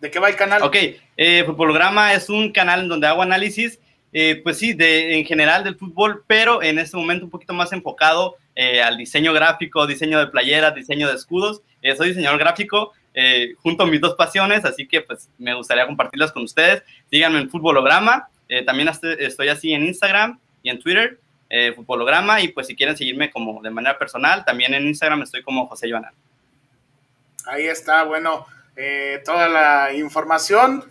¿De 0.00 0.10
qué 0.10 0.20
va 0.20 0.30
el 0.30 0.36
canal? 0.36 0.62
Ok, 0.62 0.76
eh, 1.18 1.44
Futbolograma 1.44 2.14
es 2.14 2.30
un 2.30 2.52
canal 2.52 2.80
en 2.80 2.88
donde 2.88 3.08
hago 3.08 3.20
análisis, 3.20 3.78
pues 4.42 4.56
sí, 4.56 4.72
de, 4.72 5.18
en 5.18 5.26
general 5.26 5.64
del 5.64 5.76
fútbol, 5.76 6.24
pero 6.26 6.62
en 6.62 6.78
este 6.78 6.96
momento 6.96 7.26
un 7.26 7.30
poquito 7.30 7.52
más 7.52 7.70
enfocado 7.74 8.36
al 8.82 8.96
diseño 8.96 9.34
gráfico, 9.34 9.86
diseño 9.86 10.18
de 10.18 10.28
playeras, 10.28 10.74
diseño 10.74 11.08
de 11.08 11.16
escudos. 11.16 11.60
soy 11.98 12.08
diseñador 12.08 12.38
gráfico, 12.38 12.94
eh, 13.18 13.54
junto 13.62 13.82
a 13.82 13.86
mis 13.86 14.00
dos 14.00 14.14
pasiones, 14.14 14.64
así 14.66 14.86
que 14.86 15.00
pues 15.00 15.30
me 15.38 15.54
gustaría 15.54 15.86
compartirlas 15.86 16.30
con 16.32 16.44
ustedes. 16.44 16.82
Síganme 17.10 17.38
en 17.38 17.48
Futbolograma, 17.48 18.28
eh, 18.46 18.62
también 18.62 18.90
estoy 19.18 19.48
así 19.48 19.72
en 19.72 19.84
Instagram 19.84 20.38
y 20.62 20.68
en 20.68 20.78
Twitter, 20.78 21.18
eh, 21.48 21.72
Futbolograma, 21.74 22.42
y 22.42 22.48
pues 22.48 22.66
si 22.66 22.76
quieren 22.76 22.94
seguirme 22.94 23.30
como 23.30 23.62
de 23.62 23.70
manera 23.70 23.98
personal, 23.98 24.44
también 24.44 24.74
en 24.74 24.86
Instagram 24.86 25.22
estoy 25.22 25.42
como 25.42 25.66
José 25.66 25.90
Joana. 25.90 26.12
Ahí 27.46 27.66
está, 27.66 28.02
bueno, 28.02 28.46
eh, 28.76 29.22
toda 29.24 29.48
la 29.48 29.94
información. 29.94 30.84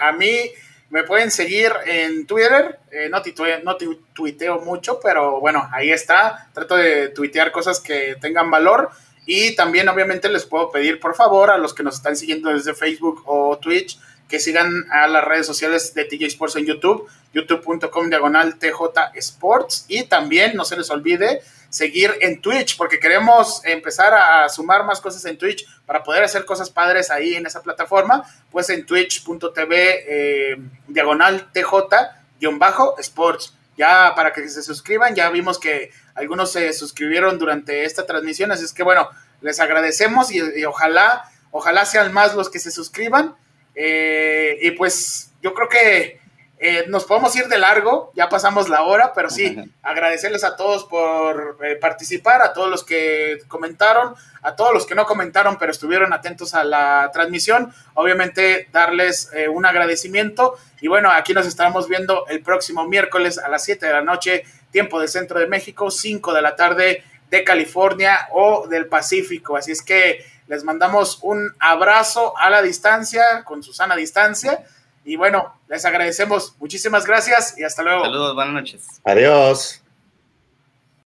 a 0.00 0.10
mí 0.10 0.50
me 0.88 1.04
pueden 1.04 1.30
seguir 1.30 1.70
en 1.86 2.26
Twitter, 2.26 2.80
no, 3.10 3.22
no 3.62 3.76
tuiteo 4.12 4.60
mucho, 4.62 4.98
pero 5.00 5.38
bueno, 5.38 5.68
ahí 5.72 5.92
está. 5.92 6.48
Trato 6.52 6.74
de 6.74 7.10
tuitear 7.10 7.52
cosas 7.52 7.78
que 7.78 8.16
tengan 8.20 8.50
valor. 8.50 8.90
Y 9.26 9.54
también 9.54 9.88
obviamente 9.88 10.28
les 10.28 10.44
puedo 10.44 10.70
pedir 10.70 11.00
por 11.00 11.14
favor 11.14 11.50
a 11.50 11.58
los 11.58 11.74
que 11.74 11.82
nos 11.82 11.96
están 11.96 12.16
siguiendo 12.16 12.50
desde 12.50 12.74
Facebook 12.74 13.22
o 13.26 13.58
Twitch 13.58 13.98
que 14.30 14.38
sigan 14.38 14.86
a 14.92 15.08
las 15.08 15.24
redes 15.24 15.46
sociales 15.46 15.92
de 15.92 16.04
TJ 16.04 16.26
Sports 16.26 16.56
en 16.56 16.64
YouTube, 16.64 17.08
youtube.com 17.34 18.08
diagonal 18.08 18.58
TJ 18.58 19.16
Sports 19.16 19.84
y 19.88 20.04
también 20.04 20.56
no 20.56 20.64
se 20.64 20.76
les 20.76 20.88
olvide 20.88 21.42
seguir 21.68 22.14
en 22.20 22.40
Twitch 22.40 22.76
porque 22.76 23.00
queremos 23.00 23.62
empezar 23.64 24.14
a 24.14 24.48
sumar 24.48 24.84
más 24.84 25.00
cosas 25.00 25.24
en 25.24 25.36
Twitch 25.36 25.66
para 25.86 26.02
poder 26.02 26.24
hacer 26.24 26.44
cosas 26.44 26.70
padres 26.70 27.10
ahí 27.10 27.34
en 27.34 27.46
esa 27.46 27.62
plataforma, 27.62 28.24
pues 28.50 28.70
en 28.70 28.86
twitch.tv 28.86 30.04
eh, 30.06 30.56
diagonal 30.86 31.50
TJ-sports. 31.52 33.56
Ya 33.76 34.12
para 34.14 34.32
que 34.32 34.48
se 34.48 34.62
suscriban, 34.62 35.14
ya 35.14 35.30
vimos 35.30 35.58
que 35.58 35.90
algunos 36.20 36.52
se 36.52 36.72
suscribieron 36.72 37.38
durante 37.38 37.84
esta 37.84 38.06
transmisión, 38.06 38.52
así 38.52 38.64
es 38.64 38.72
que 38.72 38.82
bueno, 38.82 39.08
les 39.40 39.60
agradecemos 39.60 40.30
y, 40.32 40.64
ojalá, 40.64 41.24
ojalá 41.50 41.84
sean 41.84 42.12
más 42.12 42.34
los 42.34 42.50
que 42.50 42.58
se 42.58 42.70
suscriban. 42.70 43.34
Eh, 43.74 44.58
y 44.62 44.72
pues 44.72 45.32
yo 45.42 45.54
creo 45.54 45.68
que 45.68 46.20
eh, 46.58 46.84
nos 46.88 47.04
podemos 47.04 47.34
ir 47.36 47.48
de 47.48 47.56
largo, 47.56 48.12
ya 48.14 48.28
pasamos 48.28 48.68
la 48.68 48.82
hora, 48.82 49.14
pero 49.14 49.30
sí, 49.30 49.56
agradecerles 49.82 50.44
a 50.44 50.56
todos 50.56 50.84
por 50.84 51.56
eh, 51.64 51.76
participar, 51.76 52.42
a 52.42 52.52
todos 52.52 52.68
los 52.68 52.84
que 52.84 53.38
comentaron, 53.48 54.14
a 54.42 54.56
todos 54.56 54.74
los 54.74 54.84
que 54.84 54.94
no 54.94 55.06
comentaron, 55.06 55.56
pero 55.58 55.72
estuvieron 55.72 56.12
atentos 56.12 56.54
a 56.54 56.64
la 56.64 57.10
transmisión. 57.14 57.72
Obviamente, 57.94 58.68
darles 58.72 59.30
un 59.50 59.64
agradecimiento. 59.64 60.56
Y 60.82 60.88
bueno, 60.88 61.10
aquí 61.10 61.34
nos 61.34 61.46
estaremos 61.46 61.88
viendo 61.88 62.26
el 62.26 62.42
próximo 62.42 62.86
miércoles 62.86 63.38
a 63.38 63.48
las 63.48 63.64
7 63.64 63.86
de 63.86 63.92
la 63.92 64.02
noche, 64.02 64.44
tiempo 64.70 65.00
del 65.00 65.08
centro 65.08 65.38
de 65.38 65.46
México, 65.46 65.90
5 65.90 66.32
de 66.32 66.42
la 66.42 66.56
tarde 66.56 67.04
de 67.30 67.44
California 67.44 68.28
o 68.32 68.66
del 68.68 68.86
Pacífico. 68.86 69.56
Así 69.56 69.72
es 69.72 69.82
que 69.82 70.24
les 70.48 70.64
mandamos 70.64 71.20
un 71.22 71.54
abrazo 71.60 72.36
a 72.36 72.50
la 72.50 72.62
distancia, 72.62 73.44
con 73.44 73.62
Susana 73.62 73.94
distancia. 73.96 74.64
Y 75.04 75.16
bueno, 75.16 75.54
les 75.68 75.84
agradecemos. 75.84 76.54
Muchísimas 76.58 77.06
gracias 77.06 77.56
y 77.56 77.64
hasta 77.64 77.82
luego. 77.82 78.02
Saludos, 78.02 78.34
buenas 78.34 78.54
noches. 78.54 78.86
Adiós. 79.04 79.82